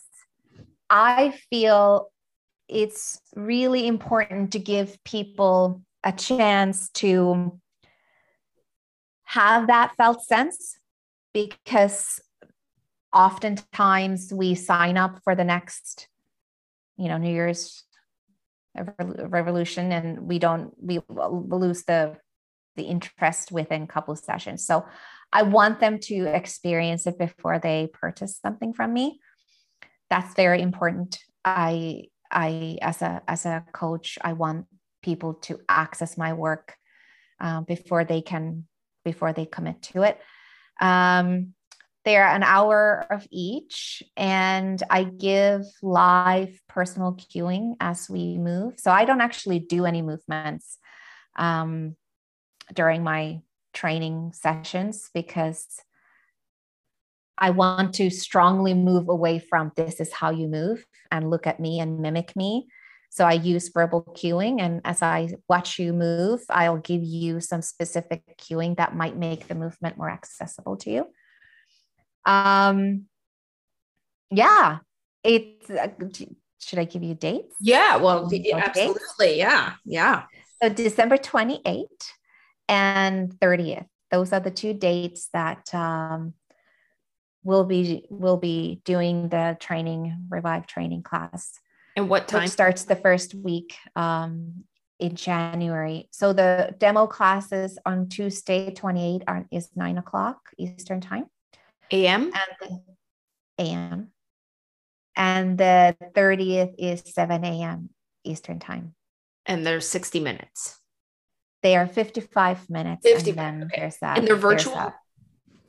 I 0.90 1.34
feel 1.50 2.08
it's 2.68 3.20
really 3.36 3.86
important 3.86 4.52
to 4.52 4.58
give 4.58 5.02
people 5.04 5.82
a 6.02 6.12
chance 6.12 6.90
to 6.90 7.60
have 9.24 9.66
that 9.66 9.94
felt 9.96 10.22
sense 10.22 10.76
because 11.32 12.20
oftentimes 13.12 14.32
we 14.32 14.54
sign 14.54 14.96
up 14.96 15.20
for 15.24 15.34
the 15.34 15.44
next 15.44 16.08
you 16.96 17.08
know 17.08 17.16
new 17.16 17.32
year's 17.32 17.84
revolution 18.76 19.92
and 19.92 20.20
we 20.20 20.38
don't 20.38 20.72
we 20.80 21.00
lose 21.10 21.84
the 21.84 22.16
the 22.76 22.84
interest 22.84 23.52
within 23.52 23.86
couple 23.86 24.14
sessions 24.16 24.66
so 24.66 24.84
i 25.32 25.42
want 25.42 25.80
them 25.80 25.98
to 25.98 26.26
experience 26.26 27.06
it 27.06 27.18
before 27.18 27.58
they 27.58 27.88
purchase 27.92 28.38
something 28.38 28.72
from 28.72 28.92
me 28.92 29.20
that's 30.10 30.34
very 30.34 30.60
important 30.60 31.18
i 31.44 32.04
I, 32.34 32.78
as 32.82 33.00
a 33.00 33.22
as 33.28 33.46
a 33.46 33.64
coach, 33.72 34.18
I 34.20 34.32
want 34.32 34.66
people 35.02 35.34
to 35.34 35.60
access 35.68 36.18
my 36.18 36.32
work 36.32 36.74
uh, 37.40 37.60
before 37.62 38.04
they 38.04 38.20
can 38.20 38.66
before 39.04 39.32
they 39.32 39.46
commit 39.46 39.82
to 39.82 40.02
it. 40.02 40.18
Um, 40.80 41.54
they're 42.04 42.28
an 42.28 42.42
hour 42.42 43.06
of 43.10 43.26
each, 43.30 44.02
and 44.16 44.82
I 44.90 45.04
give 45.04 45.62
live 45.82 46.60
personal 46.68 47.14
cueing 47.14 47.76
as 47.80 48.10
we 48.10 48.36
move. 48.36 48.74
So 48.78 48.90
I 48.90 49.04
don't 49.06 49.22
actually 49.22 49.60
do 49.60 49.86
any 49.86 50.02
movements 50.02 50.78
um, 51.36 51.96
during 52.72 53.02
my 53.02 53.40
training 53.72 54.32
sessions 54.32 55.10
because 55.12 55.66
I 57.36 57.50
want 57.50 57.94
to 57.94 58.10
strongly 58.10 58.74
move 58.74 59.08
away 59.08 59.40
from 59.40 59.72
this 59.76 60.00
is 60.00 60.12
how 60.12 60.30
you 60.30 60.46
move 60.46 60.86
and 61.10 61.30
look 61.30 61.46
at 61.46 61.58
me 61.58 61.80
and 61.80 61.98
mimic 61.98 62.36
me. 62.36 62.68
So 63.10 63.24
I 63.24 63.32
use 63.32 63.70
verbal 63.72 64.02
cueing. 64.16 64.60
And 64.60 64.80
as 64.84 65.02
I 65.02 65.34
watch 65.48 65.78
you 65.78 65.92
move, 65.92 66.42
I'll 66.48 66.78
give 66.78 67.02
you 67.02 67.40
some 67.40 67.62
specific 67.62 68.22
cueing 68.38 68.76
that 68.76 68.96
might 68.96 69.16
make 69.16 69.48
the 69.48 69.54
movement 69.54 69.96
more 69.96 70.10
accessible 70.10 70.76
to 70.78 70.90
you. 70.90 71.06
Um, 72.26 73.04
yeah, 74.30 74.78
it's, 75.22 75.70
uh, 75.70 75.88
should 76.58 76.78
I 76.78 76.84
give 76.84 77.02
you 77.02 77.14
dates? 77.14 77.54
Yeah, 77.60 77.96
well, 77.96 78.28
absolutely. 78.52 79.38
Yeah, 79.38 79.74
yeah. 79.84 80.24
So 80.62 80.68
December 80.68 81.16
28th 81.16 81.86
and 82.68 83.30
30th. 83.40 83.86
Those 84.10 84.32
are 84.32 84.40
the 84.40 84.50
two 84.50 84.74
dates 84.74 85.28
that 85.32 85.74
um, 85.74 86.34
we'll 87.42 87.64
be 87.64 88.06
we'll 88.10 88.36
be 88.36 88.80
doing 88.84 89.28
the 89.28 89.56
training 89.60 90.26
revive 90.28 90.66
training 90.66 91.02
class. 91.02 91.58
And 91.96 92.08
what 92.08 92.28
time? 92.28 92.48
starts 92.48 92.84
the 92.84 92.96
first 92.96 93.34
week 93.34 93.76
um, 93.96 94.64
in 94.98 95.16
january. 95.16 96.08
So 96.12 96.32
the 96.32 96.74
demo 96.78 97.06
classes 97.06 97.78
on 97.84 98.08
tuesday 98.08 98.72
28 98.72 99.22
are, 99.26 99.46
is 99.50 99.68
9 99.74 99.98
o'clock 99.98 100.38
eastern 100.58 101.00
time. 101.00 101.26
Am 101.90 102.32
and 102.32 102.80
am 103.58 104.08
and 105.16 105.58
the 105.58 105.96
30th 106.14 106.74
is 106.78 107.02
7 107.06 107.44
a.m 107.44 107.90
eastern 108.24 108.58
time. 108.58 108.94
And 109.46 109.66
there's 109.66 109.86
60 109.88 110.20
minutes 110.20 110.80
they 111.64 111.76
are 111.76 111.88
55 111.88 112.68
minutes 112.68 113.02
50 113.02 113.30
and 113.30 113.38
then 113.38 113.62
okay. 113.64 113.80
there's 113.80 113.96
that 113.96 114.18
and 114.18 114.28
they're 114.28 114.36
virtual? 114.36 114.92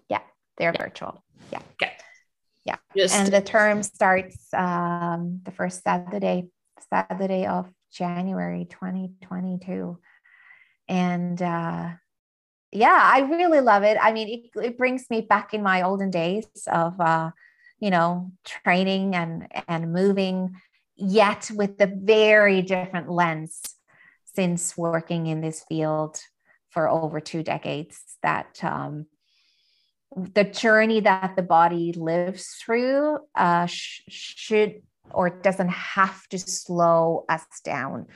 yeah 0.10 0.20
they're 0.58 0.74
yeah. 0.76 0.84
virtual. 0.84 1.24
Yeah. 1.52 1.60
Okay. 1.82 1.94
Yeah. 2.66 2.76
Just, 2.96 3.16
and 3.16 3.34
the 3.34 3.42
term 3.42 3.82
starts 3.82 4.54
um, 4.54 5.42
the 5.44 5.52
first 5.52 5.84
saturday 5.84 6.50
saturday 6.92 7.46
of 7.48 7.68
january 7.92 8.68
2022 8.70 9.98
and 10.88 11.42
uh, 11.42 11.90
yeah 12.72 13.00
i 13.14 13.20
really 13.22 13.62
love 13.62 13.84
it. 13.84 13.98
I 14.02 14.12
mean 14.12 14.28
it, 14.28 14.62
it 14.62 14.78
brings 14.78 15.10
me 15.10 15.22
back 15.22 15.54
in 15.54 15.64
my 15.64 15.84
olden 15.84 16.12
days 16.12 16.48
of 16.68 17.00
uh, 17.00 17.32
you 17.80 17.90
know 17.90 18.32
training 18.44 19.16
and 19.16 19.48
and 19.68 19.94
moving 19.94 20.56
yet 20.98 21.50
with 21.54 21.80
a 21.80 21.88
very 21.88 22.62
different 22.62 23.10
lens 23.10 23.62
since 24.36 24.78
working 24.78 25.28
in 25.28 25.42
this 25.42 25.64
field 25.68 26.20
for 26.70 26.90
over 26.90 27.20
two 27.20 27.42
decades 27.42 27.98
that 28.22 28.62
um, 28.64 29.06
the 30.16 30.44
journey 30.44 31.00
that 31.02 31.36
the 31.36 31.42
body 31.42 31.94
lives 31.94 32.48
through 32.64 33.18
uh, 33.36 33.66
sh- 33.66 34.02
should 34.08 34.82
or 35.12 35.30
doesn't 35.30 35.70
have 35.70 36.28
to 36.28 36.40
slow 36.40 37.26
us 37.30 37.46
down. 37.64 38.08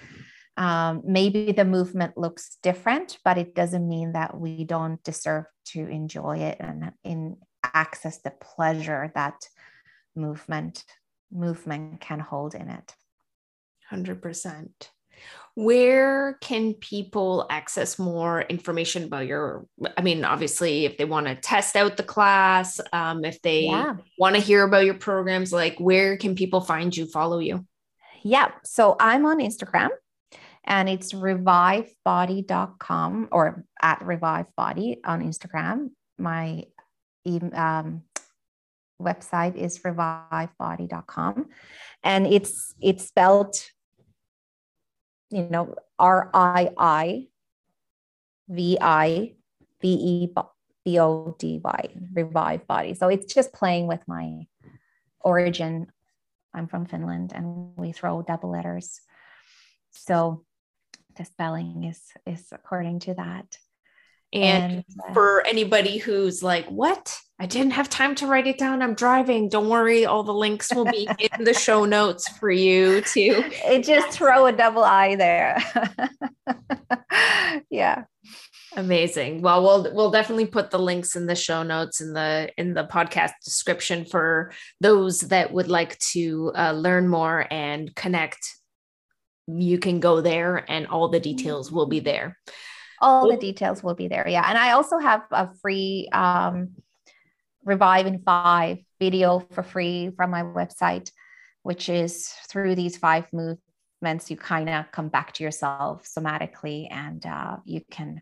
Um, 0.58 1.04
maybe 1.06 1.52
the 1.54 1.66
movement 1.66 2.18
looks 2.18 2.58
different, 2.62 3.18
but 3.24 3.38
it 3.38 3.56
doesn't 3.56 3.88
mean 3.88 4.14
that 4.14 4.38
we 4.38 4.66
don't 4.66 5.02
deserve 5.04 5.46
to 5.68 5.88
enjoy 5.88 6.40
it 6.40 6.58
and 6.60 6.92
in 7.04 7.38
access 7.64 8.18
the 8.18 8.32
pleasure 8.32 9.12
that 9.16 9.36
movement 10.16 10.84
movement 11.32 12.02
can 12.02 12.20
hold 12.20 12.56
in 12.56 12.70
it. 12.70 12.96
Hundred 13.90 14.22
percent 14.22 14.90
where 15.56 16.38
can 16.42 16.74
people 16.76 17.46
access 17.50 17.98
more 18.00 18.42
information 18.44 19.06
about 19.06 19.28
your 19.28 19.66
i 19.98 20.02
mean 20.02 20.24
obviously 20.24 20.86
if 20.86 20.98
they 20.98 21.04
want 21.06 21.26
to 21.28 21.36
test 21.36 21.76
out 21.76 21.98
the 21.98 22.04
class 22.04 22.80
um, 22.94 23.26
if 23.26 23.42
they 23.42 23.66
yeah. 23.66 23.96
want 24.18 24.36
to 24.36 24.42
hear 24.42 24.64
about 24.64 24.86
your 24.86 24.94
programs 24.94 25.52
like 25.52 25.78
where 25.80 26.16
can 26.18 26.36
people 26.36 26.62
find 26.62 26.96
you 26.96 27.06
follow 27.06 27.40
you 27.40 27.66
yeah 28.24 28.52
so 28.64 28.96
i'm 29.00 29.26
on 29.26 29.40
instagram 29.40 29.90
and 30.66 30.90
it's 30.90 31.14
revivebody.com 31.14 33.28
or 33.32 33.66
at 33.82 34.00
revivebody 34.00 34.98
on 35.04 35.22
instagram 35.22 35.90
my 36.18 36.64
um, 37.54 38.02
website 39.02 39.56
is 39.56 39.80
revivebody.com 39.80 41.48
and 42.04 42.28
it's 42.28 42.76
it's 42.82 43.08
spelled 43.08 43.56
you 45.30 45.48
know, 45.50 45.76
R 45.98 46.30
I 46.34 46.72
I 46.78 47.28
V 48.48 48.78
I 48.82 49.34
V 49.82 49.88
E 49.88 50.34
B 50.86 51.00
O 51.00 51.36
D 51.38 51.60
Y, 51.64 51.90
revive 52.14 52.68
body. 52.68 52.94
So 52.94 53.08
it's 53.10 53.34
just 53.34 53.54
playing 53.54 53.88
with 53.88 54.02
my 54.08 54.48
origin. 55.20 55.88
I'm 56.54 56.68
from 56.68 56.86
Finland 56.86 57.32
and 57.34 57.78
we 57.78 57.92
throw 57.92 58.22
double 58.22 58.52
letters. 58.52 59.02
So 59.92 60.46
the 61.16 61.26
spelling 61.26 61.84
is 61.84 62.02
is 62.26 62.48
according 62.52 63.00
to 63.02 63.14
that. 63.16 63.58
And, 64.34 64.84
and 64.98 65.14
for 65.14 65.46
anybody 65.46 65.98
who's 65.98 66.44
like, 66.44 66.68
what? 66.68 67.18
I 67.40 67.46
didn't 67.46 67.72
have 67.72 67.90
time 67.90 68.16
to 68.16 68.28
write 68.28 68.48
it 68.48 68.58
down. 68.58 68.82
I'm 68.82 68.94
driving. 68.94 69.48
Don't 69.48 69.70
worry. 69.70 70.06
All 70.06 70.24
the 70.24 70.34
links 70.34 70.74
will 70.74 70.86
be 70.86 71.08
in 71.38 71.46
the 71.46 71.54
show 71.54 71.86
notes 71.86 72.28
for 72.38 72.52
you 72.52 73.02
to 73.02 73.22
it 73.22 73.86
just 73.86 74.10
throw 74.10 74.46
a 74.46 74.52
double 74.52 74.84
I 74.84 75.16
there. 75.16 75.58
yeah. 77.70 78.04
Amazing. 78.76 79.42
Well, 79.42 79.64
we'll 79.64 79.96
we'll 79.96 80.12
definitely 80.12 80.46
put 80.46 80.70
the 80.70 80.80
links 80.80 81.16
in 81.16 81.26
the 81.26 81.36
show 81.36 81.64
notes 81.64 82.02
in 82.02 82.14
the 82.14 82.52
in 82.58 82.74
the 82.74 82.84
podcast 82.84 83.32
description 83.44 84.06
for 84.06 84.52
those 84.80 85.22
that 85.22 85.52
would 85.52 85.70
like 85.70 85.98
to 86.00 86.52
uh, 86.56 86.74
learn 86.74 87.08
more 87.08 87.48
and 87.50 87.96
connect. 87.96 88.58
You 89.48 89.80
can 89.80 90.00
go 90.00 90.22
there, 90.22 90.70
and 90.70 90.86
all 90.88 91.08
the 91.08 91.20
details 91.20 91.72
will 91.72 91.88
be 91.88 92.00
there. 92.00 92.38
All 93.02 93.30
the 93.30 93.38
details 93.38 93.84
will 93.84 93.96
be 93.96 94.08
there. 94.08 94.28
Yeah, 94.28 94.46
and 94.48 94.58
I 94.58 94.72
also 94.72 94.98
have 94.98 95.24
a 95.32 95.54
free 95.62 96.10
um, 96.12 96.76
Revive 97.64 98.08
in 98.08 98.20
Five 98.20 98.80
video 99.00 99.40
for 99.52 99.64
free 99.64 100.12
from 100.16 100.32
my 100.32 100.44
website, 100.44 101.12
which 101.64 101.90
is 101.90 102.30
through 102.50 102.76
these 102.76 102.98
five 102.98 103.26
movements, 103.32 104.30
you 104.30 104.38
kind 104.38 104.70
of 104.70 104.92
come 104.92 105.10
back 105.10 105.34
to 105.34 105.44
yourself 105.44 106.06
somatically 106.06 106.88
and 106.90 107.26
uh, 107.26 107.58
you 107.66 107.82
can 107.92 108.22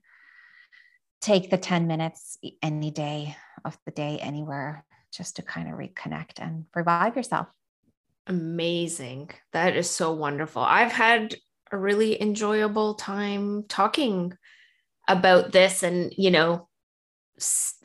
take 1.22 1.50
the 1.50 1.58
10 1.58 1.88
minutes 1.88 2.38
any 2.62 2.92
day 2.92 3.36
of 3.66 3.78
the 3.86 3.92
day, 3.92 4.20
anywhere, 4.22 4.86
just 5.12 5.38
to 5.38 5.42
kind 5.42 5.68
of 5.68 5.76
reconnect 5.76 6.40
and 6.40 6.66
revive 6.76 7.16
yourself. 7.16 7.48
Amazing. 8.28 9.32
That 9.54 9.76
is 9.76 9.90
so 9.90 10.14
wonderful. 10.14 10.62
I've 10.62 10.92
had 10.92 11.36
a 11.72 11.78
really 11.78 12.22
enjoyable 12.22 12.94
time 12.96 13.64
talking 13.68 14.34
about 15.08 15.52
this 15.52 15.84
and, 15.84 16.14
you 16.18 16.32
know, 16.32 16.68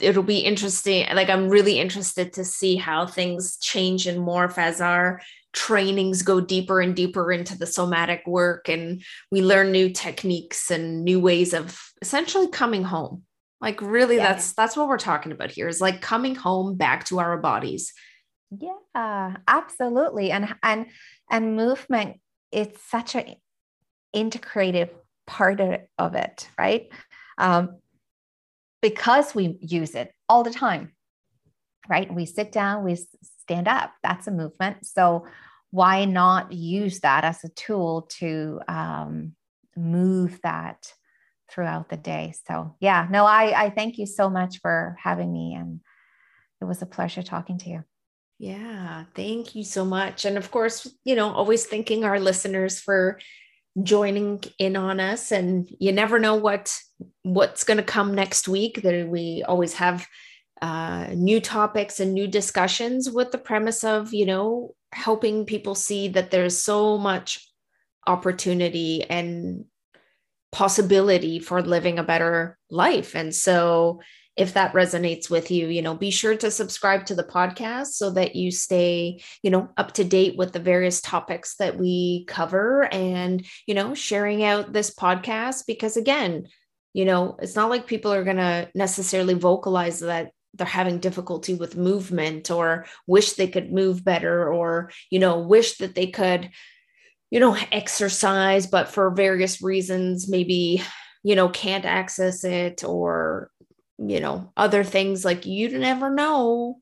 it'll 0.00 0.22
be 0.22 0.38
interesting 0.38 1.06
like 1.14 1.28
i'm 1.28 1.50
really 1.50 1.78
interested 1.78 2.32
to 2.32 2.42
see 2.42 2.74
how 2.74 3.04
things 3.04 3.58
change 3.58 4.06
and 4.06 4.18
morph 4.18 4.56
as 4.56 4.80
our 4.80 5.20
trainings 5.52 6.22
go 6.22 6.40
deeper 6.40 6.80
and 6.80 6.96
deeper 6.96 7.30
into 7.30 7.56
the 7.56 7.66
somatic 7.66 8.26
work 8.26 8.68
and 8.68 9.02
we 9.30 9.42
learn 9.42 9.70
new 9.70 9.90
techniques 9.90 10.70
and 10.70 11.04
new 11.04 11.20
ways 11.20 11.52
of 11.52 11.78
essentially 12.00 12.48
coming 12.48 12.82
home. 12.82 13.22
Like 13.60 13.80
really 13.80 14.16
yeah. 14.16 14.32
that's 14.32 14.54
that's 14.54 14.76
what 14.76 14.88
we're 14.88 14.98
talking 14.98 15.30
about 15.30 15.50
here 15.50 15.68
is 15.68 15.80
like 15.80 16.00
coming 16.00 16.34
home 16.34 16.76
back 16.76 17.04
to 17.06 17.20
our 17.20 17.36
bodies. 17.36 17.92
Yeah 18.50 19.36
absolutely. 19.46 20.30
And 20.30 20.54
and 20.62 20.86
and 21.30 21.56
movement 21.56 22.18
it's 22.50 22.82
such 22.82 23.14
an 23.14 23.34
integrative 24.14 24.90
part 25.26 25.60
of, 25.60 25.80
of 25.98 26.14
it 26.14 26.48
right 26.58 26.90
um, 27.38 27.78
because 28.80 29.34
we 29.34 29.58
use 29.60 29.94
it 29.94 30.12
all 30.28 30.42
the 30.42 30.50
time, 30.50 30.92
right? 31.88 32.12
We 32.12 32.26
sit 32.26 32.52
down, 32.52 32.84
we 32.84 32.98
stand 33.40 33.68
up. 33.68 33.92
That's 34.02 34.26
a 34.26 34.32
movement. 34.32 34.86
So 34.86 35.26
why 35.70 36.04
not 36.04 36.52
use 36.52 37.00
that 37.00 37.24
as 37.24 37.42
a 37.44 37.48
tool 37.48 38.08
to 38.18 38.60
um, 38.68 39.34
move 39.76 40.38
that 40.42 40.92
throughout 41.50 41.88
the 41.88 41.96
day? 41.96 42.34
So 42.46 42.76
yeah, 42.80 43.06
no, 43.10 43.24
I, 43.24 43.64
I 43.64 43.70
thank 43.70 43.98
you 43.98 44.06
so 44.06 44.28
much 44.28 44.60
for 44.60 44.96
having 45.02 45.32
me, 45.32 45.54
and 45.54 45.80
it 46.60 46.64
was 46.64 46.82
a 46.82 46.86
pleasure 46.86 47.22
talking 47.22 47.58
to 47.58 47.70
you. 47.70 47.84
Yeah, 48.38 49.04
thank 49.14 49.54
you 49.54 49.62
so 49.62 49.84
much. 49.84 50.24
And 50.24 50.36
of 50.36 50.50
course, 50.50 50.92
you 51.04 51.14
know, 51.14 51.30
always 51.30 51.64
thanking 51.64 52.04
our 52.04 52.18
listeners 52.18 52.80
for 52.80 53.20
joining 53.82 54.42
in 54.58 54.76
on 54.76 55.00
us 55.00 55.32
and 55.32 55.68
you 55.78 55.92
never 55.92 56.18
know 56.18 56.34
what 56.34 56.76
what's 57.22 57.64
going 57.64 57.76
to 57.76 57.82
come 57.82 58.14
next 58.14 58.48
week 58.48 58.82
that 58.82 59.08
we 59.08 59.44
always 59.46 59.74
have 59.74 60.06
uh, 60.60 61.08
new 61.14 61.40
topics 61.40 61.98
and 62.00 62.14
new 62.14 62.28
discussions 62.28 63.10
with 63.10 63.32
the 63.32 63.38
premise 63.38 63.82
of 63.82 64.14
you 64.14 64.26
know 64.26 64.74
helping 64.92 65.44
people 65.46 65.74
see 65.74 66.08
that 66.08 66.30
there's 66.30 66.58
so 66.58 66.98
much 66.98 67.48
opportunity 68.06 69.02
and 69.04 69.64
possibility 70.52 71.38
for 71.38 71.62
living 71.62 71.98
a 71.98 72.02
better 72.04 72.58
life. 72.70 73.14
And 73.14 73.34
so 73.34 74.00
if 74.36 74.54
that 74.54 74.72
resonates 74.72 75.28
with 75.28 75.50
you 75.50 75.68
you 75.68 75.82
know 75.82 75.94
be 75.94 76.10
sure 76.10 76.34
to 76.34 76.50
subscribe 76.50 77.04
to 77.04 77.14
the 77.14 77.22
podcast 77.22 77.88
so 77.88 78.10
that 78.10 78.34
you 78.34 78.50
stay 78.50 79.20
you 79.42 79.50
know 79.50 79.68
up 79.76 79.92
to 79.92 80.04
date 80.04 80.36
with 80.36 80.52
the 80.52 80.58
various 80.58 81.00
topics 81.00 81.56
that 81.56 81.78
we 81.78 82.24
cover 82.26 82.84
and 82.92 83.44
you 83.66 83.74
know 83.74 83.94
sharing 83.94 84.42
out 84.42 84.72
this 84.72 84.94
podcast 84.94 85.66
because 85.66 85.96
again 85.96 86.46
you 86.92 87.04
know 87.04 87.36
it's 87.40 87.56
not 87.56 87.70
like 87.70 87.86
people 87.86 88.12
are 88.12 88.24
going 88.24 88.36
to 88.36 88.68
necessarily 88.74 89.34
vocalize 89.34 90.00
that 90.00 90.32
they're 90.54 90.66
having 90.66 90.98
difficulty 90.98 91.54
with 91.54 91.76
movement 91.76 92.50
or 92.50 92.84
wish 93.06 93.32
they 93.32 93.48
could 93.48 93.72
move 93.72 94.04
better 94.04 94.52
or 94.52 94.90
you 95.10 95.18
know 95.18 95.38
wish 95.38 95.78
that 95.78 95.94
they 95.94 96.06
could 96.06 96.50
you 97.30 97.40
know 97.40 97.56
exercise 97.70 98.66
but 98.66 98.88
for 98.88 99.10
various 99.10 99.62
reasons 99.62 100.28
maybe 100.28 100.82
you 101.22 101.34
know 101.34 101.48
can't 101.48 101.84
access 101.84 102.44
it 102.44 102.84
or 102.84 103.50
you 104.08 104.20
know, 104.20 104.52
other 104.56 104.84
things 104.84 105.24
like 105.24 105.46
you 105.46 105.78
never 105.78 106.10
know 106.10 106.78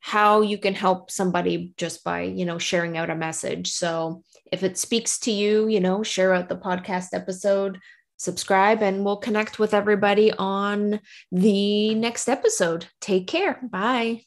how 0.00 0.42
you 0.42 0.58
can 0.58 0.74
help 0.74 1.10
somebody 1.10 1.72
just 1.76 2.04
by, 2.04 2.22
you 2.22 2.44
know, 2.44 2.58
sharing 2.58 2.96
out 2.96 3.10
a 3.10 3.14
message. 3.14 3.70
So 3.72 4.22
if 4.52 4.62
it 4.62 4.76
speaks 4.76 5.18
to 5.20 5.32
you, 5.32 5.66
you 5.68 5.80
know, 5.80 6.02
share 6.02 6.34
out 6.34 6.48
the 6.48 6.56
podcast 6.56 7.08
episode, 7.12 7.78
subscribe, 8.16 8.82
and 8.82 9.04
we'll 9.04 9.16
connect 9.16 9.58
with 9.58 9.74
everybody 9.74 10.32
on 10.32 11.00
the 11.32 11.94
next 11.94 12.28
episode. 12.28 12.86
Take 13.00 13.26
care. 13.26 13.60
Bye. 13.62 14.22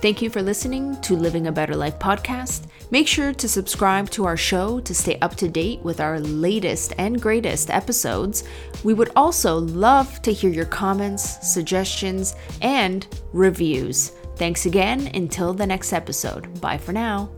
Thank 0.00 0.20
you 0.20 0.30
for 0.30 0.42
listening 0.42 1.00
to 1.02 1.14
Living 1.14 1.46
a 1.46 1.52
Better 1.52 1.76
Life 1.76 1.98
podcast. 1.98 2.66
Make 2.90 3.06
sure 3.06 3.32
to 3.32 3.48
subscribe 3.48 4.10
to 4.10 4.24
our 4.24 4.36
show 4.36 4.80
to 4.80 4.94
stay 4.94 5.18
up 5.20 5.36
to 5.36 5.48
date 5.48 5.80
with 5.82 6.00
our 6.00 6.18
latest 6.18 6.92
and 6.98 7.22
greatest 7.22 7.70
episodes. 7.70 8.42
We 8.82 8.94
would 8.94 9.10
also 9.14 9.58
love 9.58 10.20
to 10.22 10.32
hear 10.32 10.50
your 10.50 10.66
comments, 10.66 11.48
suggestions, 11.48 12.34
and 12.62 13.06
reviews. 13.32 14.10
Thanks 14.36 14.66
again. 14.66 15.08
Until 15.14 15.54
the 15.54 15.66
next 15.66 15.92
episode. 15.92 16.60
Bye 16.60 16.78
for 16.78 16.92
now. 16.92 17.30